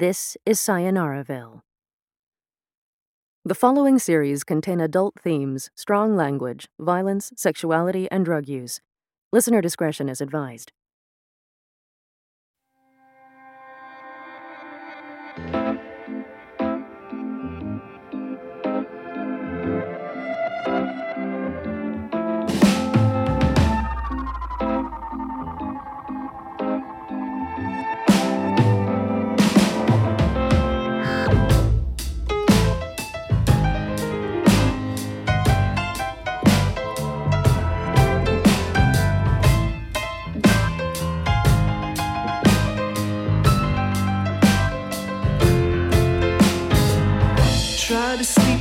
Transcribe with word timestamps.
This 0.00 0.36
is 0.46 0.60
Sayonara 0.60 1.24
The 3.44 3.56
following 3.56 3.98
series 3.98 4.44
contain 4.44 4.80
adult 4.80 5.14
themes, 5.20 5.70
strong 5.74 6.14
language, 6.14 6.68
violence, 6.78 7.32
sexuality, 7.34 8.08
and 8.08 8.24
drug 8.24 8.48
use. 8.48 8.80
Listener 9.32 9.60
discretion 9.60 10.08
is 10.08 10.20
advised. 10.20 10.70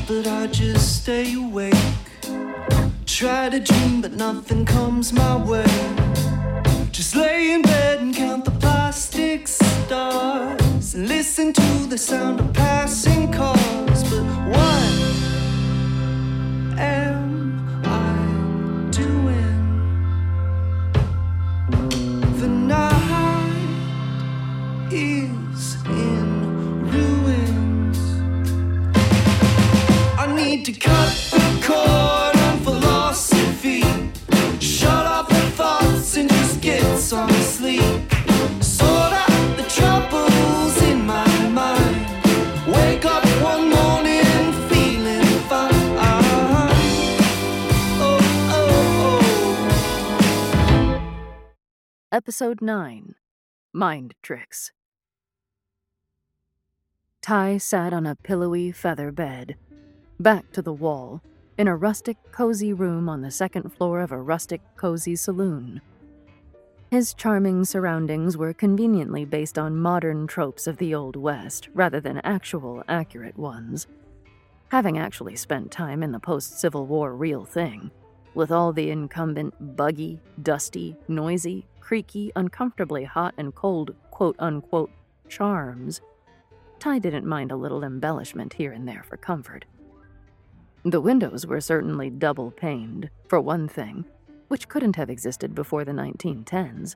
But 0.08 0.26
I 0.26 0.48
just 0.48 1.04
stay 1.04 1.34
awake. 1.34 1.74
Try 3.06 3.50
to 3.50 3.60
dream, 3.60 4.02
but 4.02 4.14
nothing 4.14 4.66
comes 4.66 5.12
my 5.12 5.36
way. 5.36 5.66
Just 6.92 7.16
lay 7.16 7.52
in 7.52 7.62
bed 7.62 8.00
and 8.00 8.16
count 8.16 8.46
the 8.46 8.52
plastic 8.52 9.50
stars 9.50 10.94
and 10.94 11.10
listen 11.10 11.52
to 11.52 11.88
the 11.90 11.98
sound 11.98 12.40
of 12.40 12.54
passing 12.54 13.34
cars. 13.34 14.04
But 14.10 14.24
what 14.54 14.92
am 16.80 17.84
I 17.84 18.90
doing? 18.92 19.60
The 22.40 22.48
night 22.48 22.94
is 24.90 25.27
to 30.68 30.74
cut 30.74 31.14
the 31.32 31.62
cord 31.66 32.36
on 32.36 32.60
philosophy. 32.60 33.84
Shut 34.60 35.06
off 35.06 35.30
the 35.30 35.52
thoughts 35.52 36.18
and 36.18 36.30
just 36.30 36.60
get 36.60 36.98
some 36.98 37.30
sleep. 37.30 38.12
Sort 38.62 39.14
out 39.14 39.56
the 39.56 39.64
troubles 39.70 40.82
in 40.82 41.06
my 41.06 41.26
mind. 41.48 41.96
Wake 42.68 43.06
up 43.06 43.24
one 43.42 43.70
morning 43.70 44.52
feeling 44.68 45.40
fine. 45.48 45.72
Oh, 48.02 48.20
oh, 48.52 49.22
oh. 50.92 51.40
Episode 52.12 52.62
9 52.62 53.16
Mind 53.72 54.16
Tricks. 54.22 54.74
Ty 57.22 57.58
sat 57.58 57.94
on 57.94 58.06
a 58.06 58.16
pillowy 58.16 58.74
feather 58.74 59.14
bed, 59.14 59.56
back 60.20 60.52
to 60.52 60.62
the 60.62 60.74
wall, 60.74 61.22
in 61.58 61.68
a 61.68 61.76
rustic, 61.76 62.18
cozy 62.32 62.74
room 62.74 63.10
on 63.10 63.22
the 63.22 63.32
second 63.32 63.72
floor 63.72 64.02
of 64.02 64.12
a 64.12 64.22
rustic, 64.22 64.62
cozy 64.76 65.16
saloon. 65.16 65.82
His 66.92 67.14
charming 67.14 67.66
surroundings 67.66 68.38
were 68.38 68.54
conveniently 68.54 69.26
based 69.26 69.60
on 69.60 69.78
modern 69.78 70.26
tropes 70.26 70.68
of 70.68 70.78
the 70.78 70.96
Old 70.96 71.16
West 71.16 71.68
rather 71.74 72.00
than 72.00 72.20
actual, 72.20 72.84
accurate 72.88 73.38
ones. 73.38 73.88
Having 74.70 74.98
actually 74.98 75.36
spent 75.36 75.72
time 75.72 76.02
in 76.02 76.12
the 76.12 76.20
post 76.20 76.60
Civil 76.60 76.86
War 76.86 77.14
real 77.14 77.46
thing, 77.46 77.92
with 78.34 78.52
all 78.52 78.72
the 78.72 78.90
incumbent 78.90 79.54
buggy, 79.76 80.20
dusty, 80.42 80.96
noisy, 81.08 81.66
creaky, 81.80 82.32
uncomfortably 82.36 83.04
hot 83.04 83.34
and 83.38 83.54
cold 83.56 83.96
quote 84.12 84.36
unquote 84.40 84.92
charms, 85.28 86.02
Ty 86.80 87.00
didn't 87.00 87.26
mind 87.26 87.52
a 87.52 87.56
little 87.56 87.84
embellishment 87.84 88.54
here 88.54 88.72
and 88.72 88.88
there 88.88 89.04
for 89.04 89.18
comfort. 89.18 89.66
The 90.88 91.02
windows 91.02 91.46
were 91.46 91.60
certainly 91.60 92.10
double 92.10 92.50
paned, 92.50 93.10
for 93.28 93.42
one 93.42 93.68
thing, 93.68 94.06
which 94.48 94.70
couldn't 94.70 94.96
have 94.96 95.10
existed 95.10 95.54
before 95.54 95.84
the 95.84 95.92
1910s. 95.92 96.96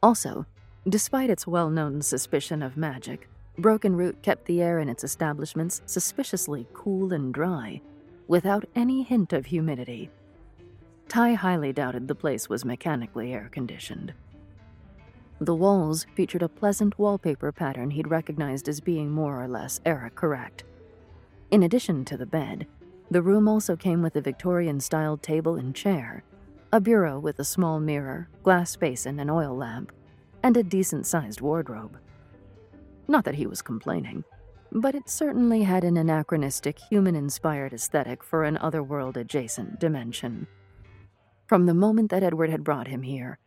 Also, 0.00 0.46
despite 0.88 1.28
its 1.28 1.44
well 1.44 1.68
known 1.68 2.00
suspicion 2.00 2.62
of 2.62 2.76
magic, 2.76 3.28
Broken 3.58 3.96
Root 3.96 4.22
kept 4.22 4.44
the 4.44 4.62
air 4.62 4.78
in 4.78 4.88
its 4.88 5.02
establishments 5.02 5.82
suspiciously 5.84 6.68
cool 6.72 7.12
and 7.12 7.34
dry, 7.34 7.80
without 8.28 8.66
any 8.76 9.02
hint 9.02 9.32
of 9.32 9.46
humidity. 9.46 10.10
Ty 11.08 11.34
highly 11.34 11.72
doubted 11.72 12.06
the 12.06 12.14
place 12.14 12.48
was 12.48 12.64
mechanically 12.64 13.32
air 13.32 13.48
conditioned. 13.50 14.12
The 15.40 15.56
walls 15.56 16.06
featured 16.14 16.44
a 16.44 16.48
pleasant 16.48 16.96
wallpaper 17.00 17.50
pattern 17.50 17.90
he'd 17.90 18.12
recognized 18.12 18.68
as 18.68 18.80
being 18.80 19.10
more 19.10 19.42
or 19.42 19.48
less 19.48 19.80
era 19.84 20.08
correct. 20.08 20.62
In 21.50 21.64
addition 21.64 22.04
to 22.04 22.16
the 22.16 22.24
bed, 22.26 22.68
the 23.10 23.22
room 23.22 23.48
also 23.48 23.76
came 23.76 24.02
with 24.02 24.16
a 24.16 24.20
Victorian 24.20 24.80
styled 24.80 25.22
table 25.22 25.56
and 25.56 25.74
chair, 25.74 26.24
a 26.72 26.80
bureau 26.80 27.18
with 27.18 27.38
a 27.38 27.44
small 27.44 27.80
mirror, 27.80 28.28
glass 28.42 28.76
basin, 28.76 29.20
and 29.20 29.30
oil 29.30 29.56
lamp, 29.56 29.92
and 30.42 30.56
a 30.56 30.62
decent 30.62 31.06
sized 31.06 31.40
wardrobe. 31.40 31.98
Not 33.06 33.24
that 33.24 33.36
he 33.36 33.46
was 33.46 33.62
complaining, 33.62 34.24
but 34.70 34.94
it 34.94 35.08
certainly 35.08 35.62
had 35.62 35.84
an 35.84 35.96
anachronistic, 35.96 36.78
human 36.78 37.16
inspired 37.16 37.72
aesthetic 37.72 38.22
for 38.22 38.44
an 38.44 38.58
otherworld 38.58 39.16
adjacent 39.16 39.80
dimension. 39.80 40.46
From 41.46 41.64
the 41.64 41.74
moment 41.74 42.10
that 42.10 42.22
Edward 42.22 42.50
had 42.50 42.64
brought 42.64 42.88
him 42.88 43.02
here, 43.02 43.38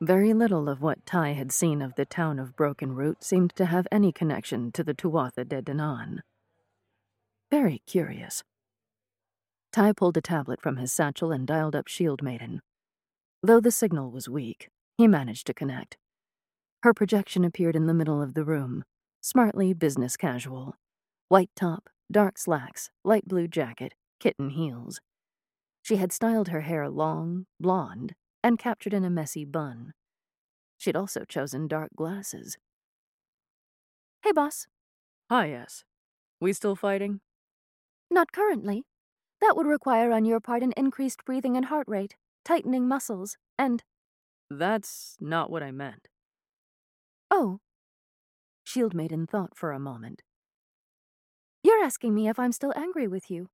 very 0.00 0.32
little 0.32 0.68
of 0.68 0.80
what 0.80 1.04
Ty 1.04 1.32
had 1.32 1.52
seen 1.52 1.82
of 1.82 1.96
the 1.96 2.04
town 2.04 2.38
of 2.38 2.56
Broken 2.56 2.94
Root 2.94 3.24
seemed 3.24 3.54
to 3.56 3.66
have 3.66 3.88
any 3.90 4.12
connection 4.12 4.70
to 4.72 4.84
the 4.84 4.94
Tuatha 4.94 5.44
de 5.44 5.60
Danann. 5.60 6.20
Very 7.50 7.82
curious. 7.86 8.44
Ty 9.72 9.92
pulled 9.92 10.16
a 10.16 10.20
tablet 10.20 10.60
from 10.60 10.78
his 10.78 10.92
satchel 10.92 11.30
and 11.30 11.46
dialed 11.46 11.76
up 11.76 11.86
Shield 11.86 12.22
Maiden. 12.22 12.60
Though 13.42 13.60
the 13.60 13.70
signal 13.70 14.10
was 14.10 14.28
weak, 14.28 14.68
he 14.98 15.06
managed 15.06 15.46
to 15.46 15.54
connect. 15.54 15.96
Her 16.82 16.92
projection 16.92 17.44
appeared 17.44 17.76
in 17.76 17.86
the 17.86 17.94
middle 17.94 18.20
of 18.20 18.34
the 18.34 18.44
room, 18.44 18.84
smartly 19.20 19.72
business 19.72 20.16
casual. 20.16 20.74
White 21.28 21.50
top, 21.54 21.88
dark 22.10 22.36
slacks, 22.36 22.90
light 23.04 23.28
blue 23.28 23.46
jacket, 23.46 23.94
kitten 24.18 24.50
heels. 24.50 25.00
She 25.82 25.96
had 25.96 26.12
styled 26.12 26.48
her 26.48 26.62
hair 26.62 26.88
long, 26.88 27.46
blonde, 27.60 28.14
and 28.42 28.58
captured 28.58 28.92
in 28.92 29.04
a 29.04 29.10
messy 29.10 29.44
bun. 29.44 29.92
She'd 30.78 30.96
also 30.96 31.24
chosen 31.24 31.68
dark 31.68 31.90
glasses. 31.94 32.58
Hey, 34.22 34.32
boss. 34.32 34.66
Hi, 35.30 35.46
yes. 35.46 35.84
We 36.40 36.52
still 36.54 36.74
fighting? 36.74 37.20
Not 38.10 38.32
currently. 38.32 38.84
That 39.40 39.56
would 39.56 39.66
require 39.66 40.12
on 40.12 40.24
your 40.24 40.40
part 40.40 40.62
an 40.62 40.72
increased 40.76 41.24
breathing 41.24 41.56
and 41.56 41.66
heart 41.66 41.88
rate, 41.88 42.16
tightening 42.44 42.86
muscles, 42.86 43.36
and. 43.58 43.82
That's 44.50 45.16
not 45.20 45.50
what 45.50 45.62
I 45.62 45.70
meant. 45.70 46.08
Oh. 47.30 47.60
Shield 48.64 48.94
Maiden 48.94 49.26
thought 49.26 49.56
for 49.56 49.72
a 49.72 49.78
moment. 49.78 50.22
You're 51.62 51.82
asking 51.82 52.14
me 52.14 52.28
if 52.28 52.38
I'm 52.38 52.52
still 52.52 52.72
angry 52.76 53.06
with 53.06 53.30
you. 53.30 53.48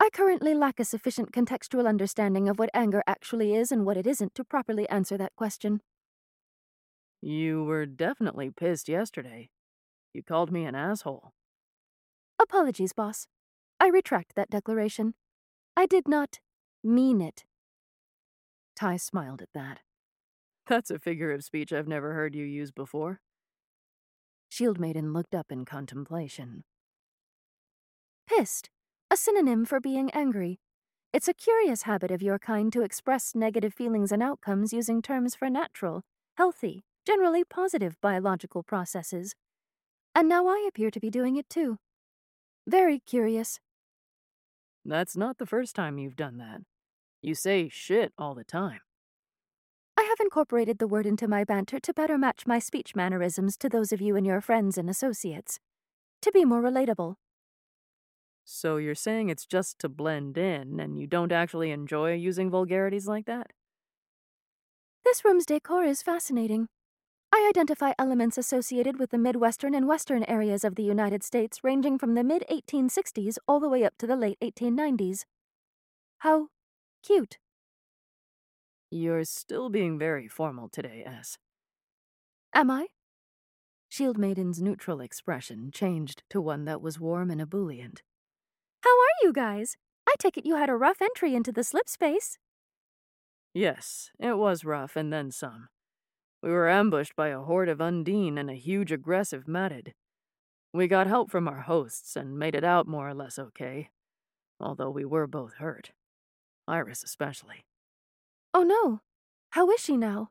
I 0.00 0.10
currently 0.10 0.54
lack 0.54 0.78
a 0.78 0.84
sufficient 0.84 1.32
contextual 1.32 1.86
understanding 1.86 2.48
of 2.48 2.58
what 2.58 2.70
anger 2.72 3.02
actually 3.06 3.54
is 3.54 3.72
and 3.72 3.84
what 3.84 3.96
it 3.96 4.06
isn't 4.06 4.34
to 4.36 4.44
properly 4.44 4.88
answer 4.88 5.18
that 5.18 5.34
question. 5.36 5.80
You 7.20 7.64
were 7.64 7.84
definitely 7.84 8.50
pissed 8.50 8.88
yesterday. 8.88 9.50
You 10.14 10.22
called 10.22 10.52
me 10.52 10.64
an 10.64 10.76
asshole. 10.76 11.32
Apologies, 12.40 12.92
boss. 12.92 13.26
I 13.80 13.88
retract 13.88 14.34
that 14.34 14.50
declaration. 14.50 15.14
I 15.76 15.86
did 15.86 16.08
not 16.08 16.40
mean 16.82 17.20
it. 17.20 17.44
Ty 18.74 18.96
smiled 18.96 19.42
at 19.42 19.52
that. 19.54 19.80
That's 20.66 20.90
a 20.90 20.98
figure 20.98 21.32
of 21.32 21.44
speech 21.44 21.72
I've 21.72 21.88
never 21.88 22.12
heard 22.12 22.34
you 22.34 22.44
use 22.44 22.70
before. 22.70 23.20
Shield 24.50 24.78
Maiden 24.78 25.12
looked 25.12 25.34
up 25.34 25.50
in 25.50 25.64
contemplation. 25.64 26.64
Pissed, 28.26 28.70
a 29.10 29.16
synonym 29.16 29.64
for 29.64 29.80
being 29.80 30.10
angry. 30.10 30.60
It's 31.12 31.28
a 31.28 31.34
curious 31.34 31.82
habit 31.82 32.10
of 32.10 32.20
your 32.20 32.38
kind 32.38 32.72
to 32.72 32.82
express 32.82 33.34
negative 33.34 33.72
feelings 33.72 34.12
and 34.12 34.22
outcomes 34.22 34.72
using 34.72 35.00
terms 35.00 35.34
for 35.34 35.48
natural, 35.48 36.02
healthy, 36.36 36.84
generally 37.06 37.44
positive 37.44 37.98
biological 38.00 38.62
processes. 38.62 39.34
And 40.14 40.28
now 40.28 40.46
I 40.48 40.66
appear 40.68 40.90
to 40.90 41.00
be 41.00 41.10
doing 41.10 41.36
it 41.36 41.48
too. 41.48 41.78
Very 42.66 42.98
curious. 42.98 43.60
That's 44.88 45.18
not 45.18 45.36
the 45.36 45.44
first 45.44 45.76
time 45.76 45.98
you've 45.98 46.16
done 46.16 46.38
that. 46.38 46.62
You 47.20 47.34
say 47.34 47.68
shit 47.68 48.14
all 48.16 48.34
the 48.34 48.42
time. 48.42 48.80
I 49.98 50.02
have 50.04 50.18
incorporated 50.18 50.78
the 50.78 50.88
word 50.88 51.04
into 51.04 51.28
my 51.28 51.44
banter 51.44 51.78
to 51.78 51.92
better 51.92 52.16
match 52.16 52.46
my 52.46 52.58
speech 52.58 52.96
mannerisms 52.96 53.58
to 53.58 53.68
those 53.68 53.92
of 53.92 54.00
you 54.00 54.16
and 54.16 54.26
your 54.26 54.40
friends 54.40 54.78
and 54.78 54.88
associates. 54.88 55.60
To 56.22 56.32
be 56.32 56.46
more 56.46 56.62
relatable. 56.62 57.16
So 58.46 58.78
you're 58.78 58.94
saying 58.94 59.28
it's 59.28 59.44
just 59.44 59.78
to 59.80 59.90
blend 59.90 60.38
in, 60.38 60.80
and 60.80 60.98
you 60.98 61.06
don't 61.06 61.32
actually 61.32 61.70
enjoy 61.70 62.14
using 62.14 62.48
vulgarities 62.48 63.06
like 63.06 63.26
that? 63.26 63.48
This 65.04 65.22
room's 65.22 65.44
decor 65.44 65.84
is 65.84 66.00
fascinating. 66.00 66.68
I 67.32 67.46
identify 67.50 67.92
elements 67.98 68.38
associated 68.38 68.98
with 68.98 69.10
the 69.10 69.18
Midwestern 69.18 69.74
and 69.74 69.86
Western 69.86 70.24
areas 70.24 70.64
of 70.64 70.74
the 70.74 70.82
United 70.82 71.22
States 71.22 71.62
ranging 71.62 71.98
from 71.98 72.14
the 72.14 72.24
mid 72.24 72.44
1860s 72.50 73.36
all 73.46 73.60
the 73.60 73.68
way 73.68 73.84
up 73.84 73.96
to 73.98 74.06
the 74.06 74.16
late 74.16 74.38
1890s. 74.40 75.24
How 76.18 76.48
cute. 77.02 77.38
You're 78.90 79.24
still 79.24 79.68
being 79.68 79.98
very 79.98 80.28
formal 80.28 80.68
today, 80.68 81.04
S. 81.06 81.36
Am 82.54 82.70
I? 82.70 82.86
Shield 83.90 84.18
Maiden's 84.18 84.60
neutral 84.60 85.00
expression 85.00 85.70
changed 85.72 86.22
to 86.30 86.40
one 86.40 86.64
that 86.64 86.80
was 86.80 86.98
warm 86.98 87.30
and 87.30 87.40
ebullient. 87.40 88.02
How 88.82 88.90
are 88.90 89.16
you 89.22 89.32
guys? 89.32 89.76
I 90.08 90.14
take 90.18 90.38
it 90.38 90.46
you 90.46 90.56
had 90.56 90.70
a 90.70 90.76
rough 90.76 91.02
entry 91.02 91.34
into 91.34 91.52
the 91.52 91.64
slip 91.64 91.88
space. 91.88 92.38
Yes, 93.52 94.10
it 94.18 94.38
was 94.38 94.64
rough 94.64 94.96
and 94.96 95.12
then 95.12 95.30
some. 95.30 95.68
We 96.42 96.50
were 96.50 96.68
ambushed 96.68 97.16
by 97.16 97.28
a 97.28 97.40
horde 97.40 97.68
of 97.68 97.80
Undine 97.80 98.38
and 98.38 98.48
a 98.48 98.54
huge 98.54 98.92
aggressive 98.92 99.48
Matted. 99.48 99.94
We 100.72 100.86
got 100.86 101.06
help 101.06 101.30
from 101.30 101.48
our 101.48 101.62
hosts 101.62 102.14
and 102.14 102.38
made 102.38 102.54
it 102.54 102.64
out 102.64 102.86
more 102.86 103.08
or 103.08 103.14
less 103.14 103.38
okay, 103.38 103.90
although 104.60 104.90
we 104.90 105.04
were 105.04 105.26
both 105.26 105.54
hurt. 105.54 105.90
Iris 106.68 107.02
especially. 107.02 107.64
Oh 108.54 108.62
no. 108.62 109.00
How 109.50 109.70
is 109.70 109.80
she 109.80 109.96
now? 109.96 110.28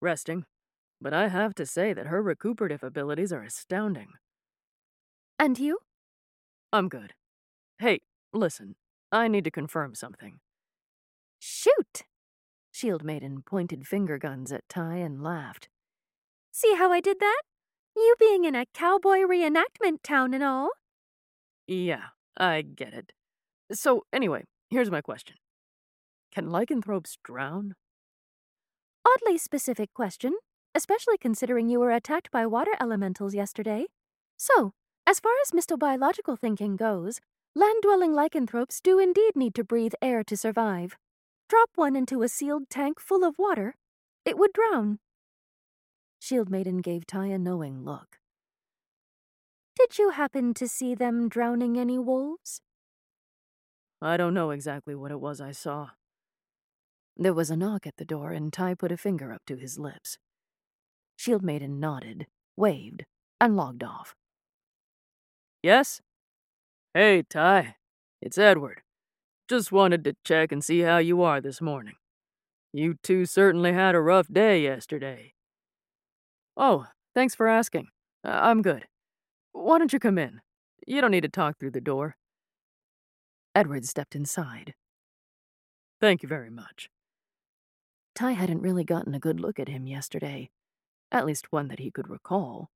Resting. 0.00 0.44
But 1.00 1.12
I 1.12 1.28
have 1.28 1.54
to 1.56 1.66
say 1.66 1.92
that 1.92 2.06
her 2.06 2.22
recuperative 2.22 2.82
abilities 2.82 3.32
are 3.32 3.42
astounding. 3.42 4.08
And 5.38 5.58
you? 5.58 5.78
I'm 6.72 6.88
good. 6.88 7.12
Hey, 7.78 8.00
listen. 8.32 8.76
I 9.12 9.28
need 9.28 9.44
to 9.44 9.50
confirm 9.50 9.94
something. 9.94 10.40
Shoot! 11.38 12.04
Shield 12.76 13.02
Maiden 13.02 13.40
pointed 13.40 13.86
finger 13.86 14.18
guns 14.18 14.52
at 14.52 14.68
Ty 14.68 14.96
and 14.96 15.22
laughed. 15.22 15.70
See 16.52 16.74
how 16.74 16.92
I 16.92 17.00
did 17.00 17.20
that? 17.20 17.40
You 17.96 18.14
being 18.20 18.44
in 18.44 18.54
a 18.54 18.66
cowboy 18.74 19.20
reenactment 19.20 20.02
town 20.04 20.34
and 20.34 20.44
all. 20.44 20.68
Yeah, 21.66 22.08
I 22.36 22.60
get 22.60 22.92
it. 22.92 23.12
So, 23.72 24.02
anyway, 24.12 24.44
here's 24.68 24.90
my 24.90 25.00
question 25.00 25.36
can 26.30 26.50
lycanthropes 26.50 27.16
drown? 27.24 27.76
Oddly 29.06 29.38
specific 29.38 29.94
question, 29.94 30.34
especially 30.74 31.16
considering 31.16 31.70
you 31.70 31.80
were 31.80 31.92
attacked 31.92 32.30
by 32.30 32.44
water 32.44 32.72
elementals 32.78 33.34
yesterday. 33.34 33.86
So, 34.36 34.72
as 35.06 35.18
far 35.18 35.32
as 35.40 35.52
mystobiological 35.52 36.38
thinking 36.38 36.76
goes, 36.76 37.22
land 37.54 37.80
dwelling 37.80 38.12
lycanthropes 38.12 38.82
do 38.82 38.98
indeed 38.98 39.34
need 39.34 39.54
to 39.54 39.64
breathe 39.64 39.94
air 40.02 40.22
to 40.24 40.36
survive. 40.36 40.98
Drop 41.48 41.70
one 41.76 41.94
into 41.94 42.22
a 42.22 42.28
sealed 42.28 42.68
tank 42.68 43.00
full 43.00 43.24
of 43.24 43.38
water, 43.38 43.76
it 44.24 44.36
would 44.36 44.52
drown. 44.52 44.98
Shield 46.18 46.50
Maiden 46.50 46.78
gave 46.78 47.06
Ty 47.06 47.26
a 47.26 47.38
knowing 47.38 47.84
look. 47.84 48.18
Did 49.76 49.98
you 49.98 50.10
happen 50.10 50.54
to 50.54 50.66
see 50.66 50.94
them 50.94 51.28
drowning 51.28 51.78
any 51.78 51.98
wolves? 51.98 52.60
I 54.02 54.16
don't 54.16 54.34
know 54.34 54.50
exactly 54.50 54.94
what 54.94 55.12
it 55.12 55.20
was 55.20 55.40
I 55.40 55.52
saw. 55.52 55.90
There 57.16 57.32
was 57.32 57.50
a 57.50 57.56
knock 57.56 57.86
at 57.86 57.96
the 57.96 58.04
door, 58.04 58.32
and 58.32 58.52
Ty 58.52 58.74
put 58.74 58.92
a 58.92 58.96
finger 58.96 59.32
up 59.32 59.42
to 59.46 59.56
his 59.56 59.78
lips. 59.78 60.18
Shield 61.16 61.42
Maiden 61.42 61.78
nodded, 61.78 62.26
waved, 62.56 63.04
and 63.40 63.56
logged 63.56 63.84
off. 63.84 64.14
Yes? 65.62 66.00
Hey, 66.92 67.22
Ty. 67.22 67.76
It's 68.20 68.38
Edward. 68.38 68.82
Just 69.48 69.70
wanted 69.70 70.02
to 70.04 70.16
check 70.24 70.50
and 70.50 70.64
see 70.64 70.80
how 70.80 70.98
you 70.98 71.22
are 71.22 71.40
this 71.40 71.60
morning. 71.60 71.94
You 72.72 72.96
two 73.02 73.26
certainly 73.26 73.72
had 73.72 73.94
a 73.94 74.00
rough 74.00 74.26
day 74.26 74.62
yesterday. 74.62 75.34
Oh, 76.56 76.86
thanks 77.14 77.34
for 77.34 77.46
asking. 77.46 77.88
Uh, 78.24 78.40
I'm 78.42 78.60
good. 78.60 78.86
Why 79.52 79.78
don't 79.78 79.92
you 79.92 80.00
come 80.00 80.18
in? 80.18 80.40
You 80.86 81.00
don't 81.00 81.12
need 81.12 81.22
to 81.22 81.28
talk 81.28 81.58
through 81.58 81.70
the 81.70 81.80
door. 81.80 82.16
Edward 83.54 83.86
stepped 83.86 84.16
inside. 84.16 84.74
Thank 86.00 86.22
you 86.22 86.28
very 86.28 86.50
much. 86.50 86.90
Ty 88.14 88.32
hadn't 88.32 88.62
really 88.62 88.84
gotten 88.84 89.14
a 89.14 89.20
good 89.20 89.40
look 89.40 89.60
at 89.60 89.68
him 89.68 89.86
yesterday, 89.86 90.50
at 91.12 91.24
least 91.24 91.52
one 91.52 91.68
that 91.68 91.78
he 91.78 91.90
could 91.90 92.10
recall. 92.10 92.68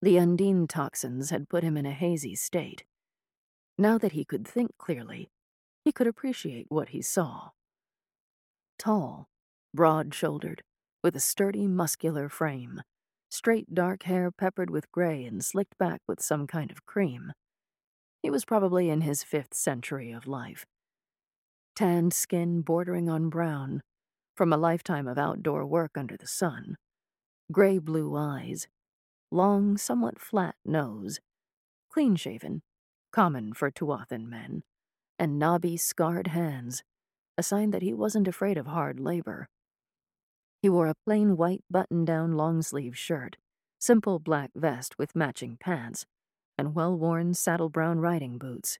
The 0.00 0.18
Undine 0.18 0.66
toxins 0.66 1.30
had 1.30 1.48
put 1.48 1.62
him 1.62 1.76
in 1.76 1.86
a 1.86 1.92
hazy 1.92 2.34
state. 2.34 2.84
Now 3.76 3.98
that 3.98 4.12
he 4.12 4.24
could 4.24 4.46
think 4.46 4.70
clearly, 4.78 5.30
he 5.84 5.92
could 5.92 6.06
appreciate 6.06 6.66
what 6.68 6.90
he 6.90 7.02
saw. 7.02 7.50
Tall, 8.78 9.28
broad 9.74 10.14
shouldered, 10.14 10.62
with 11.02 11.16
a 11.16 11.20
sturdy, 11.20 11.66
muscular 11.66 12.28
frame, 12.28 12.82
straight 13.30 13.74
dark 13.74 14.04
hair 14.04 14.30
peppered 14.30 14.70
with 14.70 14.90
gray 14.92 15.24
and 15.24 15.44
slicked 15.44 15.76
back 15.78 16.00
with 16.06 16.20
some 16.20 16.46
kind 16.46 16.70
of 16.70 16.86
cream. 16.86 17.32
He 18.22 18.30
was 18.30 18.44
probably 18.44 18.88
in 18.88 19.00
his 19.00 19.24
fifth 19.24 19.54
century 19.54 20.12
of 20.12 20.26
life. 20.26 20.64
Tanned 21.74 22.12
skin 22.12 22.60
bordering 22.60 23.08
on 23.08 23.30
brown, 23.30 23.82
from 24.36 24.52
a 24.52 24.56
lifetime 24.56 25.08
of 25.08 25.18
outdoor 25.18 25.66
work 25.66 25.92
under 25.96 26.16
the 26.16 26.26
sun. 26.26 26.76
Gray 27.50 27.78
blue 27.78 28.16
eyes, 28.16 28.68
long, 29.30 29.76
somewhat 29.76 30.20
flat 30.20 30.54
nose, 30.64 31.20
clean 31.90 32.16
shaven, 32.16 32.62
common 33.12 33.52
for 33.52 33.70
Tuathan 33.70 34.28
men, 34.28 34.62
and 35.18 35.38
knobby, 35.38 35.76
scarred 35.76 36.28
hands, 36.28 36.82
a 37.38 37.42
sign 37.42 37.70
that 37.70 37.82
he 37.82 37.92
wasn't 37.92 38.28
afraid 38.28 38.58
of 38.58 38.66
hard 38.66 39.00
labor. 39.00 39.48
He 40.60 40.68
wore 40.68 40.86
a 40.86 40.94
plain 41.06 41.36
white 41.36 41.64
button 41.70 42.04
down 42.04 42.32
long 42.32 42.62
sleeve 42.62 42.96
shirt, 42.96 43.36
simple 43.78 44.18
black 44.18 44.50
vest 44.54 44.98
with 44.98 45.16
matching 45.16 45.56
pants, 45.60 46.06
and 46.56 46.74
well 46.74 46.96
worn 46.96 47.34
saddle 47.34 47.68
brown 47.68 47.98
riding 48.00 48.38
boots. 48.38 48.78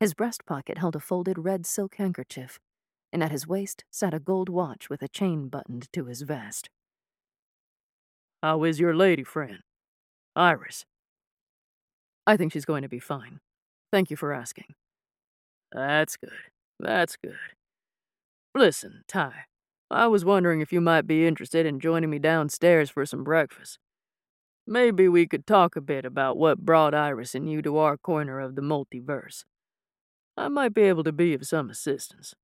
His 0.00 0.14
breast 0.14 0.46
pocket 0.46 0.78
held 0.78 0.96
a 0.96 1.00
folded 1.00 1.38
red 1.38 1.66
silk 1.66 1.96
handkerchief 1.96 2.58
and 3.12 3.22
at 3.22 3.30
his 3.30 3.46
waist 3.46 3.84
sat 3.90 4.14
a 4.14 4.20
gold 4.20 4.48
watch 4.48 4.90
with 4.90 5.02
a 5.02 5.08
chain 5.08 5.48
buttoned 5.48 5.88
to 5.92 6.06
his 6.06 6.22
vest. 6.22 6.68
How 8.42 8.64
is 8.64 8.78
your 8.78 8.94
lady 8.94 9.24
friend, 9.24 9.60
Iris? 10.36 10.84
I 12.26 12.36
think 12.36 12.52
she's 12.52 12.64
going 12.64 12.82
to 12.82 12.88
be 12.88 13.00
fine. 13.00 13.40
Thank 13.90 14.10
you 14.10 14.16
for 14.16 14.32
asking. 14.32 14.74
That's 15.72 16.16
good. 16.16 16.30
That's 16.80 17.16
good. 17.16 17.36
Listen, 18.54 19.04
Ty, 19.08 19.32
I 19.90 20.06
was 20.06 20.24
wondering 20.24 20.60
if 20.60 20.72
you 20.72 20.80
might 20.80 21.06
be 21.06 21.26
interested 21.26 21.66
in 21.66 21.80
joining 21.80 22.10
me 22.10 22.18
downstairs 22.18 22.90
for 22.90 23.04
some 23.06 23.24
breakfast. 23.24 23.78
Maybe 24.66 25.08
we 25.08 25.26
could 25.26 25.46
talk 25.46 25.76
a 25.76 25.80
bit 25.80 26.04
about 26.04 26.36
what 26.36 26.58
brought 26.64 26.94
Iris 26.94 27.34
and 27.34 27.50
you 27.50 27.62
to 27.62 27.78
our 27.78 27.96
corner 27.96 28.40
of 28.40 28.54
the 28.54 28.62
multiverse. 28.62 29.44
I 30.36 30.48
might 30.48 30.74
be 30.74 30.82
able 30.82 31.04
to 31.04 31.12
be 31.12 31.34
of 31.34 31.46
some 31.46 31.70
assistance. 31.70 32.34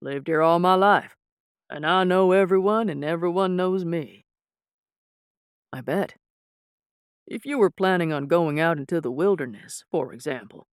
Lived 0.00 0.26
here 0.26 0.42
all 0.42 0.58
my 0.58 0.74
life, 0.74 1.16
and 1.70 1.86
I 1.86 2.04
know 2.04 2.32
everyone 2.32 2.88
and 2.88 3.04
everyone 3.04 3.56
knows 3.56 3.84
me. 3.84 4.24
I 5.72 5.80
bet. 5.80 6.14
If 7.26 7.44
you 7.44 7.58
were 7.58 7.70
planning 7.70 8.12
on 8.12 8.26
going 8.26 8.60
out 8.60 8.78
into 8.78 9.00
the 9.00 9.10
wilderness, 9.10 9.84
for 9.90 10.12
example, 10.12 10.66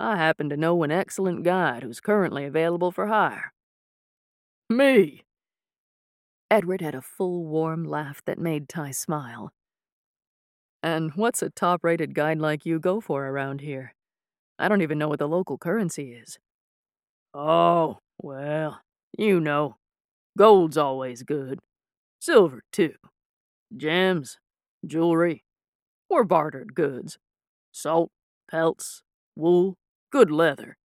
I 0.00 0.16
happen 0.16 0.48
to 0.48 0.56
know 0.56 0.82
an 0.82 0.90
excellent 0.90 1.42
guide 1.42 1.82
who's 1.82 2.00
currently 2.00 2.46
available 2.46 2.90
for 2.90 3.08
hire. 3.08 3.52
Me! 4.70 5.24
Edward 6.50 6.80
had 6.80 6.94
a 6.94 7.02
full, 7.02 7.44
warm 7.44 7.84
laugh 7.84 8.22
that 8.24 8.38
made 8.38 8.66
Ty 8.66 8.92
smile. 8.92 9.52
And 10.82 11.12
what's 11.16 11.42
a 11.42 11.50
top 11.50 11.84
rated 11.84 12.14
guide 12.14 12.38
like 12.38 12.64
you 12.64 12.78
go 12.78 13.02
for 13.02 13.26
around 13.26 13.60
here? 13.60 13.94
I 14.58 14.68
don't 14.68 14.80
even 14.80 14.96
know 14.96 15.08
what 15.08 15.18
the 15.18 15.28
local 15.28 15.58
currency 15.58 16.14
is. 16.14 16.38
Oh, 17.34 17.98
well, 18.22 18.80
you 19.18 19.38
know, 19.38 19.76
gold's 20.38 20.78
always 20.78 21.22
good. 21.22 21.58
Silver, 22.22 22.62
too. 22.72 22.94
Gems, 23.76 24.38
jewelry, 24.86 25.44
or 26.08 26.24
bartered 26.24 26.74
goods. 26.74 27.18
Salt, 27.70 28.10
pelts, 28.50 29.02
wool, 29.36 29.76
good 30.10 30.30
leather, 30.30 30.76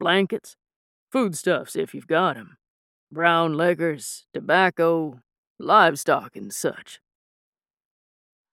blankets, 0.00 0.56
foodstuffs 1.12 1.76
if 1.76 1.94
you've 1.94 2.06
got 2.08 2.36
'em, 2.36 2.58
brown 3.12 3.54
liquors, 3.54 4.26
tobacco, 4.34 5.20
livestock, 5.58 6.36
and 6.36 6.52
such. 6.54 7.00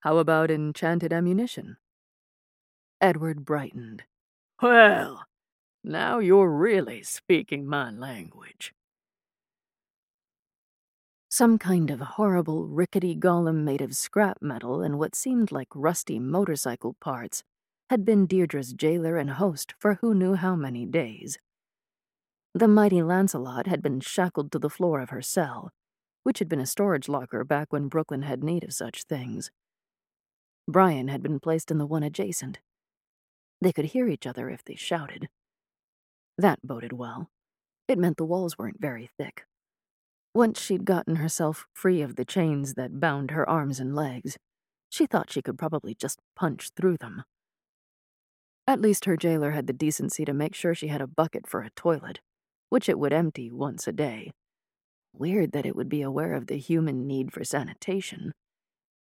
How 0.02 0.20
about 0.20 0.52
enchanted 0.52 1.12
ammunition? 1.12 1.78
Edward 3.02 3.46
brightened. 3.46 4.04
Well, 4.62 5.26
now 5.84 6.20
you're 6.20 6.52
really 6.52 7.04
speaking 7.04 7.68
my 7.68 7.92
language. 7.92 8.74
Some 11.30 11.58
kind 11.60 11.92
of 11.92 12.00
horrible, 12.00 12.68
rickety 12.68 13.16
golem 13.16 13.64
made 13.64 13.82
of 13.82 13.96
scrap 13.96 14.42
metal 14.42 14.82
and 14.82 14.98
what 14.98 15.14
seemed 15.16 15.52
like 15.52 15.68
rusty 15.76 16.20
motorcycle 16.20 16.94
parts 16.96 17.44
had 17.90 18.04
been 18.04 18.26
Deirdre's 18.26 18.74
jailer 18.74 19.18
and 19.18 19.32
host 19.32 19.74
for 19.78 19.96
who 19.96 20.14
knew 20.14 20.34
how 20.34 20.56
many 20.56 20.86
days. 20.86 21.38
The 22.54 22.68
mighty 22.68 23.04
Lancelot 23.04 23.68
had 23.68 23.82
been 23.82 24.00
shackled 24.00 24.52
to 24.52 24.60
the 24.60 24.70
floor 24.70 25.02
of 25.02 25.10
her 25.10 25.22
cell, 25.22 25.72
which 26.24 26.40
had 26.40 26.50
been 26.50 26.60
a 26.60 26.66
storage 26.66 27.08
locker 27.08 27.44
back 27.44 27.72
when 27.72 27.88
Brooklyn 27.88 28.24
had 28.24 28.44
need 28.44 28.64
of 28.64 28.74
such 28.74 29.04
things. 29.04 29.52
Brian 30.68 31.10
had 31.10 31.22
been 31.22 31.40
placed 31.40 31.70
in 31.70 31.78
the 31.78 31.86
one 31.86 32.02
adjacent. 32.02 32.60
They 33.62 33.72
could 33.72 33.86
hear 33.86 34.08
each 34.08 34.26
other 34.26 34.50
if 34.50 34.64
they 34.64 34.76
shouted. 34.76 35.30
That 36.38 36.60
boded 36.64 36.94
well. 36.94 37.30
It 37.88 38.00
meant 38.00 38.18
the 38.18 38.26
walls 38.26 38.58
weren't 38.58 38.82
very 38.82 39.10
thick. 39.18 39.46
Once 40.34 40.60
she'd 40.60 40.86
gotten 40.86 41.18
herself 41.18 41.68
free 41.74 42.02
of 42.02 42.16
the 42.16 42.26
chains 42.26 42.74
that 42.74 43.00
bound 43.00 43.32
her 43.32 43.48
arms 43.48 43.80
and 43.80 43.96
legs, 43.96 44.38
she 44.90 45.06
thought 45.06 45.32
she 45.32 45.42
could 45.42 45.58
probably 45.58 45.94
just 45.94 46.20
punch 46.36 46.72
through 46.76 46.98
them. 46.98 47.24
At 48.68 48.82
least 48.82 49.06
her 49.06 49.16
jailer 49.16 49.52
had 49.52 49.68
the 49.68 49.74
decency 49.74 50.26
to 50.26 50.34
make 50.34 50.56
sure 50.56 50.74
she 50.74 50.88
had 50.88 51.02
a 51.02 51.08
bucket 51.08 51.48
for 51.48 51.62
a 51.62 51.70
toilet, 51.72 52.20
which 52.70 52.90
it 52.90 52.98
would 52.98 53.14
empty 53.14 53.52
once 53.52 53.88
a 53.88 53.92
day. 53.92 54.32
Weird 55.14 55.52
that 55.52 55.66
it 55.66 55.76
would 55.76 55.88
be 55.88 56.02
aware 56.02 56.34
of 56.34 56.48
the 56.48 56.58
human 56.58 57.06
need 57.06 57.32
for 57.32 57.44
sanitation. 57.44 58.34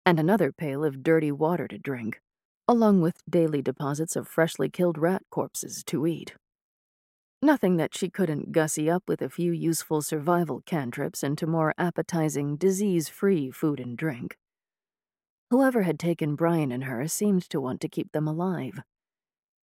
And 0.04 0.20
another 0.20 0.52
pail 0.52 0.84
of 0.84 1.02
dirty 1.02 1.32
water 1.32 1.66
to 1.66 1.78
drink, 1.78 2.20
along 2.68 3.00
with 3.00 3.22
daily 3.28 3.62
deposits 3.62 4.16
of 4.16 4.28
freshly 4.28 4.68
killed 4.68 4.98
rat 4.98 5.22
corpses 5.30 5.82
to 5.84 6.06
eat. 6.06 6.34
Nothing 7.40 7.76
that 7.78 7.94
she 7.94 8.08
couldn't 8.08 8.52
gussy 8.52 8.88
up 8.88 9.02
with 9.08 9.20
a 9.20 9.28
few 9.28 9.52
useful 9.52 10.02
survival 10.02 10.62
cantrips 10.66 11.22
into 11.22 11.46
more 11.46 11.74
appetizing, 11.76 12.56
disease 12.56 13.08
free 13.08 13.50
food 13.50 13.80
and 13.80 13.96
drink. 13.96 14.36
Whoever 15.50 15.82
had 15.82 15.98
taken 15.98 16.36
Brian 16.36 16.70
and 16.70 16.84
her 16.84 17.06
seemed 17.08 17.48
to 17.50 17.60
want 17.60 17.80
to 17.80 17.88
keep 17.88 18.12
them 18.12 18.26
alive. 18.26 18.80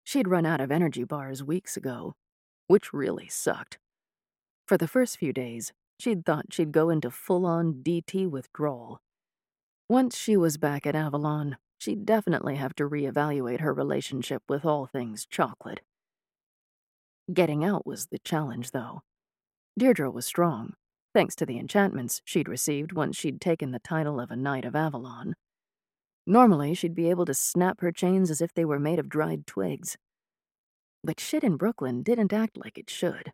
She'd 0.06 0.28
run 0.28 0.46
out 0.46 0.60
of 0.60 0.70
energy 0.70 1.02
bars 1.02 1.42
weeks 1.42 1.76
ago, 1.76 2.14
which 2.68 2.92
really 2.92 3.26
sucked. 3.26 3.78
For 4.64 4.78
the 4.78 4.86
first 4.86 5.18
few 5.18 5.32
days, 5.32 5.72
she'd 5.98 6.24
thought 6.24 6.52
she'd 6.52 6.70
go 6.70 6.90
into 6.90 7.10
full 7.10 7.44
on 7.44 7.82
DT 7.82 8.30
withdrawal. 8.30 9.00
Once 9.88 10.16
she 10.16 10.36
was 10.36 10.58
back 10.58 10.86
at 10.86 10.94
Avalon, 10.94 11.56
she'd 11.76 12.06
definitely 12.06 12.54
have 12.54 12.72
to 12.76 12.88
reevaluate 12.88 13.60
her 13.60 13.74
relationship 13.74 14.44
with 14.48 14.64
all 14.64 14.86
things 14.86 15.26
chocolate. 15.26 15.80
Getting 17.34 17.64
out 17.64 17.84
was 17.84 18.06
the 18.06 18.20
challenge, 18.20 18.70
though. 18.70 19.02
Deirdre 19.76 20.08
was 20.08 20.24
strong, 20.24 20.74
thanks 21.14 21.34
to 21.34 21.44
the 21.44 21.58
enchantments 21.58 22.22
she'd 22.24 22.48
received 22.48 22.92
once 22.92 23.16
she'd 23.16 23.40
taken 23.40 23.72
the 23.72 23.80
title 23.80 24.20
of 24.20 24.30
a 24.30 24.36
Knight 24.36 24.64
of 24.64 24.76
Avalon. 24.76 25.34
Normally, 26.26 26.74
she'd 26.74 26.94
be 26.94 27.08
able 27.08 27.24
to 27.26 27.34
snap 27.34 27.80
her 27.80 27.92
chains 27.92 28.30
as 28.30 28.40
if 28.40 28.52
they 28.52 28.64
were 28.64 28.80
made 28.80 28.98
of 28.98 29.08
dried 29.08 29.46
twigs. 29.46 29.96
But 31.04 31.20
shit 31.20 31.44
in 31.44 31.56
Brooklyn 31.56 32.02
didn't 32.02 32.32
act 32.32 32.56
like 32.56 32.76
it 32.76 32.90
should. 32.90 33.32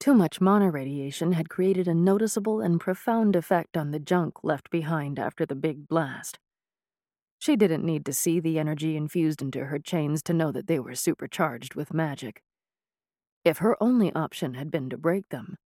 Too 0.00 0.12
much 0.12 0.40
mana 0.40 0.70
radiation 0.70 1.32
had 1.32 1.48
created 1.48 1.86
a 1.86 1.94
noticeable 1.94 2.60
and 2.60 2.80
profound 2.80 3.36
effect 3.36 3.76
on 3.76 3.92
the 3.92 4.00
junk 4.00 4.42
left 4.42 4.70
behind 4.70 5.18
after 5.18 5.46
the 5.46 5.54
big 5.54 5.86
blast. 5.88 6.38
She 7.38 7.56
didn't 7.56 7.84
need 7.84 8.04
to 8.06 8.12
see 8.12 8.40
the 8.40 8.58
energy 8.58 8.96
infused 8.96 9.40
into 9.40 9.66
her 9.66 9.78
chains 9.78 10.22
to 10.24 10.32
know 10.32 10.50
that 10.50 10.66
they 10.66 10.80
were 10.80 10.94
supercharged 10.94 11.74
with 11.74 11.94
magic. 11.94 12.42
If 13.44 13.58
her 13.58 13.76
only 13.82 14.12
option 14.14 14.54
had 14.54 14.70
been 14.70 14.90
to 14.90 14.98
break 14.98 15.28
them, 15.28 15.56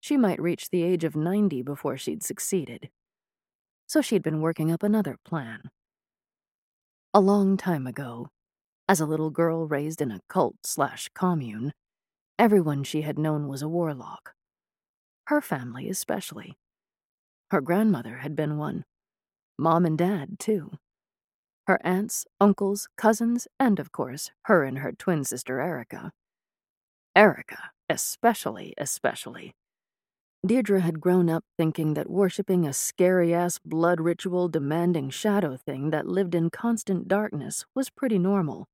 she 0.00 0.16
might 0.16 0.40
reach 0.40 0.70
the 0.70 0.82
age 0.82 1.04
of 1.04 1.14
90 1.14 1.62
before 1.62 1.96
she'd 1.96 2.22
succeeded. 2.22 2.90
So 3.86 4.00
she'd 4.00 4.22
been 4.22 4.40
working 4.40 4.72
up 4.72 4.82
another 4.82 5.16
plan. 5.24 5.70
A 7.16 7.20
long 7.20 7.56
time 7.56 7.86
ago, 7.86 8.28
as 8.90 9.00
a 9.00 9.06
little 9.06 9.30
girl 9.30 9.66
raised 9.66 10.02
in 10.02 10.10
a 10.10 10.20
cult 10.28 10.56
slash 10.64 11.08
commune, 11.14 11.72
everyone 12.38 12.84
she 12.84 13.00
had 13.00 13.18
known 13.18 13.48
was 13.48 13.62
a 13.62 13.68
warlock. 13.68 14.34
Her 15.28 15.40
family, 15.40 15.88
especially. 15.88 16.58
Her 17.50 17.62
grandmother 17.62 18.16
had 18.16 18.36
been 18.36 18.58
one. 18.58 18.84
Mom 19.58 19.86
and 19.86 19.96
dad, 19.96 20.38
too. 20.38 20.72
Her 21.66 21.80
aunts, 21.82 22.26
uncles, 22.38 22.86
cousins, 22.98 23.48
and, 23.58 23.80
of 23.80 23.92
course, 23.92 24.30
her 24.42 24.62
and 24.62 24.80
her 24.80 24.92
twin 24.92 25.24
sister 25.24 25.58
Erica. 25.58 26.12
Erica, 27.16 27.70
especially, 27.88 28.74
especially. 28.76 29.54
Deirdre 30.46 30.80
had 30.80 31.00
grown 31.00 31.28
up 31.28 31.44
thinking 31.56 31.94
that 31.94 32.08
worshipping 32.08 32.66
a 32.66 32.72
scary 32.72 33.34
ass 33.34 33.58
blood 33.58 34.00
ritual 34.00 34.48
demanding 34.48 35.10
shadow 35.10 35.56
thing 35.56 35.90
that 35.90 36.06
lived 36.06 36.36
in 36.36 36.50
constant 36.50 37.08
darkness 37.08 37.64
was 37.74 37.90
pretty 37.90 38.18
normal. 38.18 38.68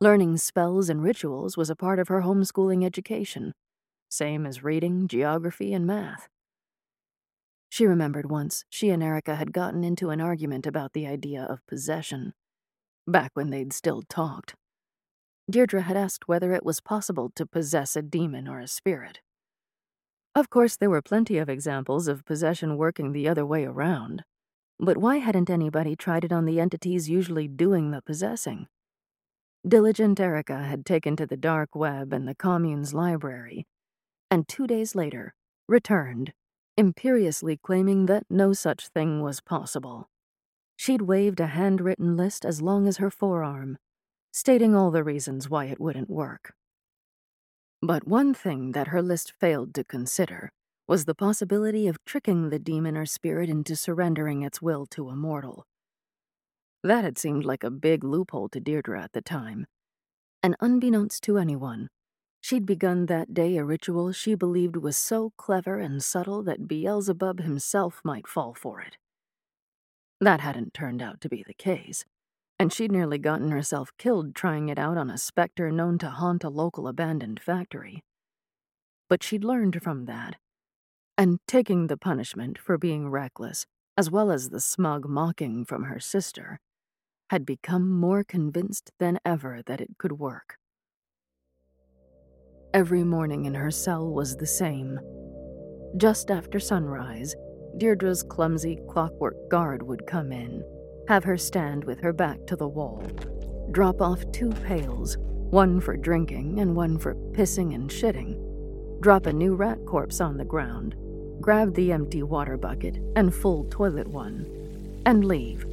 Learning 0.00 0.36
spells 0.36 0.88
and 0.88 1.02
rituals 1.02 1.56
was 1.56 1.70
a 1.70 1.76
part 1.76 2.00
of 2.00 2.08
her 2.08 2.22
homeschooling 2.22 2.84
education, 2.84 3.54
same 4.08 4.46
as 4.46 4.64
reading, 4.64 5.06
geography, 5.06 5.72
and 5.72 5.86
math. 5.86 6.28
She 7.68 7.86
remembered 7.86 8.28
once 8.28 8.64
she 8.68 8.90
and 8.90 9.02
Erica 9.02 9.36
had 9.36 9.52
gotten 9.52 9.84
into 9.84 10.10
an 10.10 10.20
argument 10.20 10.66
about 10.66 10.92
the 10.92 11.06
idea 11.06 11.42
of 11.44 11.66
possession, 11.66 12.34
back 13.06 13.30
when 13.34 13.50
they'd 13.50 13.72
still 13.72 14.02
talked. 14.02 14.54
Deirdre 15.48 15.82
had 15.82 15.96
asked 15.96 16.26
whether 16.26 16.52
it 16.52 16.64
was 16.64 16.80
possible 16.80 17.30
to 17.36 17.46
possess 17.46 17.94
a 17.94 18.02
demon 18.02 18.48
or 18.48 18.60
a 18.60 18.66
spirit. 18.66 19.20
Of 20.34 20.50
course, 20.50 20.76
there 20.76 20.90
were 20.90 21.02
plenty 21.02 21.38
of 21.38 21.48
examples 21.48 22.08
of 22.08 22.24
possession 22.24 22.76
working 22.76 23.12
the 23.12 23.28
other 23.28 23.46
way 23.46 23.64
around. 23.64 24.24
But 24.80 24.96
why 24.98 25.18
hadn't 25.18 25.48
anybody 25.48 25.94
tried 25.94 26.24
it 26.24 26.32
on 26.32 26.44
the 26.44 26.58
entities 26.58 27.08
usually 27.08 27.46
doing 27.46 27.92
the 27.92 28.02
possessing? 28.02 28.66
Diligent 29.66 30.18
Erica 30.18 30.58
had 30.58 30.84
taken 30.84 31.14
to 31.16 31.26
the 31.26 31.36
dark 31.36 31.74
web 31.74 32.12
and 32.12 32.26
the 32.26 32.34
commune's 32.34 32.92
library, 32.92 33.66
and 34.30 34.48
two 34.48 34.66
days 34.66 34.96
later, 34.96 35.34
returned, 35.68 36.32
imperiously 36.76 37.56
claiming 37.56 38.06
that 38.06 38.24
no 38.28 38.52
such 38.52 38.88
thing 38.88 39.22
was 39.22 39.40
possible. 39.40 40.10
She'd 40.76 41.02
waved 41.02 41.38
a 41.38 41.46
handwritten 41.46 42.16
list 42.16 42.44
as 42.44 42.60
long 42.60 42.88
as 42.88 42.96
her 42.96 43.10
forearm, 43.10 43.78
stating 44.32 44.74
all 44.74 44.90
the 44.90 45.04
reasons 45.04 45.48
why 45.48 45.66
it 45.66 45.80
wouldn't 45.80 46.10
work. 46.10 46.54
But 47.86 48.08
one 48.08 48.32
thing 48.32 48.72
that 48.72 48.88
her 48.88 49.02
list 49.02 49.30
failed 49.30 49.74
to 49.74 49.84
consider 49.84 50.50
was 50.88 51.04
the 51.04 51.14
possibility 51.14 51.86
of 51.86 52.02
tricking 52.06 52.48
the 52.48 52.58
demon 52.58 52.96
or 52.96 53.04
spirit 53.04 53.50
into 53.50 53.76
surrendering 53.76 54.40
its 54.40 54.62
will 54.62 54.86
to 54.86 55.10
a 55.10 55.14
mortal. 55.14 55.66
That 56.82 57.04
had 57.04 57.18
seemed 57.18 57.44
like 57.44 57.62
a 57.62 57.70
big 57.70 58.02
loophole 58.02 58.48
to 58.48 58.60
Deirdre 58.60 59.02
at 59.02 59.12
the 59.12 59.20
time, 59.20 59.66
and 60.42 60.56
unbeknownst 60.60 61.22
to 61.24 61.36
anyone, 61.36 61.90
she'd 62.40 62.64
begun 62.64 63.04
that 63.04 63.34
day 63.34 63.58
a 63.58 63.64
ritual 63.66 64.12
she 64.12 64.34
believed 64.34 64.76
was 64.76 64.96
so 64.96 65.34
clever 65.36 65.78
and 65.78 66.02
subtle 66.02 66.42
that 66.44 66.66
Beelzebub 66.66 67.40
himself 67.40 68.00
might 68.02 68.26
fall 68.26 68.54
for 68.54 68.80
it. 68.80 68.96
That 70.22 70.40
hadn't 70.40 70.72
turned 70.72 71.02
out 71.02 71.20
to 71.20 71.28
be 71.28 71.44
the 71.46 71.52
case 71.52 72.06
and 72.64 72.72
she'd 72.72 72.90
nearly 72.90 73.18
gotten 73.18 73.50
herself 73.50 73.92
killed 73.98 74.34
trying 74.34 74.70
it 74.70 74.78
out 74.78 74.96
on 74.96 75.10
a 75.10 75.18
specter 75.18 75.70
known 75.70 75.98
to 75.98 76.08
haunt 76.08 76.42
a 76.42 76.48
local 76.48 76.88
abandoned 76.88 77.38
factory. 77.38 78.02
But 79.06 79.22
she'd 79.22 79.44
learned 79.44 79.82
from 79.82 80.06
that, 80.06 80.36
and 81.18 81.40
taking 81.46 81.88
the 81.88 81.98
punishment 81.98 82.58
for 82.58 82.78
being 82.78 83.10
reckless, 83.10 83.66
as 83.98 84.10
well 84.10 84.32
as 84.32 84.48
the 84.48 84.62
smug 84.62 85.06
mocking 85.06 85.66
from 85.66 85.82
her 85.82 86.00
sister, 86.00 86.58
had 87.28 87.44
become 87.44 87.90
more 87.90 88.24
convinced 88.24 88.92
than 88.98 89.18
ever 89.26 89.60
that 89.66 89.82
it 89.82 89.98
could 89.98 90.12
work. 90.12 90.56
Every 92.72 93.04
morning 93.04 93.44
in 93.44 93.52
her 93.52 93.70
cell 93.70 94.10
was 94.10 94.36
the 94.36 94.46
same. 94.46 94.98
Just 95.98 96.30
after 96.30 96.58
sunrise, 96.58 97.34
Deirdre's 97.76 98.22
clumsy 98.22 98.78
clockwork 98.88 99.50
guard 99.50 99.82
would 99.82 100.06
come 100.06 100.32
in 100.32 100.64
have 101.08 101.24
her 101.24 101.36
stand 101.36 101.84
with 101.84 102.00
her 102.00 102.12
back 102.12 102.46
to 102.46 102.56
the 102.56 102.68
wall, 102.68 103.02
drop 103.70 104.00
off 104.00 104.24
two 104.32 104.50
pails, 104.50 105.16
one 105.18 105.80
for 105.80 105.96
drinking 105.96 106.60
and 106.60 106.74
one 106.74 106.98
for 106.98 107.14
pissing 107.32 107.74
and 107.74 107.90
shitting, 107.90 109.00
drop 109.00 109.26
a 109.26 109.32
new 109.32 109.54
rat 109.54 109.78
corpse 109.86 110.20
on 110.20 110.36
the 110.36 110.44
ground, 110.44 110.94
grab 111.40 111.74
the 111.74 111.92
empty 111.92 112.22
water 112.22 112.56
bucket 112.56 112.96
and 113.16 113.34
full 113.34 113.64
toilet 113.64 114.08
one, 114.08 114.46
and 115.04 115.24
leave. 115.24 115.66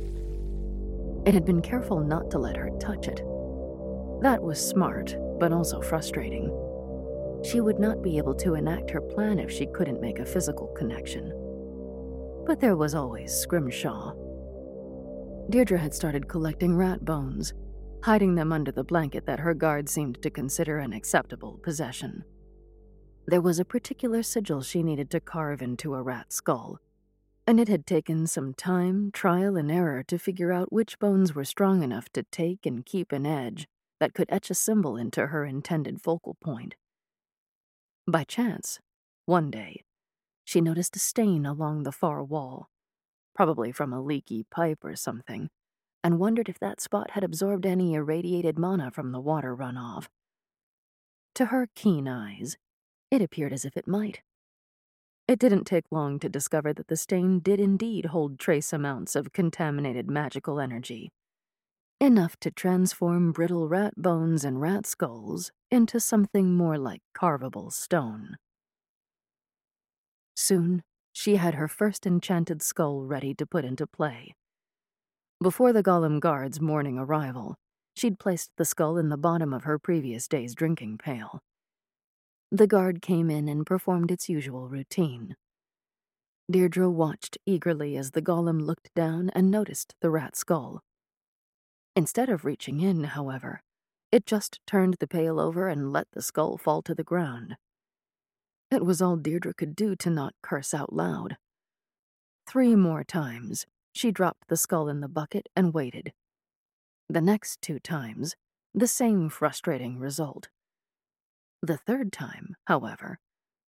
It 1.25 1.33
had 1.33 1.45
been 1.45 1.61
careful 1.61 2.01
not 2.01 2.29
to 2.31 2.39
let 2.39 2.57
her 2.57 2.69
touch 2.79 3.07
it. 3.07 3.23
That 4.21 4.41
was 4.41 4.59
smart, 4.59 5.15
but 5.39 5.53
also 5.53 5.81
frustrating. 5.81 6.49
She 7.43 7.61
would 7.61 7.79
not 7.79 8.03
be 8.03 8.17
able 8.17 8.35
to 8.35 8.55
enact 8.55 8.91
her 8.91 9.01
plan 9.01 9.39
if 9.39 9.49
she 9.49 9.65
couldn't 9.67 10.01
make 10.01 10.19
a 10.19 10.25
physical 10.25 10.67
connection. 10.67 11.33
But 12.45 12.59
there 12.59 12.75
was 12.75 12.93
always 12.93 13.33
Scrimshaw. 13.33 14.13
Deirdre 15.49 15.77
had 15.77 15.93
started 15.93 16.29
collecting 16.29 16.75
rat 16.75 17.03
bones, 17.03 17.53
hiding 18.03 18.35
them 18.35 18.51
under 18.51 18.71
the 18.71 18.83
blanket 18.83 19.25
that 19.25 19.39
her 19.39 19.53
guard 19.53 19.89
seemed 19.89 20.21
to 20.21 20.29
consider 20.29 20.79
an 20.79 20.93
acceptable 20.93 21.59
possession. 21.63 22.23
There 23.27 23.41
was 23.41 23.59
a 23.59 23.65
particular 23.65 24.23
sigil 24.23 24.61
she 24.61 24.81
needed 24.81 25.09
to 25.11 25.19
carve 25.19 25.61
into 25.61 25.93
a 25.93 26.01
rat 26.01 26.31
skull, 26.33 26.79
and 27.45 27.59
it 27.59 27.67
had 27.67 27.85
taken 27.85 28.27
some 28.27 28.53
time, 28.53 29.11
trial, 29.11 29.57
and 29.57 29.71
error 29.71 30.03
to 30.03 30.17
figure 30.17 30.51
out 30.51 30.71
which 30.71 30.99
bones 30.99 31.35
were 31.35 31.43
strong 31.43 31.83
enough 31.83 32.09
to 32.13 32.23
take 32.23 32.65
and 32.65 32.85
keep 32.85 33.11
an 33.11 33.25
edge 33.25 33.67
that 33.99 34.13
could 34.13 34.27
etch 34.29 34.49
a 34.49 34.55
symbol 34.55 34.97
into 34.97 35.27
her 35.27 35.45
intended 35.45 36.01
focal 36.01 36.35
point. 36.41 36.75
By 38.07 38.23
chance, 38.23 38.79
one 39.25 39.51
day, 39.51 39.83
she 40.43 40.59
noticed 40.59 40.95
a 40.95 40.99
stain 40.99 41.45
along 41.45 41.83
the 41.83 41.91
far 41.91 42.23
wall, 42.23 42.70
probably 43.33 43.71
from 43.71 43.93
a 43.93 44.01
leaky 44.01 44.43
pipe 44.51 44.83
or 44.83 44.95
something, 44.95 45.49
and 46.03 46.19
wondered 46.19 46.49
if 46.49 46.59
that 46.59 46.81
spot 46.81 47.11
had 47.11 47.23
absorbed 47.23 47.65
any 47.65 47.93
irradiated 47.93 48.57
mana 48.59 48.91
from 48.91 49.11
the 49.11 49.19
water 49.21 49.55
runoff. 49.55 50.07
To 51.35 51.47
her 51.47 51.67
keen 51.75 52.07
eyes, 52.07 52.57
it 53.11 53.21
appeared 53.21 53.53
as 53.53 53.65
if 53.65 53.77
it 53.77 53.87
might. 53.87 54.21
It 55.27 55.39
didn't 55.39 55.65
take 55.65 55.85
long 55.91 56.19
to 56.19 56.29
discover 56.29 56.73
that 56.73 56.87
the 56.87 56.95
stain 56.97 57.39
did 57.39 57.59
indeed 57.59 58.05
hold 58.05 58.37
trace 58.37 58.71
amounts 58.73 59.15
of 59.15 59.33
contaminated 59.33 60.09
magical 60.09 60.59
energy, 60.59 61.11
enough 61.99 62.37
to 62.41 62.51
transform 62.51 63.31
brittle 63.31 63.69
rat 63.69 63.95
bones 63.95 64.43
and 64.43 64.61
rat 64.61 64.85
skulls 64.85 65.51
into 65.71 65.99
something 65.99 66.53
more 66.55 66.77
like 66.77 67.01
carvable 67.13 67.71
stone. 67.71 68.37
Soon, 70.35 70.83
she 71.11 71.35
had 71.35 71.55
her 71.55 71.67
first 71.67 72.05
enchanted 72.05 72.61
skull 72.61 73.03
ready 73.03 73.33
to 73.33 73.45
put 73.45 73.65
into 73.65 73.85
play. 73.87 74.33
Before 75.41 75.73
the 75.73 75.83
Golem 75.83 76.19
guard's 76.19 76.61
morning 76.61 76.97
arrival, 76.97 77.55
she'd 77.95 78.19
placed 78.19 78.51
the 78.57 78.65
skull 78.65 78.97
in 78.97 79.09
the 79.09 79.17
bottom 79.17 79.53
of 79.53 79.63
her 79.63 79.79
previous 79.79 80.27
day's 80.27 80.53
drinking 80.53 80.97
pail. 80.97 81.39
The 82.51 82.67
guard 82.67 83.01
came 83.01 83.29
in 83.29 83.47
and 83.47 83.65
performed 83.65 84.11
its 84.11 84.29
usual 84.29 84.67
routine. 84.67 85.35
Deirdre 86.49 86.89
watched 86.89 87.37
eagerly 87.45 87.95
as 87.95 88.11
the 88.11 88.21
golem 88.21 88.61
looked 88.61 88.93
down 88.93 89.29
and 89.33 89.49
noticed 89.49 89.95
the 90.01 90.09
rat 90.09 90.35
skull. 90.35 90.81
Instead 91.95 92.29
of 92.29 92.45
reaching 92.45 92.81
in, 92.81 93.05
however, 93.05 93.61
it 94.11 94.25
just 94.25 94.59
turned 94.67 94.97
the 94.99 95.07
pail 95.07 95.39
over 95.39 95.69
and 95.69 95.93
let 95.93 96.07
the 96.11 96.21
skull 96.21 96.57
fall 96.57 96.81
to 96.81 96.93
the 96.93 97.03
ground. 97.03 97.55
It 98.71 98.85
was 98.85 99.01
all 99.01 99.17
Deirdre 99.17 99.53
could 99.53 99.75
do 99.75 99.97
to 99.97 100.09
not 100.09 100.33
curse 100.41 100.73
out 100.73 100.93
loud. 100.93 101.35
Three 102.47 102.73
more 102.75 103.03
times, 103.03 103.65
she 103.93 104.11
dropped 104.11 104.47
the 104.47 104.55
skull 104.55 104.87
in 104.87 105.01
the 105.01 105.09
bucket 105.09 105.49
and 105.57 105.73
waited. 105.73 106.13
The 107.09 107.19
next 107.19 107.61
two 107.61 107.79
times, 107.79 108.35
the 108.73 108.87
same 108.87 109.27
frustrating 109.27 109.99
result. 109.99 110.47
The 111.61 111.75
third 111.75 112.13
time, 112.13 112.55
however, 112.65 113.19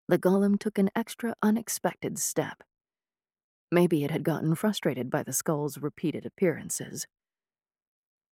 the 0.07 0.17
golem 0.17 0.57
took 0.57 0.77
an 0.77 0.89
extra 0.95 1.35
unexpected 1.41 2.17
step. 2.17 2.63
Maybe 3.71 4.05
it 4.05 4.11
had 4.11 4.23
gotten 4.23 4.55
frustrated 4.55 5.09
by 5.09 5.23
the 5.23 5.33
skull's 5.33 5.77
repeated 5.77 6.25
appearances. 6.25 7.07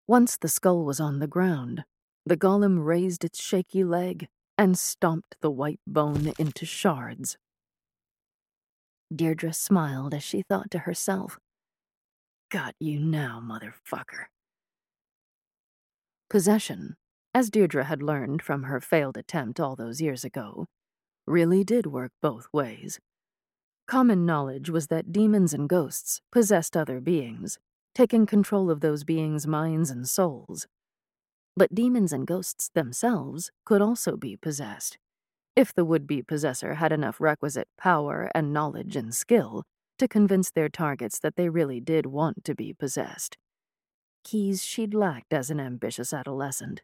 Once 0.05 0.35
the 0.35 0.49
skull 0.49 0.83
was 0.83 0.99
on 0.99 1.19
the 1.19 1.27
ground, 1.27 1.85
the 2.25 2.37
golem 2.37 2.83
raised 2.83 3.23
its 3.23 3.41
shaky 3.41 3.85
leg 3.85 4.27
and 4.57 4.77
stomped 4.77 5.35
the 5.41 5.51
white 5.51 5.79
bone 5.85 6.33
into 6.39 6.65
shards. 6.65 7.37
Deirdre 9.13 9.53
smiled 9.53 10.13
as 10.13 10.23
she 10.23 10.41
thought 10.41 10.71
to 10.71 10.79
herself, 10.79 11.39
Got 12.49 12.75
you 12.79 12.99
now, 12.99 13.41
motherfucker. 13.43 14.25
Possession, 16.29 16.95
as 17.33 17.49
Deirdre 17.49 17.85
had 17.85 18.01
learned 18.01 18.41
from 18.41 18.63
her 18.63 18.81
failed 18.81 19.17
attempt 19.17 19.59
all 19.59 19.75
those 19.75 20.01
years 20.01 20.23
ago, 20.25 20.65
really 21.25 21.63
did 21.63 21.85
work 21.85 22.11
both 22.21 22.47
ways. 22.51 22.99
Common 23.87 24.25
knowledge 24.25 24.69
was 24.69 24.87
that 24.87 25.13
demons 25.13 25.53
and 25.53 25.69
ghosts 25.69 26.19
possessed 26.31 26.75
other 26.75 26.99
beings, 26.99 27.59
taking 27.95 28.25
control 28.25 28.69
of 28.69 28.81
those 28.81 29.03
beings' 29.03 29.47
minds 29.47 29.89
and 29.89 30.07
souls. 30.09 30.67
But 31.57 31.73
demons 31.73 32.13
and 32.13 32.27
ghosts 32.27 32.69
themselves 32.75 33.49
could 33.65 33.81
also 33.81 34.15
be 34.15 34.37
possessed, 34.37 34.99
if 35.55 35.73
the 35.73 35.83
would 35.83 36.05
be 36.05 36.21
possessor 36.21 36.75
had 36.75 36.91
enough 36.91 37.19
requisite 37.19 37.67
power 37.79 38.29
and 38.35 38.53
knowledge 38.53 38.95
and 38.95 39.13
skill 39.13 39.63
to 39.97 40.07
convince 40.07 40.51
their 40.51 40.69
targets 40.69 41.17
that 41.17 41.35
they 41.35 41.49
really 41.49 41.81
did 41.81 42.05
want 42.05 42.43
to 42.43 42.53
be 42.53 42.73
possessed. 42.73 43.37
Keys 44.23 44.63
she'd 44.63 44.93
lacked 44.93 45.33
as 45.33 45.49
an 45.49 45.59
ambitious 45.59 46.13
adolescent. 46.13 46.83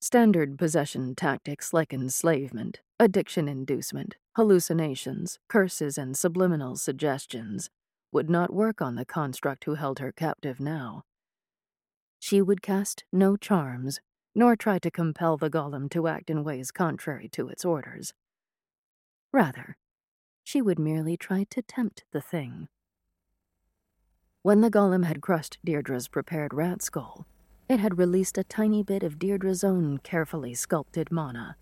Standard 0.00 0.58
possession 0.58 1.14
tactics 1.14 1.74
like 1.74 1.92
enslavement, 1.92 2.80
addiction 2.98 3.46
inducement, 3.46 4.16
hallucinations, 4.36 5.38
curses, 5.50 5.98
and 5.98 6.16
subliminal 6.16 6.76
suggestions 6.76 7.68
would 8.10 8.30
not 8.30 8.54
work 8.54 8.80
on 8.80 8.94
the 8.94 9.04
construct 9.04 9.64
who 9.64 9.74
held 9.74 9.98
her 9.98 10.12
captive 10.12 10.60
now. 10.60 11.02
She 12.20 12.40
would 12.40 12.62
cast 12.62 13.02
no 13.10 13.36
charms, 13.36 14.00
nor 14.36 14.54
try 14.54 14.78
to 14.78 14.90
compel 14.90 15.36
the 15.36 15.50
golem 15.50 15.90
to 15.90 16.06
act 16.06 16.30
in 16.30 16.44
ways 16.44 16.70
contrary 16.70 17.28
to 17.30 17.48
its 17.48 17.64
orders. 17.64 18.14
Rather, 19.32 19.76
she 20.44 20.62
would 20.62 20.78
merely 20.78 21.16
try 21.16 21.44
to 21.50 21.62
tempt 21.62 22.04
the 22.12 22.20
thing. 22.20 22.68
When 24.42 24.60
the 24.60 24.70
golem 24.70 25.04
had 25.04 25.20
crushed 25.20 25.58
Deirdre's 25.64 26.06
prepared 26.06 26.54
rat 26.54 26.82
skull, 26.82 27.26
it 27.68 27.80
had 27.80 27.98
released 27.98 28.38
a 28.38 28.44
tiny 28.44 28.84
bit 28.84 29.02
of 29.02 29.18
Deirdre's 29.18 29.64
own 29.64 29.98
carefully 29.98 30.54
sculpted 30.54 31.10
mana. 31.10 31.56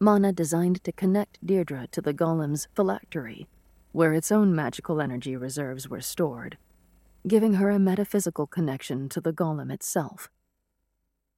Mana 0.00 0.32
designed 0.32 0.82
to 0.82 0.90
connect 0.90 1.38
Deirdre 1.46 1.86
to 1.92 2.00
the 2.00 2.12
golem's 2.12 2.66
phylactery 2.74 3.46
where 3.92 4.14
its 4.14 4.32
own 4.32 4.54
magical 4.54 5.00
energy 5.00 5.36
reserves 5.36 5.88
were 5.88 6.00
stored, 6.00 6.56
giving 7.26 7.54
her 7.54 7.70
a 7.70 7.78
metaphysical 7.78 8.46
connection 8.46 9.08
to 9.08 9.20
the 9.20 9.32
golem 9.32 9.72
itself. 9.72 10.28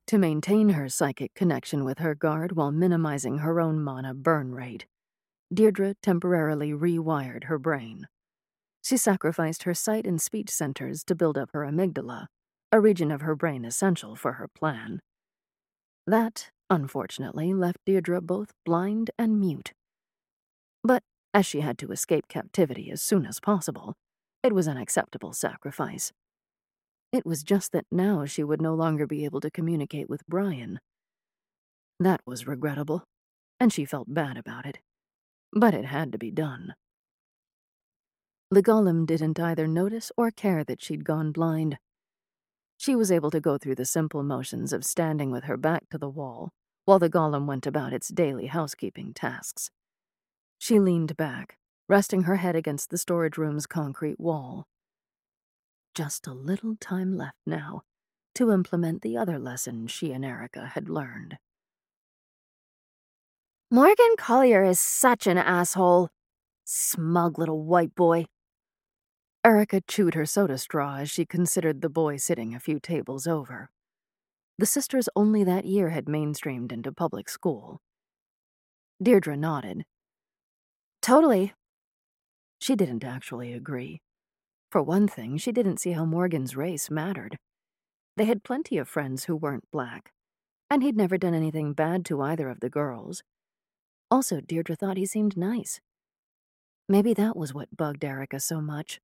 To 0.09 0.19
maintain 0.19 0.71
her 0.71 0.89
psychic 0.89 1.35
connection 1.35 1.85
with 1.85 1.99
her 1.99 2.15
guard 2.15 2.53
while 2.53 2.73
minimizing 2.73 3.39
her 3.39 3.61
own 3.61 3.83
mana 3.83 4.15
burn 4.15 4.55
rate, 4.55 4.87
Deirdre 5.53 5.95
temporarily 6.03 6.73
rewired 6.73 7.45
her 7.45 7.59
brain. 7.59 8.07
She 8.83 8.97
sacrificed 8.97 9.63
her 9.63 9.75
sight 9.75 10.07
and 10.07 10.21
speech 10.21 10.51
centers 10.51 11.05
to 11.05 11.15
build 11.15 11.39
up 11.39 11.51
her 11.53 11.61
amygdala, 11.61 12.27
a 12.71 12.81
region 12.81 13.11
of 13.11 13.23
her 13.23 13.35
brain 13.35 13.65
essential 13.65 14.17
for 14.17 14.33
her 14.33 14.49
plan. 14.49 15.01
That, 16.07 16.51
unfortunately, 16.69 17.55
left 17.55 17.79
Deirdre 17.87 18.21
both 18.21 18.53
blind 18.65 19.11
and 19.19 19.41
mute. 19.41 19.73
But 20.83 21.03
as 21.33 21.47
she 21.47 21.61
had 21.61 21.79
to 21.79 21.93
escape 21.93 22.29
captivity 22.29 22.91
as 22.91 23.01
soon 23.01 23.25
as 23.25 23.41
possible, 23.41 23.95
it 24.45 24.53
was 24.53 24.67
an 24.67 24.77
acceptable 24.77 25.33
sacrifice. 25.33 26.13
It 27.11 27.25
was 27.25 27.43
just 27.43 27.73
that 27.73 27.87
now 27.91 28.27
she 28.27 28.45
would 28.45 28.61
no 28.61 28.75
longer 28.75 29.07
be 29.07 29.25
able 29.25 29.41
to 29.41 29.51
communicate 29.51 30.11
with 30.11 30.27
Brian. 30.29 30.81
That 31.99 32.21
was 32.27 32.47
regrettable, 32.47 33.05
and 33.59 33.73
she 33.73 33.87
felt 33.87 34.13
bad 34.13 34.37
about 34.37 34.67
it. 34.67 34.81
But 35.53 35.73
it 35.73 35.87
had 35.87 36.13
to 36.13 36.19
be 36.19 36.31
done. 36.31 36.75
The 38.51 38.63
golem 38.63 39.07
didn't 39.07 39.41
either 39.41 39.67
notice 39.67 40.13
or 40.17 40.31
care 40.31 40.63
that 40.65 40.83
she'd 40.83 41.07
gone 41.07 41.33
blind. 41.33 41.79
She 42.77 42.95
was 42.95 43.11
able 43.11 43.31
to 43.31 43.41
go 43.41 43.57
through 43.57 43.77
the 43.77 43.87
simple 43.87 44.23
motions 44.23 44.75
of 44.75 44.85
standing 44.85 45.31
with 45.31 45.45
her 45.45 45.57
back 45.57 45.89
to 45.91 45.97
the 45.97 46.11
wall 46.11 46.51
while 46.85 46.99
the 46.99 47.09
golem 47.09 47.47
went 47.47 47.67
about 47.67 47.95
its 47.95 48.09
daily 48.09 48.47
housekeeping 48.47 49.15
tasks. 49.15 49.71
She 50.59 50.79
leaned 50.79 51.17
back, 51.17 51.57
resting 51.89 52.23
her 52.23 52.37
head 52.37 52.57
against 52.57 52.91
the 52.91 52.99
storage 52.99 53.37
room's 53.37 53.67
concrete 53.67 54.19
wall. 54.19 54.67
Just 55.95 56.27
a 56.27 56.33
little 56.33 56.77
time 56.81 57.17
left 57.17 57.37
now 57.47 57.83
to 58.35 58.51
implement 58.51 59.03
the 59.03 59.17
other 59.17 59.39
lesson 59.39 59.87
she 59.87 60.13
and 60.13 60.25
Erica 60.25 60.73
had 60.75 60.89
learned. 60.89 61.39
Morgan 63.71 64.15
Collier 64.19 64.65
is 64.65 64.81
such 64.81 65.27
an 65.27 65.39
asshole. 65.39 66.09
Smug 66.65 67.39
little 67.39 67.63
white 67.63 67.95
boy. 67.95 68.27
Erica 69.45 69.83
chewed 69.87 70.15
her 70.15 70.25
soda 70.25 70.57
straw 70.57 70.97
as 70.97 71.11
she 71.11 71.27
considered 71.27 71.83
the 71.83 71.91
boy 71.91 72.17
sitting 72.17 72.55
a 72.55 72.61
few 72.61 72.81
tables 72.81 73.27
over. 73.27 73.71
The 74.59 74.67
sisters 74.67 75.09
only 75.15 75.45
that 75.45 75.67
year 75.67 75.91
had 75.91 76.07
mainstreamed 76.07 76.73
into 76.73 76.93
public 76.93 77.29
school. 77.29 77.81
Deirdre 79.03 79.37
nodded, 79.37 79.85
Totally. 81.05 81.53
She 82.61 82.77
didn't 82.77 83.05
actually 83.05 83.53
agree. 83.53 84.01
For 84.71 84.83
one 84.83 85.07
thing, 85.07 85.37
she 85.37 85.53
didn't 85.53 85.79
see 85.79 85.93
how 85.93 86.05
Morgan's 86.05 86.57
race 86.57 86.91
mattered. 86.91 87.37
They 88.17 88.25
had 88.25 88.45
plenty 88.45 88.79
of 88.79 88.89
friends 88.89 89.25
who 89.25 89.37
weren't 89.37 89.71
black, 89.71 90.13
and 90.71 90.83
he'd 90.83 90.97
never 90.97 91.19
done 91.19 91.35
anything 91.35 91.73
bad 91.73 92.05
to 92.07 92.23
either 92.23 92.49
of 92.49 92.61
the 92.61 92.71
girls. 92.71 93.23
Also, 94.11 94.41
Deirdre 94.41 94.77
thought 94.77 94.97
he 94.97 95.07
seemed 95.07 95.37
nice. 95.37 95.81
Maybe 96.89 97.15
that 97.15 97.37
was 97.37 97.55
what 97.55 97.77
bugged 97.77 98.05
Erica 98.05 98.41
so 98.41 98.61
much. 98.61 99.01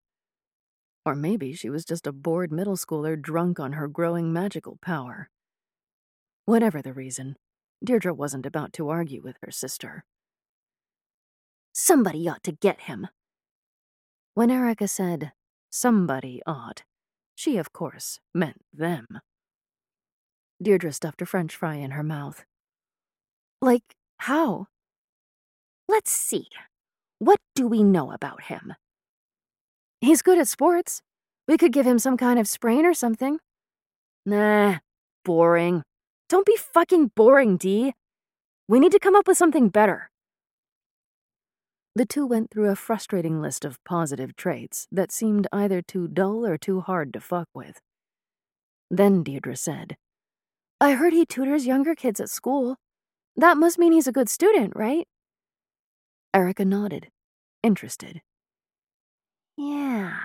Or 1.06 1.14
maybe 1.14 1.54
she 1.54 1.70
was 1.70 1.84
just 1.84 2.06
a 2.06 2.12
bored 2.12 2.52
middle 2.52 2.76
schooler 2.76 3.20
drunk 3.20 3.58
on 3.58 3.72
her 3.72 3.88
growing 3.88 4.32
magical 4.32 4.78
power. 4.82 5.30
Whatever 6.44 6.82
the 6.82 6.92
reason, 6.92 7.36
Deirdre 7.82 8.12
wasn't 8.12 8.44
about 8.44 8.72
to 8.74 8.88
argue 8.90 9.22
with 9.22 9.36
her 9.42 9.50
sister. 9.50 10.04
Somebody 11.72 12.28
ought 12.28 12.42
to 12.44 12.52
get 12.52 12.82
him. 12.82 13.08
When 14.34 14.50
Erica 14.50 14.86
said, 14.86 15.32
somebody 15.70 16.40
ought, 16.46 16.84
she, 17.34 17.56
of 17.56 17.72
course, 17.72 18.20
meant 18.34 18.60
them. 18.72 19.06
Deirdre 20.62 20.92
stuffed 20.92 21.22
a 21.22 21.26
french 21.26 21.56
fry 21.56 21.76
in 21.76 21.92
her 21.92 22.02
mouth. 22.02 22.44
Like, 23.60 23.82
how? 24.18 24.66
Let's 25.88 26.12
see. 26.12 26.46
What 27.18 27.38
do 27.54 27.66
we 27.66 27.82
know 27.82 28.12
about 28.12 28.44
him? 28.44 28.74
He's 30.00 30.22
good 30.22 30.38
at 30.38 30.48
sports. 30.48 31.02
We 31.48 31.58
could 31.58 31.72
give 31.72 31.86
him 31.86 31.98
some 31.98 32.16
kind 32.16 32.38
of 32.38 32.46
sprain 32.46 32.86
or 32.86 32.94
something. 32.94 33.38
Nah, 34.24 34.78
boring. 35.24 35.82
Don't 36.28 36.46
be 36.46 36.56
fucking 36.56 37.10
boring, 37.16 37.56
Dee. 37.56 37.94
We 38.68 38.78
need 38.78 38.92
to 38.92 39.00
come 39.00 39.16
up 39.16 39.26
with 39.26 39.36
something 39.36 39.68
better. 39.68 40.10
The 41.96 42.07
two 42.07 42.24
went 42.24 42.50
through 42.50 42.70
a 42.70 42.76
frustrating 42.76 43.40
list 43.42 43.64
of 43.64 43.83
positive 43.85 44.37
traits 44.37 44.87
that 44.92 45.11
seemed 45.11 45.48
either 45.53 45.83
too 45.83 46.07
dull 46.07 46.46
or 46.46 46.57
too 46.57 46.81
hard 46.81 47.12
to 47.14 47.20
fuck 47.20 47.48
with. 47.53 47.81
Then 48.90 49.22
Deirdre 49.22 49.57
said, 49.57 49.96
I 50.81 50.92
heard 50.92 51.12
he 51.12 51.26
tutors 51.26 51.66
younger 51.66 51.94
kids 51.94 52.20
at 52.20 52.31
school. 52.31 52.76
That 53.37 53.57
must 53.57 53.79
mean 53.79 53.92
he's 53.92 54.07
a 54.07 54.12
good 54.12 54.29
student, 54.29 54.72
right? 54.76 55.07
Erica 56.33 56.64
nodded, 56.64 57.09
interested. 57.62 58.22
Yeah. 59.57 60.16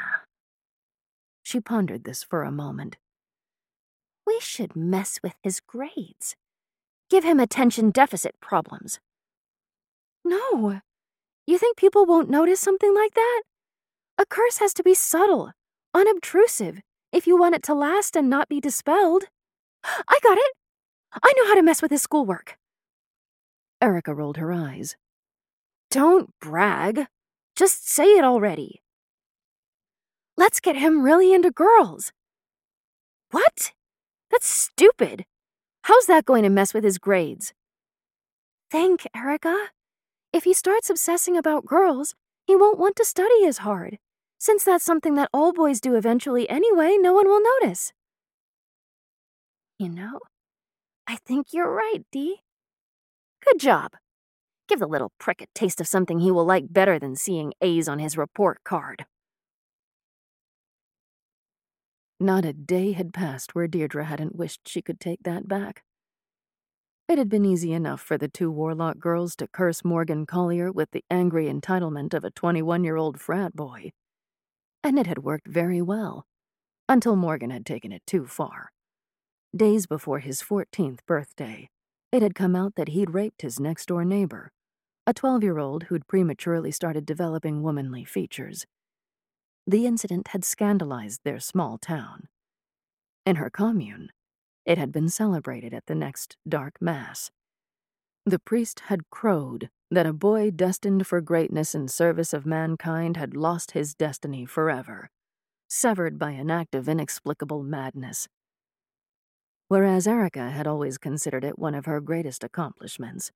She 1.43 1.59
pondered 1.59 2.03
this 2.03 2.23
for 2.23 2.43
a 2.43 2.51
moment. 2.51 2.97
We 4.25 4.39
should 4.39 4.75
mess 4.75 5.19
with 5.21 5.33
his 5.43 5.59
grades. 5.59 6.35
Give 7.09 7.23
him 7.23 7.39
attention 7.39 7.91
deficit 7.91 8.39
problems. 8.39 8.99
No. 10.23 10.81
You 11.47 11.57
think 11.57 11.77
people 11.77 12.05
won't 12.05 12.29
notice 12.29 12.59
something 12.59 12.93
like 12.93 13.13
that? 13.13 13.43
A 14.17 14.25
curse 14.25 14.57
has 14.57 14.73
to 14.75 14.83
be 14.83 14.95
subtle, 14.95 15.51
unobtrusive, 15.93 16.81
if 17.11 17.27
you 17.27 17.37
want 17.37 17.55
it 17.55 17.63
to 17.63 17.73
last 17.73 18.15
and 18.15 18.29
not 18.29 18.49
be 18.49 18.59
dispelled. 18.59 19.25
I 19.83 20.19
got 20.23 20.37
it! 20.37 20.53
I 21.21 21.33
know 21.37 21.47
how 21.47 21.55
to 21.55 21.61
mess 21.61 21.81
with 21.81 21.91
his 21.91 22.01
schoolwork. 22.01 22.57
Erica 23.81 24.13
rolled 24.13 24.37
her 24.37 24.51
eyes. 24.51 24.95
Don't 25.91 26.31
brag. 26.41 27.07
Just 27.55 27.87
say 27.87 28.17
it 28.17 28.23
already. 28.23 28.81
Let's 30.35 30.59
get 30.59 30.75
him 30.75 31.03
really 31.03 31.33
into 31.33 31.51
girls. 31.51 32.11
What? 33.31 33.71
That's 34.31 34.47
stupid. 34.47 35.25
How's 35.83 36.07
that 36.07 36.25
going 36.25 36.43
to 36.43 36.49
mess 36.49 36.73
with 36.73 36.83
his 36.83 36.97
grades? 36.97 37.53
Think, 38.71 39.07
Erica. 39.15 39.69
If 40.35 40.43
he 40.43 40.53
starts 40.53 40.89
obsessing 40.89 41.37
about 41.37 41.65
girls, 41.65 42.13
he 42.45 42.57
won't 42.57 42.77
want 42.77 42.97
to 42.97 43.05
study 43.05 43.45
as 43.45 43.59
hard. 43.59 43.99
Since 44.37 44.65
that's 44.65 44.83
something 44.83 45.15
that 45.15 45.29
all 45.33 45.53
boys 45.53 45.79
do 45.79 45.95
eventually 45.95 46.49
anyway, 46.49 46.97
no 46.99 47.13
one 47.13 47.25
will 47.25 47.41
notice. 47.61 47.93
You 49.79 49.87
know, 49.87 50.19
I 51.07 51.15
think 51.25 51.53
you're 51.53 51.71
right, 51.71 51.99
Dee. 52.11 52.41
Good 53.45 53.61
job. 53.61 53.93
Give 54.67 54.79
the 54.79 54.87
little 54.87 55.13
prick 55.19 55.41
a 55.41 55.45
taste 55.55 55.79
of 55.79 55.87
something 55.87 56.19
he 56.19 56.31
will 56.31 56.43
like 56.43 56.65
better 56.69 56.99
than 56.99 57.15
seeing 57.15 57.53
A's 57.61 57.87
on 57.87 57.99
his 57.99 58.17
report 58.17 58.57
card. 58.65 59.05
Not 62.19 62.43
a 62.43 62.51
day 62.51 62.91
had 62.91 63.13
passed 63.13 63.55
where 63.55 63.69
Deirdre 63.69 64.03
hadn't 64.03 64.35
wished 64.35 64.67
she 64.67 64.81
could 64.81 64.99
take 64.99 65.23
that 65.23 65.47
back. 65.47 65.83
It 67.07 67.19
had 67.19 67.29
been 67.29 67.45
easy 67.45 67.71
enough 67.71 68.01
for 68.01 68.17
the 68.17 68.27
two 68.27 68.49
Warlock 68.49 68.97
girls 68.97 69.35
to 69.35 69.47
curse 69.47 69.83
Morgan 69.83 70.25
Collier 70.25 70.71
with 70.71 70.89
the 70.89 71.03
angry 71.11 71.45
entitlement 71.45 72.15
of 72.15 72.23
a 72.23 72.31
21 72.31 72.83
year 72.83 72.95
old 72.95 73.21
frat 73.21 73.55
boy. 73.55 73.91
And 74.83 74.97
it 74.97 75.05
had 75.05 75.19
worked 75.19 75.47
very 75.47 75.83
well, 75.83 76.25
until 76.89 77.15
Morgan 77.15 77.51
had 77.51 77.63
taken 77.63 77.91
it 77.91 78.01
too 78.07 78.25
far. 78.25 78.71
Days 79.55 79.85
before 79.85 80.19
his 80.19 80.41
14th 80.41 80.99
birthday, 81.05 81.69
it 82.11 82.23
had 82.23 82.33
come 82.33 82.55
out 82.55 82.73
that 82.75 82.89
he'd 82.89 83.13
raped 83.13 83.43
his 83.43 83.59
next 83.59 83.85
door 83.85 84.03
neighbor, 84.03 84.51
a 85.05 85.13
12 85.13 85.43
year 85.43 85.59
old 85.59 85.83
who'd 85.83 86.07
prematurely 86.07 86.71
started 86.71 87.05
developing 87.05 87.61
womanly 87.61 88.03
features. 88.03 88.65
The 89.67 89.85
incident 89.85 90.29
had 90.29 90.43
scandalized 90.43 91.21
their 91.23 91.39
small 91.39 91.77
town. 91.77 92.29
In 93.27 93.35
her 93.35 93.51
commune, 93.51 94.09
it 94.65 94.77
had 94.77 94.91
been 94.91 95.09
celebrated 95.09 95.73
at 95.73 95.85
the 95.85 95.95
next 95.95 96.37
dark 96.47 96.75
mass. 96.81 97.31
The 98.25 98.39
priest 98.39 98.81
had 98.87 99.09
crowed 99.09 99.69
that 99.91 100.05
a 100.05 100.13
boy 100.13 100.51
destined 100.51 101.05
for 101.05 101.21
greatness 101.21 101.75
in 101.75 101.87
service 101.87 102.33
of 102.33 102.45
mankind 102.45 103.17
had 103.17 103.35
lost 103.35 103.71
his 103.71 103.93
destiny 103.93 104.45
forever, 104.45 105.09
severed 105.67 106.17
by 106.17 106.31
an 106.31 106.49
act 106.49 106.73
of 106.73 106.89
inexplicable 106.89 107.63
madness. 107.63 108.27
Whereas 109.67 110.07
Erica 110.07 110.49
had 110.49 110.67
always 110.67 110.97
considered 110.97 111.43
it 111.43 111.59
one 111.59 111.75
of 111.75 111.85
her 111.85 112.01
greatest 112.01 112.43
accomplishments, 112.43 113.31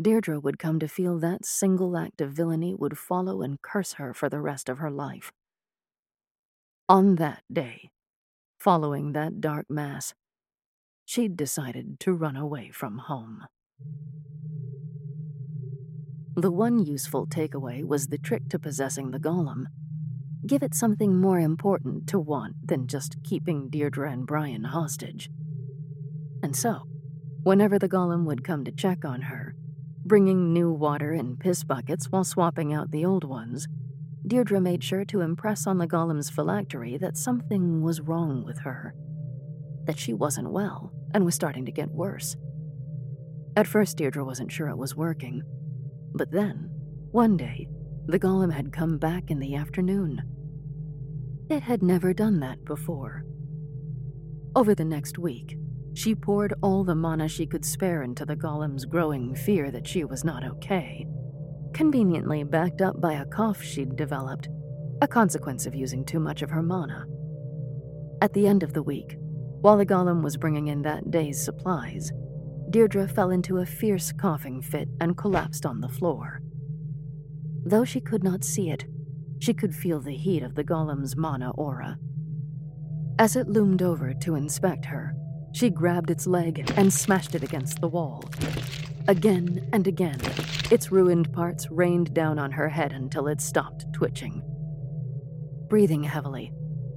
Deirdre 0.00 0.40
would 0.40 0.58
come 0.58 0.80
to 0.80 0.88
feel 0.88 1.18
that 1.20 1.44
single 1.44 1.96
act 1.96 2.20
of 2.20 2.32
villainy 2.32 2.74
would 2.74 2.98
follow 2.98 3.42
and 3.42 3.62
curse 3.62 3.94
her 3.94 4.12
for 4.12 4.28
the 4.28 4.40
rest 4.40 4.68
of 4.68 4.78
her 4.78 4.90
life. 4.90 5.32
On 6.88 7.14
that 7.16 7.44
day, 7.52 7.90
following 8.58 9.12
that 9.12 9.40
dark 9.40 9.70
mass, 9.70 10.12
she'd 11.04 11.36
decided 11.36 12.00
to 12.00 12.12
run 12.12 12.36
away 12.36 12.70
from 12.70 12.98
home. 12.98 13.44
The 16.36 16.50
one 16.50 16.84
useful 16.84 17.26
takeaway 17.26 17.84
was 17.84 18.08
the 18.08 18.18
trick 18.18 18.48
to 18.48 18.58
possessing 18.58 19.10
the 19.10 19.20
golem. 19.20 19.66
Give 20.46 20.62
it 20.62 20.74
something 20.74 21.20
more 21.20 21.38
important 21.38 22.08
to 22.08 22.18
want 22.18 22.56
than 22.66 22.88
just 22.88 23.22
keeping 23.22 23.68
Deirdre 23.68 24.10
and 24.10 24.26
Brian 24.26 24.64
hostage. 24.64 25.30
And 26.42 26.56
so, 26.56 26.88
whenever 27.44 27.78
the 27.78 27.88
golem 27.88 28.24
would 28.24 28.42
come 28.42 28.64
to 28.64 28.72
check 28.72 29.04
on 29.04 29.22
her, 29.22 29.54
bringing 30.04 30.52
new 30.52 30.72
water 30.72 31.12
in 31.12 31.36
piss 31.36 31.62
buckets 31.62 32.06
while 32.10 32.24
swapping 32.24 32.72
out 32.72 32.90
the 32.90 33.04
old 33.04 33.24
ones, 33.24 33.68
Deirdre 34.26 34.60
made 34.60 34.82
sure 34.82 35.04
to 35.04 35.20
impress 35.20 35.66
on 35.66 35.78
the 35.78 35.86
golem's 35.86 36.30
phylactery 36.30 36.98
that 36.98 37.16
something 37.16 37.82
was 37.82 38.00
wrong 38.00 38.44
with 38.44 38.58
her. 38.60 38.94
That 39.86 39.98
she 39.98 40.12
wasn't 40.12 40.50
well 40.50 40.93
and 41.14 41.24
was 41.24 41.34
starting 41.34 41.64
to 41.64 41.72
get 41.72 41.90
worse. 41.90 42.36
At 43.56 43.66
first, 43.66 43.96
Deirdre 43.96 44.24
wasn't 44.24 44.52
sure 44.52 44.68
it 44.68 44.76
was 44.76 44.94
working. 44.94 45.42
But 46.12 46.32
then, 46.32 46.68
one 47.12 47.36
day, 47.36 47.68
the 48.06 48.18
golem 48.18 48.52
had 48.52 48.72
come 48.72 48.98
back 48.98 49.30
in 49.30 49.38
the 49.38 49.54
afternoon. 49.54 50.22
It 51.48 51.62
had 51.62 51.82
never 51.82 52.12
done 52.12 52.40
that 52.40 52.64
before. 52.64 53.24
Over 54.54 54.74
the 54.74 54.84
next 54.84 55.18
week, 55.18 55.56
she 55.94 56.14
poured 56.14 56.52
all 56.62 56.84
the 56.84 56.94
mana 56.94 57.28
she 57.28 57.46
could 57.46 57.64
spare 57.64 58.02
into 58.02 58.26
the 58.26 58.36
golem's 58.36 58.84
growing 58.84 59.34
fear 59.34 59.70
that 59.70 59.86
she 59.86 60.04
was 60.04 60.24
not 60.24 60.44
okay 60.44 61.06
conveniently 61.74 62.44
backed 62.44 62.80
up 62.80 63.00
by 63.00 63.14
a 63.14 63.26
cough 63.26 63.60
she'd 63.60 63.96
developed, 63.96 64.48
a 65.02 65.08
consequence 65.08 65.66
of 65.66 65.74
using 65.74 66.04
too 66.04 66.20
much 66.20 66.40
of 66.40 66.50
her 66.50 66.62
mana. 66.62 67.04
At 68.22 68.32
the 68.32 68.46
end 68.46 68.62
of 68.62 68.72
the 68.72 68.82
week, 68.82 69.18
while 69.64 69.78
the 69.78 69.86
golem 69.86 70.22
was 70.22 70.36
bringing 70.36 70.66
in 70.66 70.82
that 70.82 71.10
day's 71.10 71.42
supplies, 71.42 72.12
Deirdre 72.68 73.08
fell 73.08 73.30
into 73.30 73.56
a 73.56 73.64
fierce 73.64 74.12
coughing 74.12 74.60
fit 74.60 74.90
and 75.00 75.16
collapsed 75.16 75.64
on 75.64 75.80
the 75.80 75.88
floor. 75.88 76.42
Though 77.64 77.86
she 77.86 77.98
could 77.98 78.22
not 78.22 78.44
see 78.44 78.68
it, 78.68 78.84
she 79.40 79.54
could 79.54 79.74
feel 79.74 80.00
the 80.00 80.14
heat 80.14 80.42
of 80.42 80.54
the 80.54 80.64
golem's 80.64 81.16
mana 81.16 81.50
aura. 81.52 81.96
As 83.18 83.36
it 83.36 83.48
loomed 83.48 83.80
over 83.80 84.12
to 84.12 84.34
inspect 84.34 84.84
her, 84.84 85.14
she 85.54 85.70
grabbed 85.70 86.10
its 86.10 86.26
leg 86.26 86.70
and 86.76 86.92
smashed 86.92 87.34
it 87.34 87.42
against 87.42 87.80
the 87.80 87.88
wall. 87.88 88.22
Again 89.08 89.66
and 89.72 89.86
again, 89.86 90.20
its 90.70 90.92
ruined 90.92 91.32
parts 91.32 91.70
rained 91.70 92.12
down 92.12 92.38
on 92.38 92.52
her 92.52 92.68
head 92.68 92.92
until 92.92 93.28
it 93.28 93.40
stopped 93.40 93.86
twitching. 93.94 94.42
Breathing 95.70 96.02
heavily, 96.02 96.52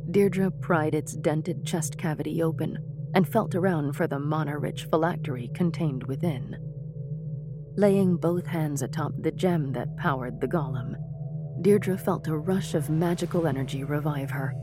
Deirdre 0.09 0.51
pried 0.51 0.95
its 0.95 1.13
dented 1.13 1.65
chest 1.65 1.97
cavity 1.97 2.41
open 2.41 2.77
and 3.13 3.27
felt 3.27 3.55
around 3.55 3.93
for 3.93 4.07
the 4.07 4.19
mana 4.19 4.57
rich 4.57 4.85
phylactery 4.85 5.49
contained 5.53 6.03
within. 6.03 6.57
Laying 7.75 8.15
both 8.17 8.45
hands 8.45 8.81
atop 8.81 9.11
the 9.19 9.31
gem 9.31 9.73
that 9.73 9.97
powered 9.97 10.39
the 10.39 10.47
golem, 10.47 10.95
Deirdre 11.61 11.97
felt 11.97 12.27
a 12.27 12.37
rush 12.37 12.73
of 12.73 12.89
magical 12.89 13.47
energy 13.47 13.83
revive 13.83 14.31
her, 14.31 14.53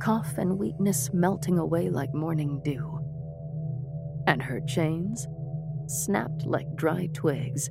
cough 0.00 0.38
and 0.38 0.58
weakness 0.58 1.10
melting 1.12 1.58
away 1.58 1.90
like 1.90 2.14
morning 2.14 2.60
dew. 2.64 2.98
And 4.26 4.42
her 4.42 4.60
chains 4.60 5.26
snapped 5.86 6.46
like 6.46 6.74
dry 6.76 7.08
twigs. 7.12 7.68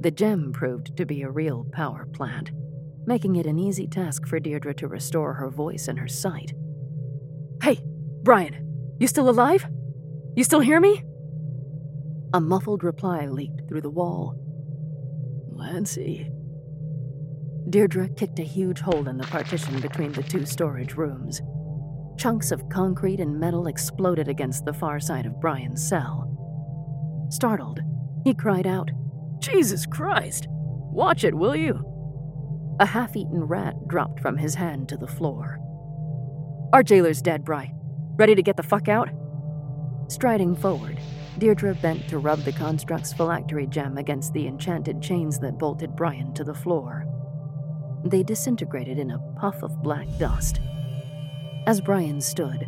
The 0.00 0.10
gem 0.10 0.52
proved 0.52 0.96
to 0.96 1.04
be 1.04 1.22
a 1.22 1.30
real 1.30 1.66
power 1.72 2.06
plant, 2.12 2.52
making 3.06 3.36
it 3.36 3.46
an 3.46 3.58
easy 3.58 3.86
task 3.86 4.26
for 4.26 4.40
Deirdre 4.40 4.74
to 4.74 4.88
restore 4.88 5.34
her 5.34 5.48
voice 5.48 5.88
and 5.88 5.98
her 5.98 6.08
sight. 6.08 6.52
Hey, 7.62 7.80
Brian, 8.22 8.96
you 8.98 9.06
still 9.06 9.28
alive? 9.28 9.66
You 10.36 10.44
still 10.44 10.60
hear 10.60 10.80
me? 10.80 11.04
A 12.34 12.40
muffled 12.40 12.84
reply 12.84 13.26
leaked 13.26 13.68
through 13.68 13.80
the 13.80 13.90
wall. 13.90 14.34
Lancy, 15.52 16.30
Deirdre 17.70 18.08
kicked 18.10 18.38
a 18.38 18.44
huge 18.44 18.80
hole 18.80 19.08
in 19.08 19.16
the 19.16 19.24
partition 19.24 19.80
between 19.80 20.12
the 20.12 20.22
two 20.22 20.44
storage 20.44 20.94
rooms. 20.94 21.40
Chunks 22.18 22.50
of 22.50 22.68
concrete 22.68 23.20
and 23.20 23.38
metal 23.38 23.66
exploded 23.66 24.28
against 24.28 24.64
the 24.64 24.72
far 24.72 25.00
side 25.00 25.26
of 25.26 25.40
Brian's 25.40 25.86
cell. 25.86 27.26
Startled, 27.30 27.80
he 28.24 28.34
cried 28.34 28.66
out, 28.66 28.90
Jesus 29.38 29.84
Christ! 29.86 30.46
Watch 30.48 31.24
it, 31.24 31.34
will 31.34 31.56
you? 31.56 31.95
A 32.78 32.86
half 32.86 33.16
eaten 33.16 33.42
rat 33.42 33.88
dropped 33.88 34.20
from 34.20 34.36
his 34.36 34.54
hand 34.54 34.88
to 34.90 34.96
the 34.96 35.06
floor. 35.06 35.58
Our 36.72 36.82
jailer's 36.82 37.22
dead, 37.22 37.44
Bry. 37.44 37.72
Ready 38.16 38.34
to 38.34 38.42
get 38.42 38.56
the 38.56 38.62
fuck 38.62 38.88
out? 38.88 39.08
Striding 40.08 40.54
forward, 40.54 40.98
Deirdre 41.38 41.74
bent 41.74 42.08
to 42.08 42.18
rub 42.18 42.40
the 42.40 42.52
construct's 42.52 43.12
phylactery 43.12 43.66
gem 43.66 43.98
against 43.98 44.32
the 44.32 44.46
enchanted 44.46 45.02
chains 45.02 45.38
that 45.40 45.58
bolted 45.58 45.96
Brian 45.96 46.32
to 46.34 46.44
the 46.44 46.54
floor. 46.54 47.06
They 48.04 48.22
disintegrated 48.22 48.98
in 48.98 49.10
a 49.10 49.18
puff 49.40 49.62
of 49.62 49.82
black 49.82 50.06
dust. 50.18 50.60
As 51.66 51.80
Brian 51.80 52.20
stood, 52.20 52.66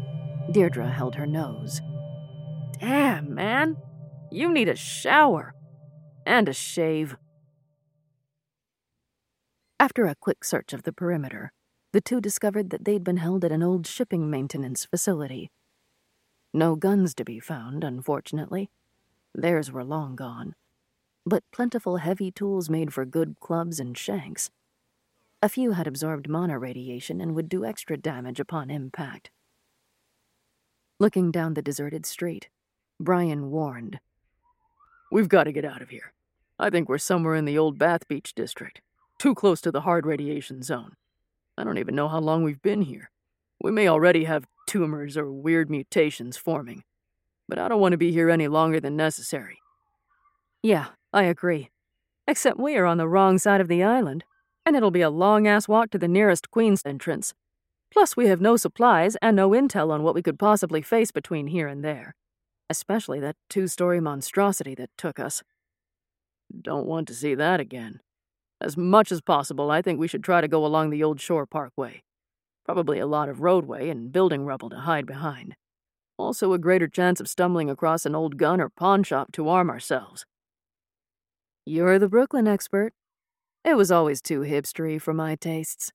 Deirdre 0.52 0.88
held 0.88 1.14
her 1.14 1.26
nose. 1.26 1.80
Damn, 2.80 3.34
man. 3.34 3.76
You 4.30 4.52
need 4.52 4.68
a 4.68 4.76
shower. 4.76 5.54
And 6.26 6.48
a 6.48 6.52
shave. 6.52 7.16
After 9.80 10.06
a 10.06 10.16
quick 10.16 10.44
search 10.44 10.72
of 10.72 10.82
the 10.82 10.92
perimeter, 10.92 11.52
the 11.92 12.00
two 12.00 12.20
discovered 12.20 12.70
that 12.70 12.84
they'd 12.84 13.04
been 13.04 13.18
held 13.18 13.44
at 13.44 13.52
an 13.52 13.62
old 13.62 13.86
shipping 13.86 14.28
maintenance 14.28 14.84
facility. 14.84 15.50
No 16.52 16.74
guns 16.74 17.14
to 17.14 17.24
be 17.24 17.38
found, 17.38 17.84
unfortunately. 17.84 18.70
Theirs 19.34 19.70
were 19.70 19.84
long 19.84 20.16
gone. 20.16 20.56
But 21.24 21.44
plentiful 21.52 21.98
heavy 21.98 22.32
tools 22.32 22.68
made 22.68 22.92
for 22.92 23.04
good 23.04 23.36
clubs 23.38 23.78
and 23.78 23.96
shanks. 23.96 24.50
A 25.42 25.48
few 25.48 25.72
had 25.72 25.86
absorbed 25.86 26.28
mana 26.28 26.58
radiation 26.58 27.20
and 27.20 27.36
would 27.36 27.48
do 27.48 27.64
extra 27.64 27.96
damage 27.96 28.40
upon 28.40 28.70
impact. 28.70 29.30
Looking 30.98 31.30
down 31.30 31.54
the 31.54 31.62
deserted 31.62 32.04
street, 32.04 32.48
Brian 32.98 33.52
warned. 33.52 34.00
We've 35.12 35.28
got 35.28 35.44
to 35.44 35.52
get 35.52 35.64
out 35.64 35.82
of 35.82 35.90
here. 35.90 36.12
I 36.58 36.70
think 36.70 36.88
we're 36.88 36.98
somewhere 36.98 37.36
in 37.36 37.44
the 37.44 37.56
old 37.56 37.78
Bath 37.78 38.08
Beach 38.08 38.34
district, 38.34 38.80
too 39.18 39.34
close 39.34 39.60
to 39.62 39.70
the 39.70 39.82
hard 39.82 40.06
radiation 40.06 40.62
zone. 40.62 40.94
I 41.56 41.64
don't 41.64 41.78
even 41.78 41.94
know 41.94 42.08
how 42.08 42.20
long 42.20 42.42
we've 42.42 42.62
been 42.62 42.82
here. 42.82 43.10
We 43.60 43.70
may 43.70 43.88
already 43.88 44.24
have 44.24 44.46
tumors 44.66 45.16
or 45.16 45.30
weird 45.32 45.70
mutations 45.70 46.36
forming, 46.36 46.84
but 47.48 47.58
I 47.58 47.68
don't 47.68 47.80
want 47.80 47.92
to 47.92 47.98
be 47.98 48.12
here 48.12 48.30
any 48.30 48.48
longer 48.48 48.80
than 48.80 48.96
necessary. 48.96 49.58
Yeah, 50.62 50.86
I 51.12 51.24
agree. 51.24 51.70
Except 52.26 52.58
we 52.58 52.76
are 52.76 52.86
on 52.86 52.98
the 52.98 53.08
wrong 53.08 53.38
side 53.38 53.60
of 53.60 53.68
the 53.68 53.82
island 53.82 54.24
and 54.68 54.76
it'll 54.76 54.90
be 54.90 55.00
a 55.00 55.08
long 55.08 55.46
ass 55.46 55.66
walk 55.66 55.90
to 55.90 55.98
the 55.98 56.06
nearest 56.06 56.50
Queen's 56.50 56.82
entrance. 56.84 57.32
Plus, 57.90 58.18
we 58.18 58.26
have 58.26 58.38
no 58.38 58.58
supplies 58.58 59.16
and 59.22 59.34
no 59.34 59.50
intel 59.50 59.90
on 59.90 60.02
what 60.02 60.14
we 60.14 60.22
could 60.22 60.38
possibly 60.38 60.82
face 60.82 61.10
between 61.10 61.46
here 61.46 61.66
and 61.66 61.82
there. 61.82 62.14
Especially 62.68 63.18
that 63.18 63.36
two 63.48 63.66
story 63.66 63.98
monstrosity 63.98 64.74
that 64.74 64.90
took 64.98 65.18
us. 65.18 65.42
Don't 66.60 66.86
want 66.86 67.08
to 67.08 67.14
see 67.14 67.34
that 67.34 67.60
again. 67.60 68.00
As 68.60 68.76
much 68.76 69.12
as 69.12 69.20
possible, 69.20 69.70
I 69.70 69.82
think 69.82 70.00
we 70.00 70.08
should 70.08 70.24
try 70.24 70.40
to 70.40 70.48
go 70.48 70.66
along 70.66 70.90
the 70.90 71.04
old 71.04 71.20
shore 71.20 71.46
parkway. 71.46 72.02
Probably 72.64 72.98
a 72.98 73.06
lot 73.06 73.28
of 73.28 73.40
roadway 73.40 73.88
and 73.88 74.12
building 74.12 74.44
rubble 74.44 74.68
to 74.70 74.80
hide 74.80 75.06
behind. 75.06 75.54
Also, 76.18 76.52
a 76.52 76.58
greater 76.58 76.88
chance 76.88 77.20
of 77.20 77.28
stumbling 77.28 77.70
across 77.70 78.04
an 78.04 78.14
old 78.14 78.36
gun 78.36 78.60
or 78.60 78.68
pawn 78.68 79.04
shop 79.04 79.30
to 79.32 79.48
arm 79.48 79.70
ourselves. 79.70 80.26
You're 81.64 81.98
the 81.98 82.08
Brooklyn 82.08 82.48
expert. 82.48 82.92
It 83.64 83.76
was 83.76 83.92
always 83.92 84.20
too 84.20 84.40
hipstery 84.40 85.00
for 85.00 85.14
my 85.14 85.36
tastes. 85.36 85.92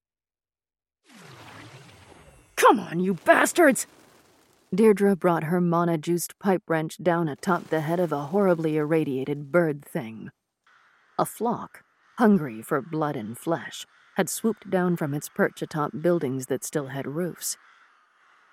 Come 2.55 2.79
on, 2.79 2.99
you 3.01 3.15
bastards! 3.15 3.87
Deirdre 4.73 5.15
brought 5.15 5.43
her 5.45 5.59
mana 5.59 5.97
juiced 5.97 6.39
pipe 6.39 6.63
wrench 6.67 6.97
down 7.03 7.27
atop 7.27 7.69
the 7.69 7.81
head 7.81 7.99
of 7.99 8.11
a 8.11 8.27
horribly 8.27 8.77
irradiated 8.77 9.51
bird 9.51 9.83
thing. 9.83 10.31
A 11.19 11.25
flock, 11.25 11.83
hungry 12.17 12.61
for 12.61 12.81
blood 12.81 13.15
and 13.15 13.37
flesh, 13.37 13.85
had 14.15 14.29
swooped 14.29 14.69
down 14.69 14.95
from 14.95 15.13
its 15.13 15.29
perch 15.29 15.61
atop 15.61 15.91
buildings 16.01 16.45
that 16.47 16.63
still 16.63 16.87
had 16.87 17.07
roofs. 17.07 17.57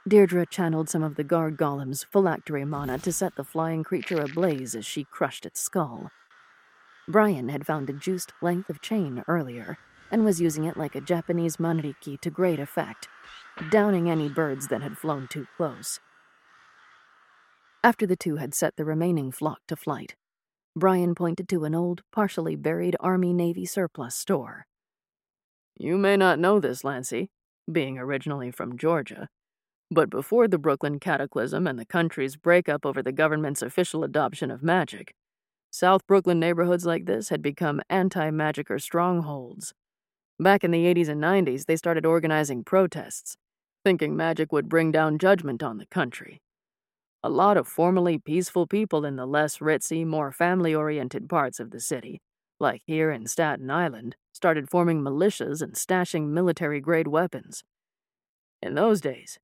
Deirdre 0.08 0.46
channeled 0.46 0.88
some 0.88 1.02
of 1.02 1.16
the 1.16 1.24
guard 1.24 1.56
golem's 1.58 2.04
phylactery 2.04 2.64
mana 2.64 2.98
to 2.98 3.12
set 3.12 3.36
the 3.36 3.44
flying 3.44 3.84
creature 3.84 4.20
ablaze 4.20 4.74
as 4.74 4.86
she 4.86 5.04
crushed 5.04 5.44
its 5.44 5.60
skull. 5.60 6.10
Brian 7.06 7.48
had 7.50 7.66
found 7.66 7.90
a 7.90 7.92
juiced 7.92 8.32
length 8.40 8.70
of 8.70 8.80
chain 8.80 9.22
earlier 9.28 9.76
and 10.10 10.24
was 10.24 10.40
using 10.40 10.64
it 10.64 10.76
like 10.76 10.94
a 10.94 11.00
Japanese 11.00 11.58
manriki 11.58 12.18
to 12.20 12.30
great 12.30 12.58
effect, 12.58 13.08
downing 13.70 14.10
any 14.10 14.28
birds 14.28 14.68
that 14.68 14.82
had 14.82 14.96
flown 14.96 15.28
too 15.28 15.46
close. 15.56 16.00
After 17.84 18.06
the 18.06 18.16
two 18.16 18.36
had 18.36 18.54
set 18.54 18.76
the 18.76 18.84
remaining 18.84 19.32
flock 19.32 19.60
to 19.68 19.76
flight, 19.76 20.14
Brian 20.76 21.14
pointed 21.16 21.48
to 21.48 21.64
an 21.64 21.74
old, 21.74 22.02
partially 22.12 22.54
buried 22.54 22.96
Army 23.00 23.32
Navy 23.32 23.66
surplus 23.66 24.14
store. 24.14 24.66
You 25.76 25.98
may 25.98 26.16
not 26.16 26.38
know 26.38 26.60
this, 26.60 26.84
Lancy, 26.84 27.30
being 27.70 27.98
originally 27.98 28.50
from 28.50 28.78
Georgia, 28.78 29.28
but 29.90 30.10
before 30.10 30.46
the 30.46 30.58
Brooklyn 30.58 31.00
cataclysm 31.00 31.66
and 31.66 31.78
the 31.78 31.84
country's 31.86 32.36
breakup 32.36 32.86
over 32.86 33.02
the 33.02 33.12
government's 33.12 33.62
official 33.62 34.04
adoption 34.04 34.50
of 34.50 34.62
magic, 34.62 35.12
South 35.72 36.06
Brooklyn 36.06 36.38
neighborhoods 36.38 36.86
like 36.86 37.06
this 37.06 37.30
had 37.30 37.42
become 37.42 37.80
anti 37.88 38.30
magicker 38.30 38.80
strongholds. 38.80 39.72
Back 40.38 40.64
in 40.64 40.70
the 40.70 40.84
80s 40.84 41.08
and 41.08 41.22
90s, 41.22 41.66
they 41.66 41.76
started 41.76 42.06
organizing 42.06 42.62
protests, 42.64 43.36
thinking 43.84 44.16
magic 44.16 44.52
would 44.52 44.68
bring 44.68 44.92
down 44.92 45.18
judgment 45.18 45.62
on 45.62 45.78
the 45.78 45.86
country. 45.86 46.40
A 47.22 47.28
lot 47.28 47.58
of 47.58 47.68
formerly 47.68 48.18
peaceful 48.18 48.66
people 48.66 49.04
in 49.04 49.16
the 49.16 49.26
less 49.26 49.58
ritzy, 49.58 50.06
more 50.06 50.32
family 50.32 50.74
oriented 50.74 51.28
parts 51.28 51.60
of 51.60 51.70
the 51.70 51.80
city, 51.80 52.22
like 52.58 52.80
here 52.86 53.10
in 53.10 53.26
Staten 53.26 53.70
Island, 53.70 54.16
started 54.32 54.70
forming 54.70 55.02
militias 55.02 55.60
and 55.60 55.74
stashing 55.74 56.28
military 56.28 56.80
grade 56.80 57.08
weapons. 57.08 57.62
In 58.62 58.74
those 58.74 59.02
days, 59.02 59.38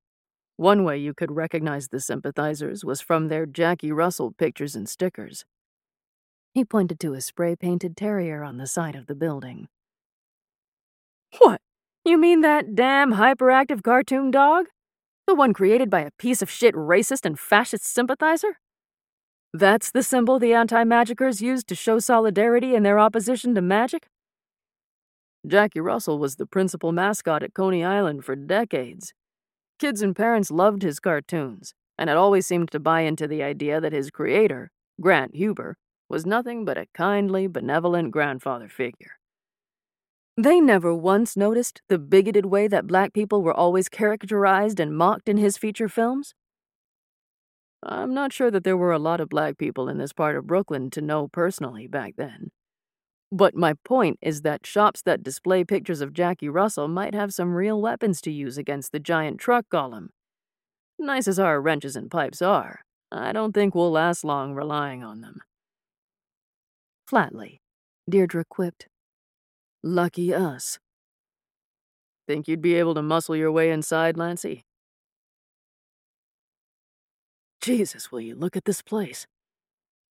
one 0.56 0.84
way 0.84 0.96
you 0.96 1.12
could 1.12 1.32
recognize 1.32 1.88
the 1.88 2.00
sympathizers 2.00 2.82
was 2.82 3.02
from 3.02 3.28
their 3.28 3.44
Jackie 3.44 3.92
Russell 3.92 4.32
pictures 4.32 4.74
and 4.74 4.88
stickers. 4.88 5.44
He 6.54 6.64
pointed 6.64 6.98
to 7.00 7.12
a 7.12 7.20
spray 7.20 7.56
painted 7.56 7.94
terrier 7.94 8.42
on 8.42 8.56
the 8.56 8.66
side 8.66 8.96
of 8.96 9.06
the 9.06 9.14
building. 9.14 9.68
What? 11.38 11.60
You 12.06 12.16
mean 12.16 12.40
that 12.40 12.74
damn 12.74 13.14
hyperactive 13.14 13.82
cartoon 13.82 14.30
dog? 14.30 14.66
The 15.26 15.34
one 15.34 15.52
created 15.52 15.90
by 15.90 16.02
a 16.02 16.12
piece 16.12 16.40
of 16.40 16.48
shit 16.48 16.74
racist 16.74 17.24
and 17.24 17.38
fascist 17.38 17.84
sympathizer? 17.84 18.58
That's 19.52 19.90
the 19.90 20.04
symbol 20.04 20.38
the 20.38 20.54
anti 20.54 20.84
magickers 20.84 21.40
used 21.40 21.66
to 21.68 21.74
show 21.74 21.98
solidarity 21.98 22.76
in 22.76 22.84
their 22.84 23.00
opposition 23.00 23.54
to 23.56 23.60
magic? 23.60 24.06
Jackie 25.44 25.80
Russell 25.80 26.20
was 26.20 26.36
the 26.36 26.46
principal 26.46 26.92
mascot 26.92 27.42
at 27.42 27.54
Coney 27.54 27.82
Island 27.82 28.24
for 28.24 28.36
decades. 28.36 29.14
Kids 29.80 30.00
and 30.00 30.14
parents 30.14 30.50
loved 30.50 30.82
his 30.82 31.00
cartoons, 31.00 31.74
and 31.98 32.08
had 32.08 32.16
always 32.16 32.46
seemed 32.46 32.70
to 32.70 32.80
buy 32.80 33.00
into 33.00 33.26
the 33.26 33.42
idea 33.42 33.80
that 33.80 33.92
his 33.92 34.10
creator, 34.10 34.70
Grant 35.00 35.34
Huber, 35.34 35.76
was 36.08 36.24
nothing 36.24 36.64
but 36.64 36.78
a 36.78 36.86
kindly, 36.94 37.48
benevolent 37.48 38.12
grandfather 38.12 38.68
figure. 38.68 39.18
They 40.38 40.60
never 40.60 40.94
once 40.94 41.34
noticed 41.34 41.80
the 41.88 41.98
bigoted 41.98 42.44
way 42.44 42.68
that 42.68 42.86
black 42.86 43.14
people 43.14 43.42
were 43.42 43.54
always 43.54 43.88
characterized 43.88 44.78
and 44.78 44.94
mocked 44.94 45.30
in 45.30 45.38
his 45.38 45.56
feature 45.56 45.88
films. 45.88 46.34
I'm 47.82 48.12
not 48.12 48.34
sure 48.34 48.50
that 48.50 48.62
there 48.62 48.76
were 48.76 48.92
a 48.92 48.98
lot 48.98 49.20
of 49.20 49.30
black 49.30 49.56
people 49.56 49.88
in 49.88 49.96
this 49.96 50.12
part 50.12 50.36
of 50.36 50.46
Brooklyn 50.46 50.90
to 50.90 51.00
know 51.00 51.28
personally 51.28 51.86
back 51.86 52.14
then. 52.16 52.50
But 53.32 53.54
my 53.54 53.74
point 53.84 54.18
is 54.20 54.42
that 54.42 54.66
shops 54.66 55.00
that 55.02 55.22
display 55.22 55.64
pictures 55.64 56.02
of 56.02 56.12
Jackie 56.12 56.50
Russell 56.50 56.86
might 56.86 57.14
have 57.14 57.32
some 57.32 57.54
real 57.54 57.80
weapons 57.80 58.20
to 58.22 58.30
use 58.30 58.58
against 58.58 58.92
the 58.92 59.00
giant 59.00 59.40
truck 59.40 59.64
golem. 59.72 60.08
Nice 60.98 61.28
as 61.28 61.38
our 61.38 61.60
wrenches 61.62 61.96
and 61.96 62.10
pipes 62.10 62.42
are, 62.42 62.80
I 63.10 63.32
don't 63.32 63.52
think 63.52 63.74
we'll 63.74 63.90
last 63.90 64.22
long 64.22 64.52
relying 64.52 65.02
on 65.02 65.22
them. 65.22 65.40
Flatly, 67.06 67.60
Deirdre 68.08 68.44
quipped. 68.48 68.86
Lucky 69.88 70.34
us. 70.34 70.80
Think 72.26 72.48
you'd 72.48 72.60
be 72.60 72.74
able 72.74 72.96
to 72.96 73.02
muscle 73.02 73.36
your 73.36 73.52
way 73.52 73.70
inside, 73.70 74.16
Lancy? 74.16 74.64
Jesus, 77.60 78.10
will 78.10 78.20
you 78.20 78.34
look 78.34 78.56
at 78.56 78.64
this 78.64 78.82
place? 78.82 79.28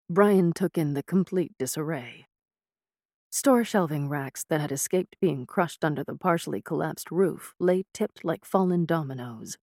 Brian 0.08 0.52
took 0.52 0.76
in 0.76 0.94
the 0.94 1.04
complete 1.04 1.52
disarray. 1.56 2.26
Store 3.30 3.62
shelving 3.62 4.08
racks 4.08 4.42
that 4.48 4.60
had 4.60 4.72
escaped 4.72 5.14
being 5.20 5.46
crushed 5.46 5.84
under 5.84 6.02
the 6.02 6.16
partially 6.16 6.60
collapsed 6.60 7.12
roof 7.12 7.54
lay 7.60 7.84
tipped 7.94 8.24
like 8.24 8.44
fallen 8.44 8.84
dominoes. 8.84 9.56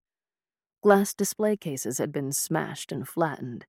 Glass 0.81 1.13
display 1.13 1.57
cases 1.57 1.97
had 1.97 2.13
been 2.13 2.31
smashed 2.31 2.93
and 2.93 3.09
flattened, 3.09 3.65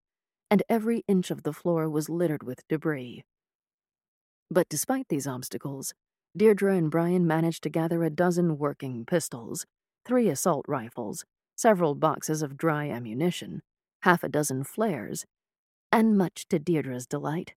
and 0.52 0.62
every 0.68 1.02
inch 1.08 1.32
of 1.32 1.42
the 1.42 1.52
floor 1.52 1.90
was 1.90 2.08
littered 2.08 2.44
with 2.44 2.62
debris. 2.68 3.24
But 4.52 4.68
despite 4.68 5.08
these 5.08 5.26
obstacles, 5.26 5.94
Deirdre 6.36 6.76
and 6.76 6.90
Brian 6.90 7.26
managed 7.26 7.62
to 7.64 7.70
gather 7.70 8.04
a 8.04 8.10
dozen 8.10 8.58
working 8.58 9.04
pistols, 9.04 9.66
three 10.04 10.28
assault 10.28 10.64
rifles, 10.68 11.24
several 11.56 11.94
boxes 11.94 12.42
of 12.42 12.56
dry 12.56 12.88
ammunition, 12.88 13.62
half 14.02 14.22
a 14.22 14.28
dozen 14.28 14.64
flares, 14.64 15.26
and 15.90 16.16
much 16.16 16.46
to 16.48 16.58
Deirdre's 16.58 17.06
delight, 17.06 17.54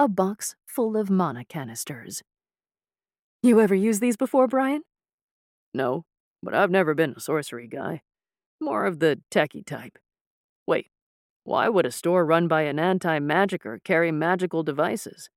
a 0.00 0.08
box 0.08 0.56
full 0.66 0.96
of 0.96 1.10
mana 1.10 1.44
canisters. 1.44 2.22
You 3.42 3.60
ever 3.60 3.74
used 3.74 4.00
these 4.00 4.16
before, 4.16 4.48
Brian? 4.48 4.82
No, 5.74 6.04
but 6.42 6.54
I've 6.54 6.70
never 6.70 6.94
been 6.94 7.14
a 7.16 7.20
sorcery 7.20 7.68
guy. 7.68 8.02
More 8.60 8.86
of 8.86 9.00
the 9.00 9.20
techie 9.30 9.66
type. 9.66 9.98
Wait, 10.66 10.86
why 11.44 11.68
would 11.68 11.84
a 11.84 11.92
store 11.92 12.24
run 12.24 12.48
by 12.48 12.62
an 12.62 12.78
anti 12.78 13.18
magicker 13.18 13.82
carry 13.84 14.10
magical 14.10 14.62
devices? 14.62 15.28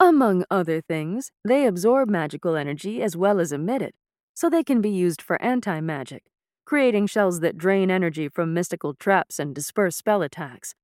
Among 0.00 0.44
other 0.50 0.80
things, 0.80 1.30
they 1.44 1.66
absorb 1.66 2.08
magical 2.08 2.56
energy 2.56 3.02
as 3.02 3.16
well 3.16 3.38
as 3.38 3.52
emit 3.52 3.80
it, 3.80 3.94
so 4.34 4.50
they 4.50 4.64
can 4.64 4.80
be 4.80 4.90
used 4.90 5.22
for 5.22 5.40
anti 5.40 5.80
magic, 5.80 6.24
creating 6.64 7.06
shells 7.06 7.40
that 7.40 7.56
drain 7.56 7.90
energy 7.90 8.28
from 8.28 8.52
mystical 8.52 8.94
traps 8.94 9.38
and 9.38 9.54
disperse 9.54 9.96
spell 9.96 10.22
attacks. 10.22 10.74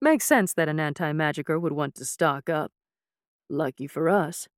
Makes 0.00 0.26
sense 0.26 0.52
that 0.54 0.68
an 0.68 0.80
anti 0.80 1.12
magicker 1.12 1.60
would 1.60 1.72
want 1.72 1.94
to 1.96 2.04
stock 2.04 2.48
up. 2.48 2.72
Lucky 3.48 3.86
for 3.86 4.08
us. 4.08 4.48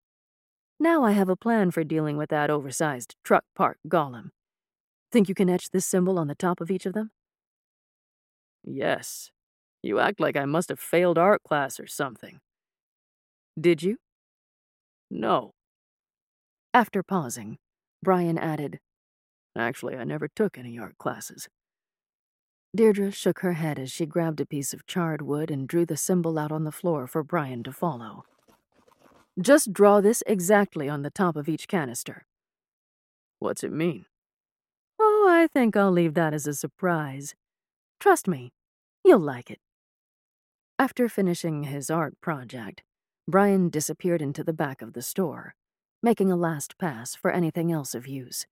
Now 0.78 1.04
I 1.04 1.12
have 1.12 1.28
a 1.28 1.36
plan 1.36 1.70
for 1.70 1.84
dealing 1.84 2.16
with 2.16 2.30
that 2.30 2.50
oversized 2.50 3.16
truck 3.22 3.44
park 3.54 3.78
golem. 3.86 4.30
Think 5.12 5.28
you 5.28 5.34
can 5.34 5.50
etch 5.50 5.70
this 5.70 5.86
symbol 5.86 6.18
on 6.18 6.26
the 6.28 6.34
top 6.34 6.60
of 6.60 6.70
each 6.70 6.86
of 6.86 6.94
them? 6.94 7.10
Yes. 8.64 9.30
You 9.82 9.98
act 9.98 10.20
like 10.20 10.36
I 10.36 10.44
must 10.46 10.68
have 10.70 10.80
failed 10.80 11.18
art 11.18 11.42
class 11.42 11.78
or 11.80 11.86
something. 11.86 12.40
Did 13.58 13.82
you? 13.82 13.96
No. 15.10 15.52
After 16.72 17.02
pausing, 17.02 17.58
Brian 18.02 18.38
added, 18.38 18.78
Actually, 19.56 19.96
I 19.96 20.04
never 20.04 20.28
took 20.28 20.56
any 20.56 20.78
art 20.78 20.96
classes. 20.98 21.48
Deirdre 22.74 23.10
shook 23.10 23.40
her 23.40 23.54
head 23.54 23.80
as 23.80 23.90
she 23.90 24.06
grabbed 24.06 24.40
a 24.40 24.46
piece 24.46 24.72
of 24.72 24.86
charred 24.86 25.22
wood 25.22 25.50
and 25.50 25.66
drew 25.66 25.84
the 25.84 25.96
symbol 25.96 26.38
out 26.38 26.52
on 26.52 26.62
the 26.62 26.70
floor 26.70 27.08
for 27.08 27.24
Brian 27.24 27.64
to 27.64 27.72
follow. 27.72 28.24
Just 29.40 29.72
draw 29.72 30.00
this 30.00 30.22
exactly 30.26 30.88
on 30.88 31.02
the 31.02 31.10
top 31.10 31.34
of 31.34 31.48
each 31.48 31.66
canister. 31.66 32.26
What's 33.40 33.64
it 33.64 33.72
mean? 33.72 34.06
Oh, 35.00 35.26
I 35.28 35.48
think 35.48 35.76
I'll 35.76 35.90
leave 35.90 36.14
that 36.14 36.32
as 36.32 36.46
a 36.46 36.54
surprise. 36.54 37.34
Trust 37.98 38.28
me, 38.28 38.52
you'll 39.04 39.18
like 39.18 39.50
it. 39.50 39.58
After 40.78 41.08
finishing 41.08 41.64
his 41.64 41.90
art 41.90 42.14
project, 42.20 42.82
Brian 43.30 43.68
disappeared 43.68 44.20
into 44.20 44.42
the 44.42 44.52
back 44.52 44.82
of 44.82 44.92
the 44.92 45.02
store, 45.02 45.54
making 46.02 46.32
a 46.32 46.36
last 46.36 46.76
pass 46.78 47.14
for 47.14 47.30
anything 47.30 47.70
else 47.70 47.94
of 47.94 48.08
use. 48.08 48.46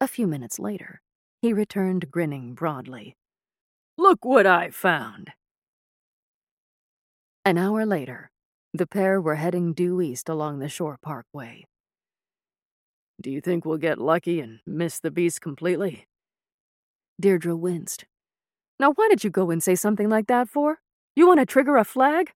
A 0.00 0.08
few 0.08 0.26
minutes 0.26 0.58
later, 0.58 1.00
he 1.40 1.52
returned 1.52 2.10
grinning 2.10 2.54
broadly. 2.54 3.16
Look 3.96 4.24
what 4.24 4.46
I 4.46 4.70
found! 4.70 5.32
An 7.44 7.56
hour 7.58 7.86
later, 7.86 8.30
the 8.74 8.88
pair 8.88 9.20
were 9.20 9.36
heading 9.36 9.72
due 9.72 10.00
east 10.00 10.28
along 10.28 10.58
the 10.58 10.68
shore 10.68 10.98
parkway. 11.00 11.64
Do 13.20 13.30
you 13.30 13.40
think 13.40 13.64
we'll 13.64 13.78
get 13.78 13.98
lucky 13.98 14.40
and 14.40 14.58
miss 14.66 14.98
the 14.98 15.12
beast 15.12 15.40
completely? 15.40 16.06
Deirdre 17.20 17.56
winced. 17.56 18.04
Now, 18.80 18.92
why 18.92 19.08
did 19.08 19.24
you 19.24 19.30
go 19.30 19.50
and 19.50 19.62
say 19.62 19.76
something 19.76 20.08
like 20.08 20.26
that 20.26 20.48
for? 20.48 20.80
You 21.14 21.26
want 21.26 21.40
to 21.40 21.46
trigger 21.46 21.76
a 21.76 21.84
flag? 21.84 22.32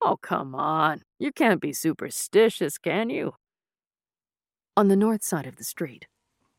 Oh, 0.00 0.16
come 0.16 0.54
on. 0.54 1.02
You 1.18 1.32
can't 1.32 1.60
be 1.60 1.72
superstitious, 1.72 2.78
can 2.78 3.10
you? 3.10 3.34
On 4.76 4.88
the 4.88 4.96
north 4.96 5.24
side 5.24 5.46
of 5.46 5.56
the 5.56 5.64
street, 5.64 6.06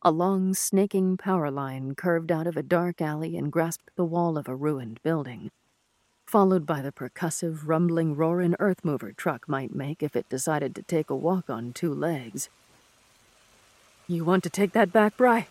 a 0.02 0.12
long, 0.12 0.54
snaking 0.54 1.16
power 1.16 1.50
line 1.50 1.96
curved 1.96 2.32
out 2.32 2.48
of 2.48 2.58
a 2.58 2.64
dark 2.64 3.02
alley 3.02 3.38
and 3.38 3.52
grasped 3.52 3.92
the 3.96 4.06
wall 4.06 4.38
of 4.38 4.48
a 4.48 4.56
ruined 4.56 5.00
building, 5.04 5.52
followed 6.26 6.66
by 6.66 6.82
the 6.82 6.92
percussive, 6.92 7.68
rumbling 7.68 8.16
roar 8.16 8.42
an 8.42 8.56
earth 8.60 8.84
mover 8.84 9.14
truck 9.14 9.48
might 9.48 9.74
make 9.74 10.04
if 10.04 10.16
it 10.16 10.28
decided 10.30 10.76
to 10.76 10.82
take 10.84 11.10
a 11.10 11.16
walk 11.16 11.50
on 11.50 11.72
two 11.72 11.94
legs. 11.94 12.50
You 14.08 14.26
want 14.26 14.44
to 14.44 14.50
take 14.50 14.74
that 14.74 14.92
back, 14.92 15.16
Bry? 15.16 15.48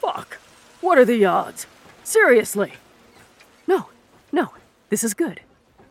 Fuck! 0.00 0.38
What 0.80 0.98
are 0.98 1.04
the 1.04 1.24
odds? 1.26 1.66
Seriously! 2.04 2.72
No, 3.66 3.88
no, 4.32 4.50
this 4.88 5.04
is 5.04 5.12
good. 5.12 5.40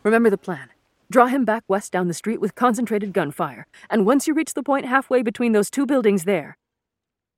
Remember 0.02 0.30
the 0.30 0.38
plan. 0.38 0.68
Draw 1.10 1.26
him 1.26 1.44
back 1.44 1.64
west 1.66 1.92
down 1.92 2.06
the 2.06 2.14
street 2.14 2.40
with 2.40 2.54
concentrated 2.54 3.12
gunfire, 3.12 3.66
and 3.90 4.06
once 4.06 4.28
you 4.28 4.34
reach 4.34 4.54
the 4.54 4.62
point 4.62 4.86
halfway 4.86 5.22
between 5.22 5.52
those 5.52 5.70
two 5.70 5.84
buildings 5.84 6.24
there, 6.24 6.56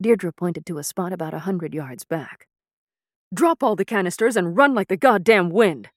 Deirdre 0.01 0.33
pointed 0.33 0.67
to 0.67 0.79
a 0.79 0.85
spot 0.85 1.13
about 1.13 1.33
a 1.33 1.41
hundred 1.41 1.73
yards 1.73 2.05
back. 2.05 2.49
Drop 3.33 3.63
all 3.63 3.77
the 3.77 3.85
canisters 3.85 4.37
and 4.37 4.57
run 4.57 4.75
like 4.75 4.89
the 4.89 4.97
goddamn 4.97 5.49
wind! 5.49 5.89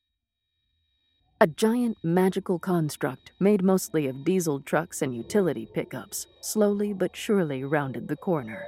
A 1.42 1.48
giant 1.48 1.98
magical 2.02 2.60
construct, 2.60 3.34
made 3.42 3.62
mostly 3.62 4.08
of 4.08 4.24
diesel 4.24 4.62
trucks 4.62 5.02
and 5.02 5.14
utility 5.14 5.68
pickups, 5.74 6.28
slowly 6.40 6.94
but 6.94 7.14
surely 7.14 7.66
rounded 7.66 8.08
the 8.08 8.16
corner. 8.16 8.64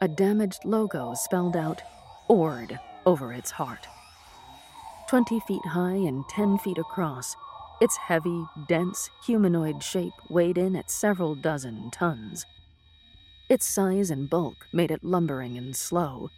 A 0.00 0.08
damaged 0.08 0.64
logo 0.64 1.12
spelled 1.14 1.56
out 1.56 1.82
Ord 2.28 2.78
over 3.04 3.34
its 3.34 3.50
heart. 3.50 3.86
Twenty 5.10 5.40
feet 5.40 5.66
high 5.66 5.96
and 6.08 6.26
ten 6.30 6.56
feet 6.58 6.78
across, 6.78 7.36
its 7.80 7.96
heavy, 7.96 8.44
dense, 8.66 9.10
humanoid 9.24 9.82
shape 9.82 10.14
weighed 10.28 10.58
in 10.58 10.74
at 10.74 10.90
several 10.90 11.34
dozen 11.34 11.90
tons. 11.90 12.44
Its 13.48 13.66
size 13.66 14.10
and 14.10 14.28
bulk 14.28 14.66
made 14.72 14.90
it 14.90 15.04
lumbering 15.04 15.56
and 15.56 15.74
slow, 15.74 16.28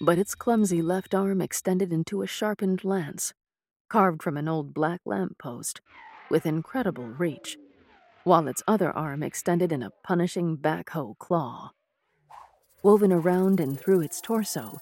but 0.00 0.18
its 0.18 0.34
clumsy 0.34 0.82
left 0.82 1.14
arm 1.14 1.40
extended 1.40 1.92
into 1.92 2.22
a 2.22 2.26
sharpened 2.26 2.84
lance, 2.84 3.32
carved 3.88 4.22
from 4.22 4.36
an 4.36 4.48
old 4.48 4.74
black 4.74 5.00
lamp 5.04 5.38
post, 5.38 5.80
with 6.30 6.46
incredible 6.46 7.06
reach, 7.06 7.56
while 8.24 8.48
its 8.48 8.62
other 8.68 8.90
arm 8.92 9.22
extended 9.22 9.72
in 9.72 9.82
a 9.82 9.92
punishing 10.04 10.56
backhoe 10.56 11.16
claw. 11.18 11.70
Woven 12.82 13.12
around 13.12 13.60
and 13.60 13.78
through 13.78 14.00
its 14.00 14.20
torso, 14.20 14.78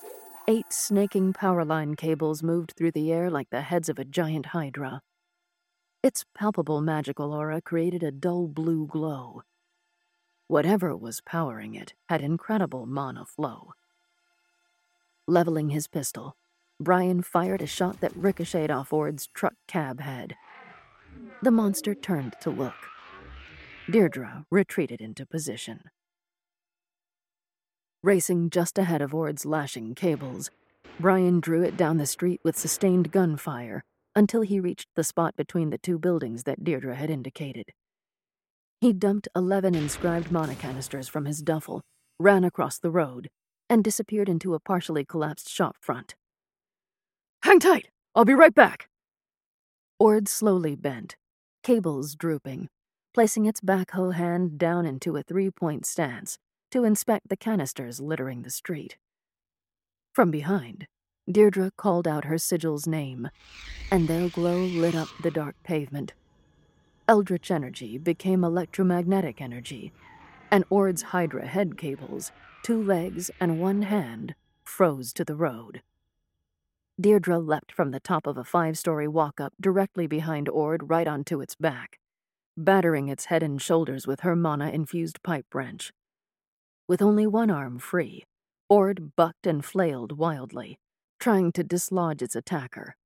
eight 0.46 0.72
snaking 0.72 1.32
power 1.32 1.64
line 1.64 1.94
cables 1.94 2.42
moved 2.42 2.74
through 2.76 2.92
the 2.92 3.12
air 3.12 3.30
like 3.30 3.50
the 3.50 3.62
heads 3.62 3.88
of 3.88 3.98
a 3.98 4.04
giant 4.04 4.46
hydra. 4.46 5.00
Its 6.02 6.24
palpable 6.34 6.80
magical 6.80 7.32
aura 7.32 7.60
created 7.60 8.02
a 8.02 8.10
dull 8.10 8.46
blue 8.46 8.86
glow, 8.86 9.42
Whatever 10.48 10.96
was 10.96 11.20
powering 11.20 11.74
it 11.74 11.92
had 12.08 12.22
incredible 12.22 12.86
mana 12.86 13.26
flow. 13.26 13.74
Leveling 15.26 15.68
his 15.68 15.86
pistol, 15.86 16.36
Brian 16.80 17.22
fired 17.22 17.60
a 17.60 17.66
shot 17.66 18.00
that 18.00 18.16
ricocheted 18.16 18.70
off 18.70 18.90
Ord's 18.90 19.26
truck 19.34 19.52
cab 19.66 20.00
head. 20.00 20.36
The 21.42 21.50
monster 21.50 21.94
turned 21.94 22.34
to 22.40 22.48
look. 22.48 22.72
Deirdre 23.90 24.46
retreated 24.50 25.02
into 25.02 25.26
position. 25.26 25.82
Racing 28.02 28.48
just 28.48 28.78
ahead 28.78 29.02
of 29.02 29.14
Ord's 29.14 29.44
lashing 29.44 29.94
cables, 29.94 30.50
Brian 30.98 31.40
drew 31.40 31.62
it 31.62 31.76
down 31.76 31.98
the 31.98 32.06
street 32.06 32.40
with 32.42 32.56
sustained 32.56 33.12
gunfire 33.12 33.84
until 34.18 34.40
he 34.40 34.58
reached 34.58 34.88
the 34.96 35.04
spot 35.04 35.36
between 35.36 35.70
the 35.70 35.78
two 35.78 35.96
buildings 35.96 36.42
that 36.42 36.64
Deirdre 36.64 36.96
had 36.96 37.08
indicated. 37.08 37.66
He 38.80 38.92
dumped 38.92 39.28
11 39.36 39.76
inscribed 39.76 40.32
mana 40.32 40.56
canisters 40.56 41.06
from 41.06 41.24
his 41.24 41.40
duffel, 41.40 41.82
ran 42.18 42.42
across 42.42 42.80
the 42.80 42.90
road, 42.90 43.30
and 43.70 43.84
disappeared 43.84 44.28
into 44.28 44.54
a 44.54 44.58
partially 44.58 45.04
collapsed 45.04 45.48
shop 45.48 45.76
front. 45.80 46.16
Hang 47.44 47.60
tight! 47.60 47.90
I'll 48.12 48.24
be 48.24 48.34
right 48.34 48.52
back! 48.52 48.88
Ord 50.00 50.26
slowly 50.26 50.74
bent, 50.74 51.14
cables 51.62 52.16
drooping, 52.16 52.68
placing 53.14 53.46
its 53.46 53.60
backhoe 53.60 54.14
hand 54.14 54.58
down 54.58 54.84
into 54.84 55.16
a 55.16 55.22
three 55.22 55.52
point 55.52 55.86
stance 55.86 56.38
to 56.72 56.82
inspect 56.82 57.28
the 57.28 57.36
canisters 57.36 58.00
littering 58.00 58.42
the 58.42 58.50
street. 58.50 58.96
From 60.12 60.32
behind, 60.32 60.88
Deirdre 61.30 61.70
called 61.76 62.08
out 62.08 62.24
her 62.24 62.38
sigil's 62.38 62.86
name, 62.86 63.28
and 63.90 64.08
their 64.08 64.28
glow 64.30 64.58
lit 64.58 64.94
up 64.94 65.08
the 65.22 65.30
dark 65.30 65.56
pavement. 65.62 66.14
Eldritch 67.06 67.50
energy 67.50 67.98
became 67.98 68.44
electromagnetic 68.44 69.40
energy, 69.40 69.92
and 70.50 70.64
Ord's 70.70 71.02
Hydra 71.02 71.46
head 71.46 71.76
cables, 71.76 72.32
two 72.62 72.82
legs 72.82 73.30
and 73.40 73.60
one 73.60 73.82
hand, 73.82 74.34
froze 74.64 75.12
to 75.14 75.24
the 75.24 75.34
road. 75.34 75.82
Deirdre 77.00 77.38
leapt 77.38 77.72
from 77.72 77.90
the 77.90 78.00
top 78.00 78.26
of 78.26 78.36
a 78.36 78.44
five 78.44 78.78
story 78.78 79.06
walk 79.06 79.40
up 79.40 79.52
directly 79.60 80.06
behind 80.06 80.48
Ord 80.48 80.88
right 80.90 81.06
onto 81.06 81.40
its 81.40 81.54
back, 81.54 81.98
battering 82.56 83.08
its 83.08 83.26
head 83.26 83.42
and 83.42 83.60
shoulders 83.60 84.06
with 84.06 84.20
her 84.20 84.34
mana 84.34 84.70
infused 84.70 85.22
pipe 85.22 85.54
wrench. 85.54 85.92
With 86.88 87.02
only 87.02 87.26
one 87.26 87.50
arm 87.50 87.78
free, 87.78 88.24
Ord 88.68 89.14
bucked 89.14 89.46
and 89.46 89.64
flailed 89.64 90.18
wildly, 90.18 90.78
trying 91.18 91.52
to 91.52 91.64
dislodge 91.64 92.22
its 92.22 92.36
attacker. 92.36 92.96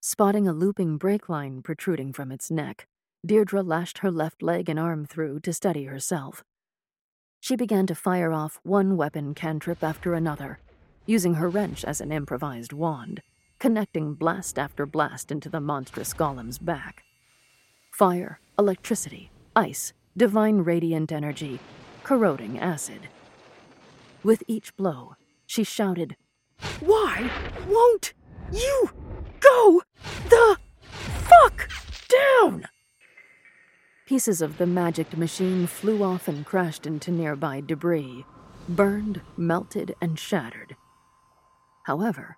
Spotting 0.00 0.46
a 0.46 0.52
looping 0.52 0.96
brake 0.96 1.28
line 1.28 1.60
protruding 1.62 2.12
from 2.12 2.30
its 2.30 2.50
neck, 2.50 2.86
Deirdre 3.26 3.62
lashed 3.62 3.98
her 3.98 4.10
left 4.10 4.42
leg 4.42 4.68
and 4.68 4.78
arm 4.78 5.04
through 5.04 5.40
to 5.40 5.52
steady 5.52 5.84
herself. 5.84 6.44
She 7.40 7.56
began 7.56 7.86
to 7.86 7.94
fire 7.94 8.32
off 8.32 8.60
one 8.62 8.96
weapon 8.96 9.34
cantrip 9.34 9.82
after 9.82 10.14
another, 10.14 10.58
using 11.06 11.34
her 11.34 11.48
wrench 11.48 11.84
as 11.84 12.00
an 12.00 12.12
improvised 12.12 12.72
wand, 12.72 13.22
connecting 13.58 14.14
blast 14.14 14.58
after 14.58 14.86
blast 14.86 15.32
into 15.32 15.48
the 15.48 15.60
monstrous 15.60 16.12
golem's 16.12 16.58
back. 16.58 17.02
Fire, 17.92 18.38
electricity, 18.58 19.30
ice, 19.56 19.92
divine 20.16 20.58
radiant 20.58 21.10
energy, 21.10 21.58
corroding 22.04 22.58
acid. 22.58 23.08
With 24.22 24.42
each 24.46 24.76
blow, 24.76 25.16
she 25.46 25.64
shouted, 25.64 26.16
Why 26.80 27.30
won't 27.68 28.14
you 28.52 28.90
go 29.40 29.82
the 30.28 30.56
fuck 30.90 31.68
down? 32.08 32.68
Pieces 34.06 34.40
of 34.40 34.58
the 34.58 34.66
magicked 34.66 35.16
machine 35.16 35.66
flew 35.66 36.02
off 36.02 36.28
and 36.28 36.46
crashed 36.46 36.86
into 36.86 37.10
nearby 37.10 37.60
debris, 37.60 38.24
burned, 38.68 39.20
melted, 39.36 39.94
and 40.00 40.18
shattered. 40.18 40.76
However, 41.84 42.36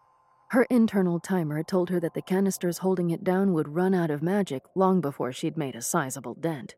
her 0.50 0.64
internal 0.64 1.20
timer 1.20 1.62
told 1.62 1.90
her 1.90 2.00
that 2.00 2.14
the 2.14 2.22
canisters 2.22 2.78
holding 2.78 3.10
it 3.10 3.22
down 3.22 3.52
would 3.52 3.68
run 3.68 3.94
out 3.94 4.10
of 4.10 4.22
magic 4.22 4.62
long 4.74 5.00
before 5.00 5.32
she'd 5.32 5.56
made 5.56 5.76
a 5.76 5.82
sizable 5.82 6.34
dent. 6.34 6.74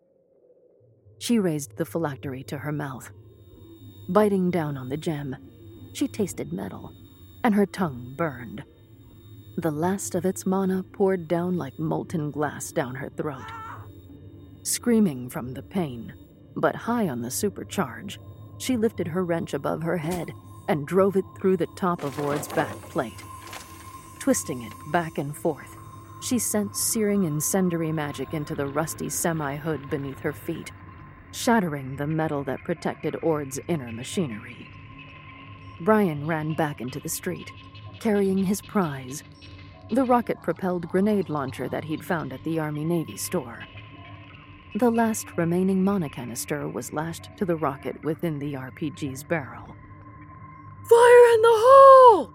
She 1.18 1.38
raised 1.38 1.76
the 1.76 1.86
phylactery 1.86 2.42
to 2.44 2.58
her 2.58 2.72
mouth. 2.72 3.10
Biting 4.10 4.50
down 4.50 4.76
on 4.76 4.90
the 4.90 4.96
gem, 4.98 5.36
she 5.94 6.06
tasted 6.06 6.52
metal, 6.52 6.92
and 7.44 7.54
her 7.54 7.66
tongue 7.66 8.14
burned. 8.16 8.64
The 9.56 9.70
last 9.70 10.14
of 10.14 10.24
its 10.24 10.46
mana 10.46 10.82
poured 10.82 11.28
down 11.28 11.56
like 11.56 11.78
molten 11.78 12.30
glass 12.30 12.72
down 12.72 12.94
her 12.94 13.10
throat. 13.10 13.44
Screaming 14.62 15.28
from 15.28 15.52
the 15.52 15.62
pain, 15.62 16.14
but 16.56 16.74
high 16.74 17.08
on 17.08 17.20
the 17.20 17.28
supercharge, 17.28 18.18
she 18.58 18.76
lifted 18.76 19.08
her 19.08 19.24
wrench 19.24 19.54
above 19.54 19.82
her 19.82 19.96
head 19.96 20.32
and 20.68 20.86
drove 20.86 21.16
it 21.16 21.24
through 21.40 21.56
the 21.56 21.66
top 21.76 22.04
of 22.04 22.18
Ord's 22.20 22.48
back 22.48 22.76
plate. 22.82 23.22
Twisting 24.20 24.62
it 24.62 24.72
back 24.92 25.18
and 25.18 25.36
forth, 25.36 25.76
she 26.22 26.38
sent 26.38 26.76
searing 26.76 27.24
incendiary 27.24 27.90
magic 27.90 28.32
into 28.32 28.54
the 28.54 28.66
rusty 28.66 29.08
semi 29.08 29.56
hood 29.56 29.90
beneath 29.90 30.20
her 30.20 30.32
feet, 30.32 30.70
shattering 31.32 31.96
the 31.96 32.06
metal 32.06 32.44
that 32.44 32.62
protected 32.62 33.16
Ord's 33.22 33.58
inner 33.66 33.90
machinery. 33.90 34.68
Brian 35.84 36.26
ran 36.26 36.54
back 36.54 36.80
into 36.80 37.00
the 37.00 37.08
street, 37.08 37.50
carrying 38.00 38.38
his 38.38 38.60
prize 38.60 39.22
the 39.90 40.04
rocket 40.04 40.40
propelled 40.40 40.88
grenade 40.88 41.28
launcher 41.28 41.68
that 41.68 41.84
he'd 41.84 42.04
found 42.04 42.32
at 42.32 42.42
the 42.44 42.58
Army 42.58 42.84
Navy 42.84 43.16
store. 43.16 43.58
The 44.76 44.90
last 44.90 45.26
remaining 45.36 45.84
mana 45.84 46.08
canister 46.08 46.66
was 46.66 46.94
lashed 46.94 47.28
to 47.36 47.44
the 47.44 47.56
rocket 47.56 48.02
within 48.02 48.38
the 48.38 48.54
RPG's 48.54 49.22
barrel. 49.22 49.66
Fire 50.88 51.34
in 51.34 51.42
the 51.42 51.52
hole! 51.52 52.32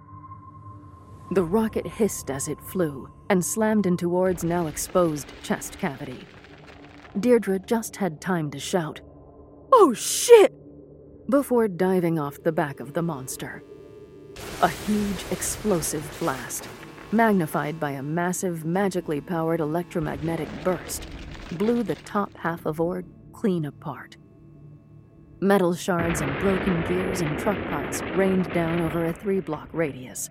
The 1.31 1.43
rocket 1.43 1.87
hissed 1.87 2.29
as 2.29 2.47
it 2.47 2.61
flew 2.61 3.09
and 3.29 3.43
slammed 3.43 3.87
into 3.87 4.11
Ord's 4.11 4.43
now 4.43 4.67
exposed 4.67 5.31
chest 5.41 5.79
cavity. 5.79 6.25
Deirdre 7.19 7.59
just 7.59 7.95
had 7.95 8.21
time 8.21 8.51
to 8.51 8.59
shout, 8.59 9.01
Oh 9.73 9.93
shit! 9.93 10.53
Before 11.29 11.67
diving 11.67 12.17
off 12.17 12.41
the 12.43 12.51
back 12.51 12.79
of 12.79 12.93
the 12.93 13.01
monster. 13.01 13.61
A 14.61 14.69
huge 14.69 15.25
explosive 15.29 16.09
blast, 16.19 16.67
magnified 17.11 17.79
by 17.79 17.91
a 17.91 18.03
massive, 18.03 18.63
magically 18.63 19.19
powered 19.19 19.59
electromagnetic 19.59 20.47
burst, 20.63 21.05
blew 21.53 21.83
the 21.83 21.95
top 21.95 22.33
half 22.37 22.65
of 22.65 22.79
Ord 22.79 23.05
clean 23.33 23.65
apart. 23.65 24.15
Metal 25.41 25.75
shards 25.75 26.21
and 26.21 26.39
broken 26.39 26.81
gears 26.87 27.19
and 27.21 27.37
truck 27.37 27.61
parts 27.69 28.01
rained 28.15 28.51
down 28.53 28.79
over 28.79 29.05
a 29.05 29.13
three 29.13 29.41
block 29.41 29.67
radius. 29.73 30.29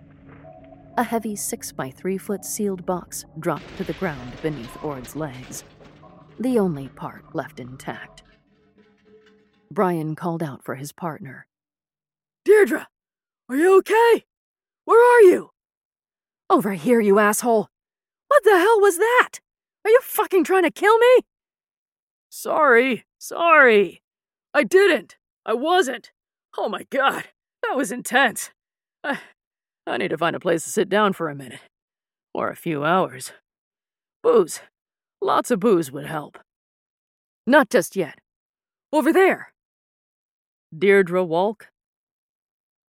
A 0.97 1.03
heavy 1.03 1.35
six 1.35 1.71
by 1.71 1.91
three 1.91 2.17
foot 2.17 2.43
sealed 2.43 2.85
box 2.87 3.23
dropped 3.39 3.77
to 3.77 3.83
the 3.83 3.93
ground 3.93 4.33
beneath 4.41 4.83
Ord's 4.83 5.15
legs, 5.15 5.63
the 6.39 6.57
only 6.57 6.87
part 6.89 7.23
left 7.35 7.59
intact. 7.59 8.23
Brian 9.71 10.15
called 10.15 10.41
out 10.41 10.63
for 10.63 10.75
his 10.75 10.91
partner. 10.91 11.47
Deirdre, 12.45 12.87
are 13.49 13.55
you 13.55 13.77
okay? 13.79 14.25
Where 14.85 14.99
are 14.99 15.21
you? 15.21 15.51
Over 16.49 16.73
here, 16.73 17.01
you 17.01 17.19
asshole! 17.19 17.67
What 18.27 18.43
the 18.43 18.57
hell 18.57 18.79
was 18.79 18.97
that? 18.97 19.39
Are 19.85 19.91
you 19.91 19.99
fucking 20.01 20.43
trying 20.43 20.63
to 20.63 20.71
kill 20.71 20.97
me? 20.97 21.25
Sorry, 22.29 23.05
sorry. 23.17 24.01
I 24.53 24.63
didn't. 24.63 25.17
I 25.45 25.53
wasn't. 25.53 26.11
Oh 26.57 26.69
my 26.69 26.85
god, 26.89 27.25
that 27.63 27.75
was 27.75 27.91
intense. 27.91 28.51
I, 29.03 29.19
I 29.85 29.97
need 29.97 30.09
to 30.09 30.17
find 30.17 30.35
a 30.35 30.39
place 30.39 30.63
to 30.63 30.69
sit 30.69 30.89
down 30.89 31.13
for 31.13 31.29
a 31.29 31.35
minute. 31.35 31.61
Or 32.33 32.49
a 32.49 32.55
few 32.55 32.83
hours. 32.83 33.31
Booze. 34.23 34.61
Lots 35.21 35.51
of 35.51 35.59
booze 35.59 35.91
would 35.91 36.05
help. 36.05 36.37
Not 37.45 37.69
just 37.69 37.95
yet. 37.95 38.19
Over 38.91 39.11
there. 39.11 39.53
Deirdre 40.75 41.23
Walck? 41.23 41.69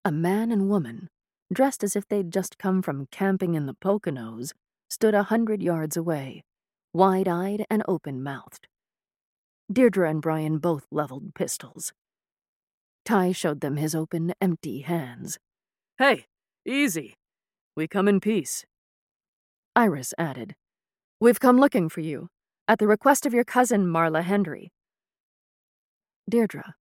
A 0.05 0.11
man 0.11 0.51
and 0.51 0.69
woman, 0.69 1.09
dressed 1.53 1.85
as 1.85 1.95
if 1.95 2.09
they'd 2.09 2.33
just 2.33 2.59
come 2.59 2.83
from 2.83 3.07
camping 3.13 3.55
in 3.55 3.67
the 3.67 3.75
Poconos, 3.75 4.53
stood 4.91 5.15
a 5.15 5.23
hundred 5.25 5.63
yards 5.63 5.97
away, 5.97 6.43
wide 6.93 7.29
eyed 7.29 7.65
and 7.71 7.85
open 7.87 8.21
mouthed. 8.21 8.67
Deirdre 9.73 10.11
and 10.11 10.21
Brian 10.21 10.59
both 10.59 10.87
leveled 10.91 11.35
pistols. 11.37 11.93
Ty 13.05 13.31
showed 13.31 13.61
them 13.61 13.77
his 13.77 13.95
open, 13.95 14.35
empty 14.41 14.81
hands. 14.81 15.39
Hey, 15.99 16.27
easy. 16.67 17.15
We 17.77 17.87
come 17.87 18.09
in 18.09 18.19
peace. 18.19 18.67
Iris 19.77 20.13
added, 20.19 20.57
We've 21.21 21.39
come 21.39 21.59
looking 21.59 21.89
for 21.89 22.01
you, 22.01 22.29
at 22.67 22.81
the 22.81 22.89
request 22.89 23.25
of 23.25 23.33
your 23.33 23.45
cousin, 23.45 23.87
Marla 23.87 24.25
Hendry. 24.25 24.73
Deirdre, 26.29 26.75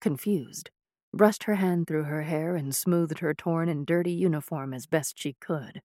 confused, 0.00 0.70
brushed 1.12 1.44
her 1.44 1.56
hand 1.56 1.86
through 1.86 2.04
her 2.04 2.22
hair 2.22 2.56
and 2.56 2.74
smoothed 2.74 3.20
her 3.20 3.34
torn 3.34 3.68
and 3.68 3.86
dirty 3.86 4.12
uniform 4.12 4.72
as 4.72 4.86
best 4.86 5.18
she 5.18 5.34
could. 5.40 5.82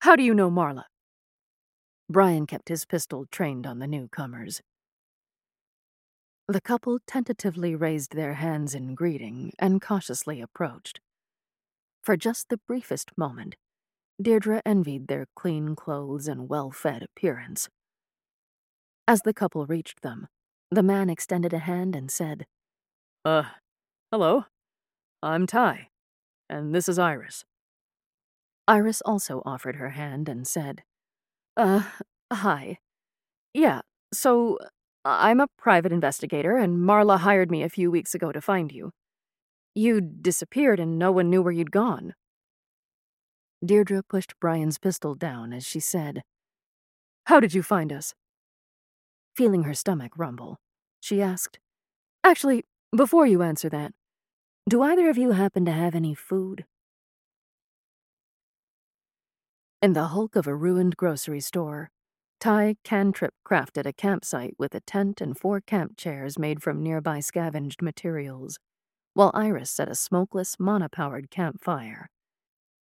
How 0.00 0.16
do 0.16 0.22
you 0.22 0.34
know 0.34 0.50
Marla? 0.50 0.84
Brian 2.08 2.46
kept 2.46 2.68
his 2.68 2.84
pistol 2.84 3.26
trained 3.30 3.66
on 3.66 3.80
the 3.80 3.86
newcomers. 3.86 4.62
The 6.48 6.60
couple 6.60 7.00
tentatively 7.08 7.74
raised 7.74 8.14
their 8.14 8.34
hands 8.34 8.72
in 8.74 8.94
greeting 8.94 9.52
and 9.58 9.82
cautiously 9.82 10.40
approached. 10.40 11.00
For 12.04 12.16
just 12.16 12.48
the 12.48 12.60
briefest 12.68 13.10
moment, 13.18 13.56
Deirdre 14.22 14.62
envied 14.64 15.08
their 15.08 15.26
clean 15.34 15.74
clothes 15.74 16.28
and 16.28 16.48
well 16.48 16.70
fed 16.70 17.02
appearance. 17.02 17.68
As 19.08 19.22
the 19.22 19.34
couple 19.34 19.66
reached 19.66 20.02
them, 20.02 20.28
the 20.70 20.82
man 20.82 21.08
extended 21.08 21.52
a 21.52 21.60
hand 21.60 21.94
and 21.94 22.10
said, 22.10 22.46
Uh, 23.24 23.44
hello. 24.10 24.44
I'm 25.22 25.46
Ty, 25.46 25.88
and 26.48 26.74
this 26.74 26.88
is 26.88 26.98
Iris. 26.98 27.44
Iris 28.68 29.00
also 29.04 29.42
offered 29.44 29.76
her 29.76 29.90
hand 29.90 30.28
and 30.28 30.46
said, 30.46 30.82
Uh, 31.56 31.82
hi. 32.32 32.78
Yeah, 33.54 33.80
so 34.12 34.58
I'm 35.04 35.40
a 35.40 35.46
private 35.56 35.92
investigator, 35.92 36.56
and 36.56 36.78
Marla 36.78 37.18
hired 37.20 37.50
me 37.50 37.62
a 37.62 37.68
few 37.68 37.90
weeks 37.90 38.14
ago 38.14 38.32
to 38.32 38.40
find 38.40 38.72
you. 38.72 38.90
You 39.74 40.00
disappeared 40.00 40.80
and 40.80 40.98
no 40.98 41.12
one 41.12 41.30
knew 41.30 41.42
where 41.42 41.52
you'd 41.52 41.70
gone. 41.70 42.14
Deirdre 43.64 44.02
pushed 44.02 44.34
Brian's 44.40 44.78
pistol 44.78 45.14
down 45.14 45.52
as 45.52 45.66
she 45.66 45.80
said, 45.80 46.22
How 47.26 47.40
did 47.40 47.54
you 47.54 47.62
find 47.62 47.92
us? 47.92 48.14
Feeling 49.36 49.64
her 49.64 49.74
stomach 49.74 50.12
rumble, 50.16 50.56
she 50.98 51.20
asked, 51.20 51.58
Actually, 52.24 52.64
before 52.96 53.26
you 53.26 53.42
answer 53.42 53.68
that, 53.68 53.92
do 54.66 54.80
either 54.80 55.10
of 55.10 55.18
you 55.18 55.32
happen 55.32 55.66
to 55.66 55.72
have 55.72 55.94
any 55.94 56.14
food? 56.14 56.64
In 59.82 59.92
the 59.92 60.04
hulk 60.04 60.36
of 60.36 60.46
a 60.46 60.54
ruined 60.54 60.96
grocery 60.96 61.40
store, 61.40 61.90
Ty 62.40 62.76
Cantrip 62.82 63.34
crafted 63.46 63.84
a 63.84 63.92
campsite 63.92 64.54
with 64.58 64.74
a 64.74 64.80
tent 64.80 65.20
and 65.20 65.38
four 65.38 65.60
camp 65.60 65.98
chairs 65.98 66.38
made 66.38 66.62
from 66.62 66.82
nearby 66.82 67.20
scavenged 67.20 67.82
materials, 67.82 68.58
while 69.12 69.30
Iris 69.34 69.70
set 69.70 69.90
a 69.90 69.94
smokeless, 69.94 70.56
mana 70.58 70.88
powered 70.88 71.30
campfire. 71.30 72.08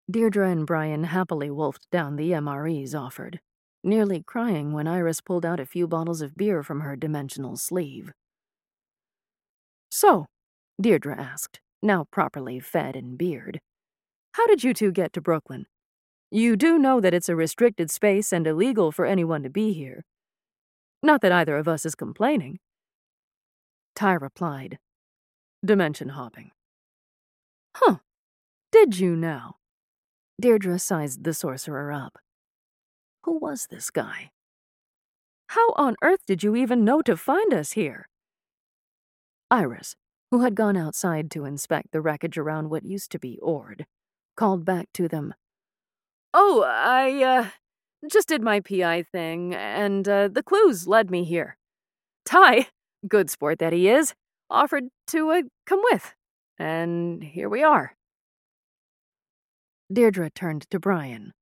Deirdre 0.08 0.50
and 0.50 0.64
Brian 0.64 1.02
happily 1.04 1.50
wolfed 1.50 1.90
down 1.90 2.14
the 2.14 2.30
MREs 2.30 2.94
offered, 2.94 3.40
nearly 3.84 4.22
crying 4.22 4.72
when 4.72 4.86
Iris 4.86 5.20
pulled 5.20 5.44
out 5.44 5.60
a 5.60 5.66
few 5.66 5.86
bottles 5.86 6.22
of 6.22 6.36
beer 6.36 6.62
from 6.62 6.80
her 6.80 6.96
dimensional 6.96 7.56
sleeve. 7.56 8.12
So, 9.90 10.26
Deirdre 10.80 11.14
asked, 11.16 11.60
now 11.82 12.06
properly 12.10 12.58
fed 12.58 12.96
and 12.96 13.16
beard, 13.16 13.60
how 14.32 14.46
did 14.46 14.64
you 14.64 14.74
two 14.74 14.90
get 14.90 15.12
to 15.12 15.20
Brooklyn? 15.20 15.66
You 16.30 16.56
do 16.56 16.78
know 16.78 17.00
that 17.00 17.14
it's 17.14 17.28
a 17.28 17.36
restricted 17.36 17.90
space 17.90 18.32
and 18.32 18.46
illegal 18.46 18.90
for 18.90 19.06
anyone 19.06 19.44
to 19.44 19.50
be 19.50 19.72
here. 19.72 20.04
Not 21.02 21.20
that 21.20 21.30
either 21.30 21.56
of 21.56 21.68
us 21.68 21.86
is 21.86 21.94
complaining. 21.94 22.58
Ty 23.94 24.14
replied, 24.14 24.78
Dimension 25.64 26.08
hopping. 26.08 26.50
Huh. 27.76 27.98
Did 28.72 28.98
you 28.98 29.14
now? 29.14 29.56
Deirdre 30.40 30.78
sized 30.80 31.22
the 31.22 31.32
sorcerer 31.32 31.92
up. 31.92 32.18
Who 33.24 33.38
was 33.38 33.68
this 33.70 33.90
guy? 33.90 34.30
How 35.48 35.70
on 35.76 35.96
earth 36.02 36.26
did 36.26 36.42
you 36.42 36.56
even 36.56 36.84
know 36.84 37.00
to 37.02 37.16
find 37.16 37.54
us 37.54 37.72
here? 37.72 38.08
Iris, 39.50 39.96
who 40.30 40.42
had 40.42 40.54
gone 40.54 40.76
outside 40.76 41.30
to 41.30 41.46
inspect 41.46 41.92
the 41.92 42.02
wreckage 42.02 42.36
around 42.36 42.68
what 42.68 42.84
used 42.84 43.10
to 43.12 43.18
be 43.18 43.38
Ord, 43.40 43.86
called 44.36 44.66
back 44.66 44.88
to 44.94 45.08
them. 45.08 45.32
Oh, 46.34 46.64
I, 46.66 47.22
uh, 47.22 47.48
just 48.10 48.28
did 48.28 48.42
my 48.42 48.60
PI 48.60 49.04
thing, 49.04 49.54
and, 49.54 50.06
uh, 50.06 50.28
the 50.28 50.42
clues 50.42 50.86
led 50.86 51.10
me 51.10 51.24
here. 51.24 51.56
Ty, 52.26 52.68
good 53.08 53.30
sport 53.30 53.58
that 53.58 53.72
he 53.72 53.88
is, 53.88 54.14
offered 54.50 54.88
to, 55.08 55.30
uh, 55.30 55.42
come 55.64 55.80
with. 55.90 56.14
And 56.58 57.22
here 57.22 57.48
we 57.48 57.62
are. 57.62 57.96
Deirdre 59.90 60.30
turned 60.30 60.68
to 60.70 60.78
Brian. 60.78 61.32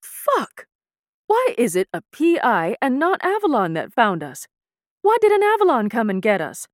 Fuck! 0.00 0.65
Why 1.26 1.54
is 1.58 1.74
it 1.74 1.88
a 1.92 2.02
PI 2.12 2.76
and 2.80 2.98
not 2.98 3.24
Avalon 3.24 3.72
that 3.74 3.92
found 3.92 4.22
us? 4.22 4.46
Why 5.02 5.16
did 5.20 5.32
an 5.32 5.42
Avalon 5.42 5.88
come 5.88 6.10
and 6.10 6.22
get 6.22 6.40
us? 6.40 6.66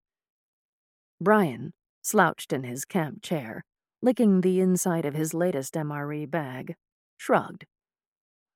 Brian, 1.20 1.72
slouched 2.02 2.52
in 2.52 2.64
his 2.64 2.84
camp 2.84 3.22
chair, 3.22 3.64
licking 4.02 4.40
the 4.40 4.60
inside 4.60 5.04
of 5.04 5.14
his 5.14 5.32
latest 5.32 5.74
MRE 5.74 6.30
bag, 6.30 6.74
shrugged. 7.16 7.64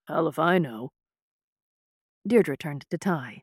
Hell 0.08 0.28
if 0.28 0.38
I 0.38 0.58
know. 0.58 0.90
Deirdre 2.26 2.56
turned 2.56 2.84
to 2.90 2.98
Ty. 2.98 3.42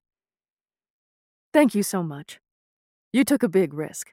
Thank 1.54 1.74
you 1.74 1.84
so 1.84 2.04
much. 2.04 2.40
You 3.12 3.24
took 3.24 3.44
a 3.44 3.50
big 3.50 3.74
risk. 3.74 4.12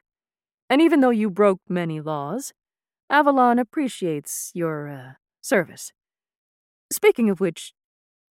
And 0.69 0.81
even 0.81 1.01
though 1.01 1.09
you 1.09 1.29
broke 1.29 1.59
many 1.67 1.99
laws, 1.99 2.53
Avalon 3.09 3.59
appreciates 3.59 4.51
your, 4.53 4.87
uh, 4.87 5.11
service. 5.41 5.91
Speaking 6.91 7.29
of 7.29 7.41
which, 7.41 7.73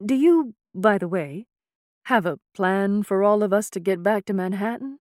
do 0.04 0.14
you, 0.14 0.54
by 0.74 0.98
the 0.98 1.08
way, 1.08 1.46
have 2.04 2.26
a 2.26 2.38
plan 2.54 3.02
for 3.02 3.22
all 3.22 3.42
of 3.42 3.52
us 3.52 3.68
to 3.70 3.80
get 3.80 4.02
back 4.02 4.24
to 4.26 4.32
Manhattan? 4.32 4.98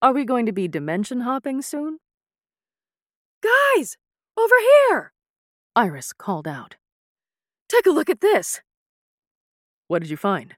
Are 0.00 0.12
we 0.12 0.24
going 0.24 0.46
to 0.46 0.52
be 0.52 0.68
dimension 0.68 1.20
hopping 1.20 1.62
soon? 1.62 1.98
Guys! 3.42 3.96
Over 4.36 4.54
here! 4.88 5.12
Iris 5.76 6.12
called 6.12 6.46
out. 6.46 6.76
Take 7.68 7.86
a 7.86 7.90
look 7.90 8.08
at 8.08 8.20
this! 8.20 8.60
What 9.88 10.00
did 10.00 10.10
you 10.10 10.16
find? 10.16 10.54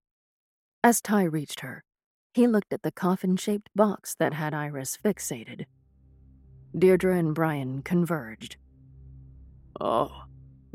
As 0.85 1.01
Ty 1.01 1.25
reached 1.25 1.61
her, 1.61 1.83
he 2.35 2.47
looked 2.47 2.73
at 2.73 2.83
the 2.83 2.93
coffin 2.93 3.37
shaped 3.37 3.71
box 3.75 4.15
that 4.19 4.35
had 4.35 4.53
Iris 4.53 4.99
fixated. 5.03 5.65
Deirdre 6.79 7.17
and 7.17 7.35
Brian 7.35 7.83
converged. 7.83 8.57
Oh, 9.81 10.25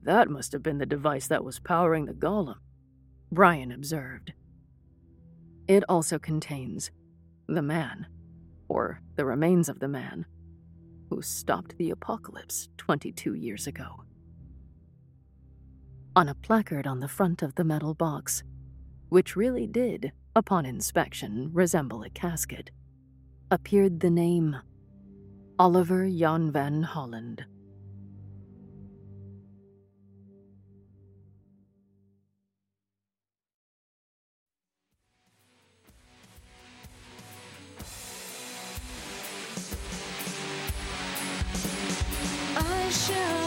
that 0.04 0.30
must 0.30 0.52
have 0.52 0.64
been 0.64 0.80
the 0.80 0.86
device 0.86 1.28
that 1.28 1.44
was 1.44 1.60
powering 1.60 2.06
the 2.06 2.14
golem, 2.14 2.56
Brian 3.32 3.72
observed. 3.72 4.34
It 5.68 5.84
also 5.88 6.20
contains 6.20 6.92
the 7.48 7.62
man, 7.62 8.08
or 8.68 9.02
the 9.16 9.26
remains 9.26 9.70
of 9.70 9.80
the 9.80 9.88
man, 9.88 10.26
who 11.10 11.22
stopped 11.22 11.78
the 11.78 11.92
apocalypse 11.92 12.68
22 12.78 13.36
years 13.36 13.68
ago. 13.68 14.04
On 16.16 16.28
a 16.28 16.36
placard 16.36 16.88
on 16.88 17.00
the 17.00 17.08
front 17.08 17.42
of 17.42 17.56
the 17.56 17.64
metal 17.64 17.94
box, 17.94 18.44
which 19.08 19.38
really 19.38 19.66
did, 19.66 20.12
upon 20.36 20.66
inspection, 20.66 21.50
resemble 21.54 22.04
a 22.04 22.10
casket, 22.10 22.72
appeared 23.50 24.00
the 24.00 24.10
name 24.10 24.58
Oliver 25.58 26.10
Jan 26.10 26.52
van 26.52 26.84
Holland. 26.84 27.46
show. 43.02 43.41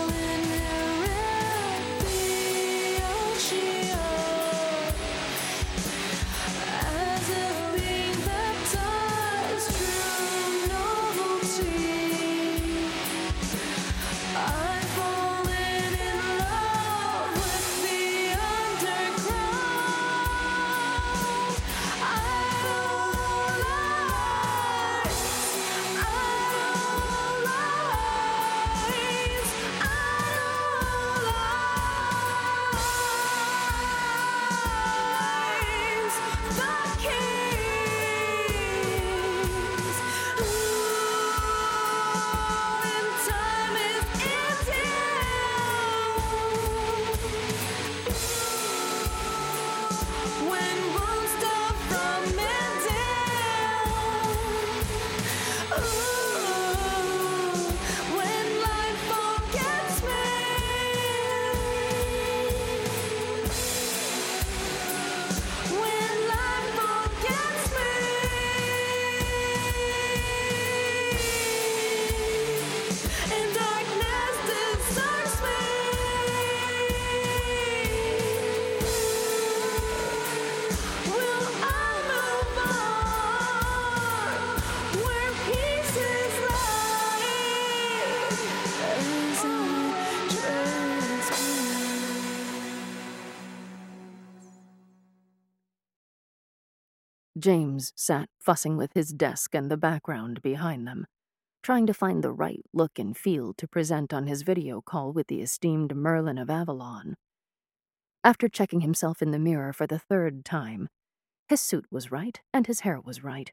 Sat 97.97 98.28
fussing 98.41 98.76
with 98.76 98.93
his 98.95 99.11
desk 99.11 99.55
and 99.55 99.70
the 99.70 99.76
background 99.76 100.41
behind 100.43 100.87
them, 100.87 101.07
trying 101.62 101.87
to 101.87 101.95
find 101.95 102.22
the 102.22 102.32
right 102.32 102.62
look 102.72 102.99
and 102.99 103.16
feel 103.16 103.53
to 103.55 103.68
present 103.68 104.12
on 104.12 104.26
his 104.26 104.43
video 104.43 104.80
call 104.80 105.12
with 105.12 105.26
the 105.26 105.41
esteemed 105.41 105.95
Merlin 105.97 106.39
of 106.39 106.49
Avalon. 106.49 107.16
After 108.22 108.49
checking 108.49 108.80
himself 108.80 109.20
in 109.20 109.32
the 109.32 109.39
mirror 109.39 109.72
for 109.72 109.87
the 109.87 109.99
third 109.99 110.45
time, 110.45 110.89
his 111.49 111.61
suit 111.61 111.87
was 111.91 112.11
right 112.11 112.41
and 112.53 112.66
his 112.66 112.80
hair 112.80 113.01
was 113.01 113.22
right. 113.22 113.53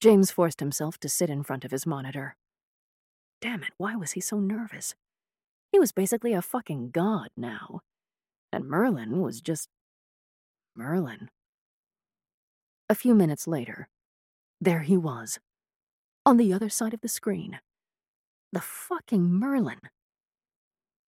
James 0.00 0.30
forced 0.30 0.60
himself 0.60 0.98
to 0.98 1.08
sit 1.08 1.28
in 1.28 1.42
front 1.42 1.64
of 1.64 1.72
his 1.72 1.84
monitor. 1.84 2.36
Damn 3.40 3.62
it, 3.62 3.72
why 3.76 3.96
was 3.96 4.12
he 4.12 4.20
so 4.20 4.38
nervous? 4.38 4.94
He 5.72 5.78
was 5.78 5.92
basically 5.92 6.32
a 6.32 6.42
fucking 6.42 6.90
god 6.90 7.30
now. 7.36 7.80
And 8.52 8.64
Merlin 8.64 9.20
was 9.20 9.40
just. 9.40 9.68
Merlin. 10.76 11.28
A 12.90 12.94
few 12.94 13.14
minutes 13.14 13.46
later, 13.46 13.88
there 14.62 14.80
he 14.80 14.96
was, 14.96 15.38
on 16.24 16.38
the 16.38 16.54
other 16.54 16.70
side 16.70 16.94
of 16.94 17.02
the 17.02 17.08
screen. 17.08 17.60
The 18.50 18.62
fucking 18.62 19.30
Merlin. 19.30 19.80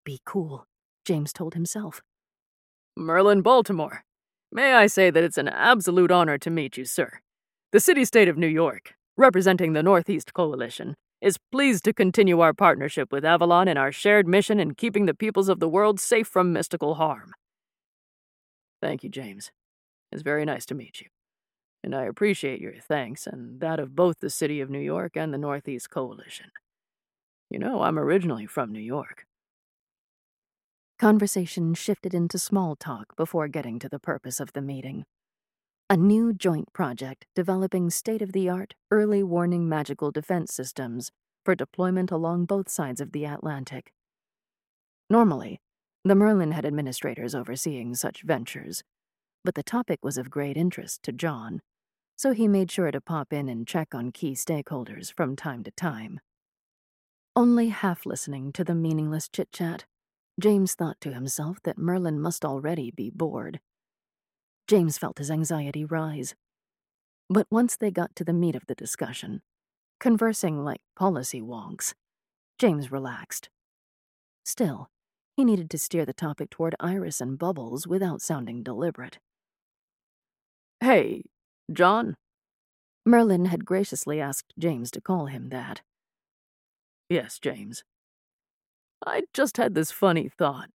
Be 0.05 0.19
cool, 0.23 0.67
James 1.05 1.33
told 1.33 1.55
himself. 1.55 2.03
Merlin 2.95 3.41
Baltimore. 3.41 4.03
May 4.51 4.73
I 4.73 4.85
say 4.85 5.09
that 5.09 5.23
it's 5.23 5.39
an 5.39 5.47
absolute 5.47 6.11
honor 6.11 6.37
to 6.37 6.51
meet 6.51 6.77
you, 6.77 6.85
sir. 6.85 7.19
The 7.71 7.79
city 7.79 8.05
state 8.05 8.27
of 8.27 8.37
New 8.37 8.47
York, 8.47 8.93
representing 9.17 9.73
the 9.73 9.81
Northeast 9.81 10.35
Coalition, 10.35 10.95
is 11.19 11.39
pleased 11.51 11.83
to 11.85 11.93
continue 11.93 12.41
our 12.41 12.53
partnership 12.53 13.11
with 13.11 13.25
Avalon 13.25 13.67
in 13.67 13.77
our 13.77 13.91
shared 13.91 14.27
mission 14.27 14.59
in 14.59 14.75
keeping 14.75 15.07
the 15.07 15.15
peoples 15.15 15.49
of 15.49 15.59
the 15.59 15.69
world 15.69 15.99
safe 15.99 16.27
from 16.27 16.53
mystical 16.53 16.95
harm. 16.95 17.33
Thank 18.81 19.03
you, 19.03 19.09
James. 19.09 19.51
It's 20.11 20.21
very 20.21 20.45
nice 20.45 20.67
to 20.67 20.75
meet 20.75 21.01
you. 21.01 21.07
And 21.83 21.95
I 21.95 22.03
appreciate 22.03 22.61
your 22.61 22.75
thanks 22.79 23.25
and 23.25 23.59
that 23.59 23.79
of 23.79 23.95
both 23.95 24.19
the 24.19 24.29
City 24.29 24.61
of 24.61 24.69
New 24.69 24.79
York 24.79 25.17
and 25.17 25.33
the 25.33 25.37
Northeast 25.37 25.89
Coalition. 25.89 26.51
You 27.49 27.59
know, 27.59 27.81
I'm 27.81 27.97
originally 27.97 28.45
from 28.45 28.71
New 28.71 28.79
York. 28.79 29.25
Conversation 30.99 31.73
shifted 31.73 32.13
into 32.13 32.37
small 32.37 32.75
talk 32.75 33.15
before 33.15 33.47
getting 33.47 33.79
to 33.79 33.89
the 33.89 33.99
purpose 33.99 34.39
of 34.39 34.53
the 34.53 34.61
meeting. 34.61 35.05
A 35.89 35.97
new 35.97 36.31
joint 36.31 36.71
project 36.71 37.25
developing 37.35 37.89
state 37.89 38.21
of 38.21 38.31
the 38.31 38.47
art 38.47 38.75
early 38.91 39.23
warning 39.23 39.67
magical 39.67 40.11
defense 40.11 40.53
systems 40.53 41.11
for 41.43 41.55
deployment 41.55 42.11
along 42.11 42.45
both 42.45 42.69
sides 42.69 43.01
of 43.01 43.11
the 43.11 43.25
Atlantic. 43.25 43.91
Normally, 45.09 45.59
the 46.05 46.15
Merlin 46.15 46.51
had 46.51 46.65
administrators 46.65 47.35
overseeing 47.35 47.95
such 47.95 48.21
ventures, 48.21 48.83
but 49.43 49.55
the 49.55 49.63
topic 49.63 49.99
was 50.03 50.17
of 50.17 50.29
great 50.29 50.55
interest 50.55 51.03
to 51.03 51.11
John, 51.11 51.61
so 52.21 52.33
he 52.33 52.47
made 52.47 52.69
sure 52.69 52.91
to 52.91 53.01
pop 53.01 53.33
in 53.33 53.49
and 53.49 53.65
check 53.65 53.95
on 53.95 54.11
key 54.11 54.33
stakeholders 54.33 55.11
from 55.11 55.35
time 55.35 55.63
to 55.63 55.71
time. 55.71 56.19
Only 57.35 57.69
half 57.69 58.05
listening 58.05 58.51
to 58.51 58.63
the 58.63 58.75
meaningless 58.75 59.27
chit 59.27 59.51
chat, 59.51 59.85
James 60.39 60.75
thought 60.75 61.01
to 61.01 61.15
himself 61.15 61.57
that 61.63 61.79
Merlin 61.79 62.21
must 62.21 62.45
already 62.45 62.91
be 62.91 63.09
bored. 63.09 63.59
James 64.67 64.99
felt 64.99 65.17
his 65.17 65.31
anxiety 65.31 65.83
rise. 65.83 66.35
But 67.27 67.47
once 67.49 67.75
they 67.75 67.89
got 67.89 68.15
to 68.17 68.23
the 68.23 68.33
meat 68.33 68.55
of 68.55 68.67
the 68.67 68.75
discussion, 68.75 69.41
conversing 69.99 70.63
like 70.63 70.81
policy 70.95 71.41
wonks, 71.41 71.95
James 72.59 72.91
relaxed. 72.91 73.49
Still, 74.45 74.91
he 75.35 75.43
needed 75.43 75.71
to 75.71 75.79
steer 75.79 76.05
the 76.05 76.13
topic 76.13 76.51
toward 76.51 76.75
Iris 76.79 77.19
and 77.19 77.39
Bubbles 77.39 77.87
without 77.87 78.21
sounding 78.21 78.61
deliberate. 78.61 79.17
Hey, 80.81 81.23
John? 81.71 82.15
Merlin 83.05 83.45
had 83.45 83.65
graciously 83.65 84.21
asked 84.21 84.53
James 84.59 84.91
to 84.91 85.01
call 85.01 85.25
him 85.25 85.49
that. 85.49 85.81
Yes, 87.09 87.39
James. 87.39 87.83
I 89.05 89.23
just 89.33 89.57
had 89.57 89.73
this 89.73 89.91
funny 89.91 90.29
thought. 90.29 90.69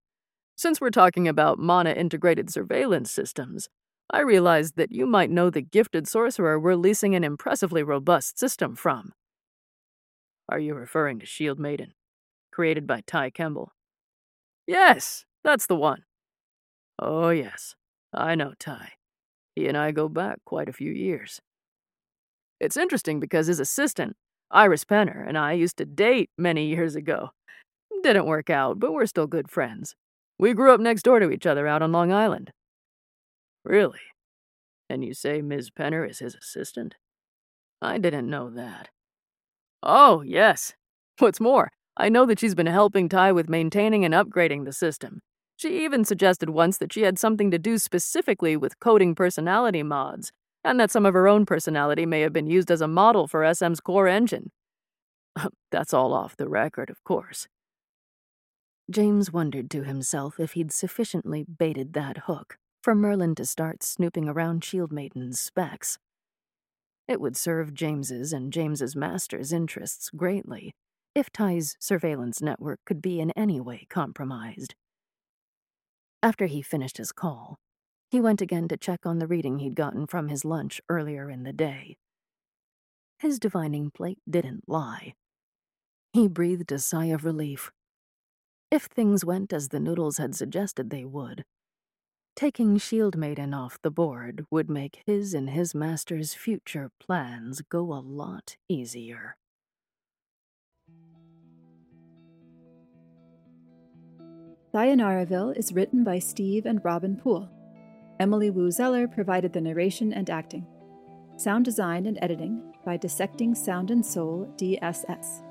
Since 0.56 0.80
we're 0.80 0.90
talking 0.90 1.28
about 1.28 1.58
mana 1.58 1.90
integrated 1.90 2.50
surveillance 2.50 3.12
systems, 3.12 3.68
I 4.10 4.20
realized 4.20 4.76
that 4.76 4.92
you 4.92 5.06
might 5.06 5.30
know 5.30 5.50
the 5.50 5.62
gifted 5.62 6.08
sorcerer 6.08 6.58
we're 6.58 6.76
leasing 6.76 7.14
an 7.14 7.24
impressively 7.24 7.82
robust 7.82 8.38
system 8.38 8.74
from. 8.74 9.12
Are 10.48 10.58
you 10.58 10.74
referring 10.74 11.18
to 11.20 11.26
Shield 11.26 11.58
Maiden, 11.58 11.92
created 12.52 12.86
by 12.86 13.02
Ty 13.06 13.30
Kemble? 13.30 13.72
Yes, 14.66 15.24
that's 15.44 15.66
the 15.66 15.76
one. 15.76 16.04
Oh, 16.98 17.30
yes, 17.30 17.74
I 18.14 18.34
know 18.34 18.54
Ty. 18.58 18.92
He 19.56 19.66
and 19.66 19.76
I 19.76 19.90
go 19.90 20.08
back 20.08 20.38
quite 20.44 20.68
a 20.68 20.72
few 20.72 20.92
years. 20.92 21.40
It's 22.60 22.76
interesting 22.76 23.18
because 23.20 23.48
his 23.48 23.58
assistant, 23.58 24.16
Iris 24.50 24.84
Penner, 24.84 25.26
and 25.26 25.36
I 25.36 25.52
used 25.52 25.78
to 25.78 25.86
date 25.86 26.30
many 26.38 26.66
years 26.66 26.94
ago. 26.94 27.30
Didn't 28.02 28.26
work 28.26 28.50
out, 28.50 28.78
but 28.78 28.92
we're 28.92 29.06
still 29.06 29.26
good 29.26 29.50
friends. 29.50 29.94
We 30.38 30.52
grew 30.52 30.72
up 30.72 30.80
next 30.80 31.02
door 31.02 31.18
to 31.18 31.30
each 31.30 31.46
other 31.46 31.66
out 31.66 31.82
on 31.82 31.90
Long 31.90 32.12
Island. 32.12 32.52
Really? 33.64 34.00
And 34.88 35.02
you 35.02 35.14
say 35.14 35.42
Ms. 35.42 35.70
Penner 35.70 36.08
is 36.08 36.20
his 36.20 36.34
assistant? 36.34 36.94
I 37.82 37.98
didn't 37.98 38.30
know 38.30 38.50
that. 38.50 38.90
Oh, 39.82 40.20
yes. 40.20 40.74
What's 41.18 41.40
more, 41.40 41.70
I 41.96 42.10
know 42.10 42.26
that 42.26 42.38
she's 42.38 42.54
been 42.54 42.66
helping 42.66 43.08
Ty 43.08 43.32
with 43.32 43.48
maintaining 43.48 44.04
and 44.04 44.12
upgrading 44.12 44.66
the 44.66 44.72
system. 44.72 45.20
She 45.56 45.84
even 45.84 46.04
suggested 46.04 46.50
once 46.50 46.78
that 46.78 46.92
she 46.92 47.02
had 47.02 47.18
something 47.18 47.50
to 47.50 47.58
do 47.58 47.78
specifically 47.78 48.56
with 48.56 48.78
coding 48.78 49.14
personality 49.14 49.82
mods, 49.82 50.30
and 50.62 50.78
that 50.78 50.90
some 50.90 51.06
of 51.06 51.14
her 51.14 51.26
own 51.26 51.46
personality 51.46 52.04
may 52.04 52.20
have 52.20 52.32
been 52.32 52.46
used 52.46 52.70
as 52.70 52.82
a 52.82 52.88
model 52.88 53.26
for 53.26 53.54
SM's 53.54 53.80
core 53.80 54.06
engine. 54.06 54.50
That's 55.70 55.94
all 55.94 56.12
off 56.12 56.36
the 56.36 56.48
record, 56.48 56.90
of 56.90 57.02
course. 57.04 57.48
James 58.90 59.32
wondered 59.32 59.70
to 59.70 59.82
himself 59.82 60.38
if 60.38 60.52
he'd 60.52 60.72
sufficiently 60.72 61.44
baited 61.44 61.92
that 61.94 62.18
hook 62.26 62.58
for 62.82 62.94
Merlin 62.94 63.34
to 63.34 63.44
start 63.44 63.82
snooping 63.82 64.28
around 64.28 64.62
Shield 64.62 64.92
Maiden's 64.92 65.40
specs. 65.40 65.98
It 67.08 67.20
would 67.20 67.36
serve 67.36 67.74
James's 67.74 68.32
and 68.32 68.52
James's 68.52 68.94
master's 68.94 69.52
interests 69.52 70.10
greatly 70.10 70.72
if 71.14 71.32
Ty's 71.32 71.76
surveillance 71.80 72.42
network 72.42 72.80
could 72.84 73.00
be 73.00 73.20
in 73.20 73.30
any 73.32 73.60
way 73.60 73.86
compromised. 73.88 74.74
After 76.22 76.46
he 76.46 76.62
finished 76.62 76.96
his 76.98 77.12
call, 77.12 77.58
he 78.10 78.20
went 78.20 78.40
again 78.40 78.68
to 78.68 78.76
check 78.76 79.04
on 79.04 79.18
the 79.18 79.26
reading 79.26 79.58
he'd 79.58 79.74
gotten 79.74 80.06
from 80.06 80.28
his 80.28 80.44
lunch 80.44 80.80
earlier 80.88 81.30
in 81.30 81.42
the 81.42 81.52
day. 81.52 81.96
His 83.18 83.38
divining 83.38 83.90
plate 83.90 84.18
didn't 84.28 84.68
lie. 84.68 85.14
He 86.12 86.28
breathed 86.28 86.72
a 86.72 86.78
sigh 86.78 87.06
of 87.06 87.24
relief. 87.24 87.70
If 88.70 88.84
things 88.84 89.24
went 89.24 89.52
as 89.52 89.68
the 89.68 89.80
noodles 89.80 90.18
had 90.18 90.34
suggested 90.34 90.90
they 90.90 91.04
would, 91.04 91.44
taking 92.34 92.76
Shield 92.78 93.16
Maiden 93.16 93.54
off 93.54 93.80
the 93.82 93.90
board 93.90 94.44
would 94.50 94.68
make 94.68 95.02
his 95.06 95.34
and 95.34 95.50
his 95.50 95.74
master's 95.74 96.34
future 96.34 96.90
plans 97.00 97.62
go 97.62 97.92
a 97.92 98.00
lot 98.00 98.56
easier. 98.68 99.36
Sayonaraville 104.76 105.56
is 105.56 105.72
written 105.72 106.04
by 106.04 106.18
Steve 106.18 106.66
and 106.66 106.84
Robin 106.84 107.16
Pool. 107.16 107.48
Emily 108.20 108.50
Woo 108.50 108.70
Zeller 108.70 109.08
provided 109.08 109.50
the 109.50 109.60
narration 109.62 110.12
and 110.12 110.28
acting. 110.28 110.66
Sound 111.38 111.64
design 111.64 112.04
and 112.04 112.18
editing 112.20 112.74
by 112.84 112.98
Dissecting 112.98 113.54
Sound 113.54 113.90
and 113.90 114.04
Soul 114.04 114.52
DSS. 114.58 115.42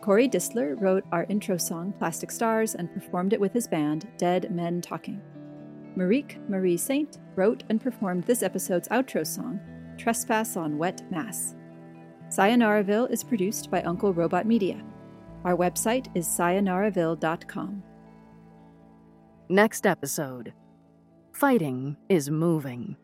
Corey 0.00 0.26
Distler 0.30 0.80
wrote 0.80 1.04
our 1.12 1.26
intro 1.28 1.58
song 1.58 1.92
Plastic 1.98 2.30
Stars 2.30 2.74
and 2.74 2.90
performed 2.94 3.34
it 3.34 3.40
with 3.40 3.52
his 3.52 3.68
band 3.68 4.08
Dead 4.16 4.50
Men 4.50 4.80
Talking. 4.80 5.20
Merrique 5.94 6.38
Marie 6.48 6.78
Sainte 6.78 7.18
wrote 7.36 7.64
and 7.68 7.82
performed 7.82 8.24
this 8.24 8.42
episode's 8.42 8.88
outro 8.88 9.26
song, 9.26 9.60
Trespass 9.98 10.56
on 10.56 10.78
Wet 10.78 11.02
Mass. 11.10 11.54
Sayonaraville 12.30 13.10
is 13.10 13.22
produced 13.22 13.70
by 13.70 13.82
Uncle 13.82 14.14
Robot 14.14 14.46
Media. 14.46 14.82
Our 15.44 15.54
website 15.54 16.06
is 16.16 16.26
sayonaraville.com. 16.26 17.82
Next 19.50 19.84
episode 19.84 20.54
Fighting 21.32 21.98
is 22.08 22.30
moving. 22.30 22.96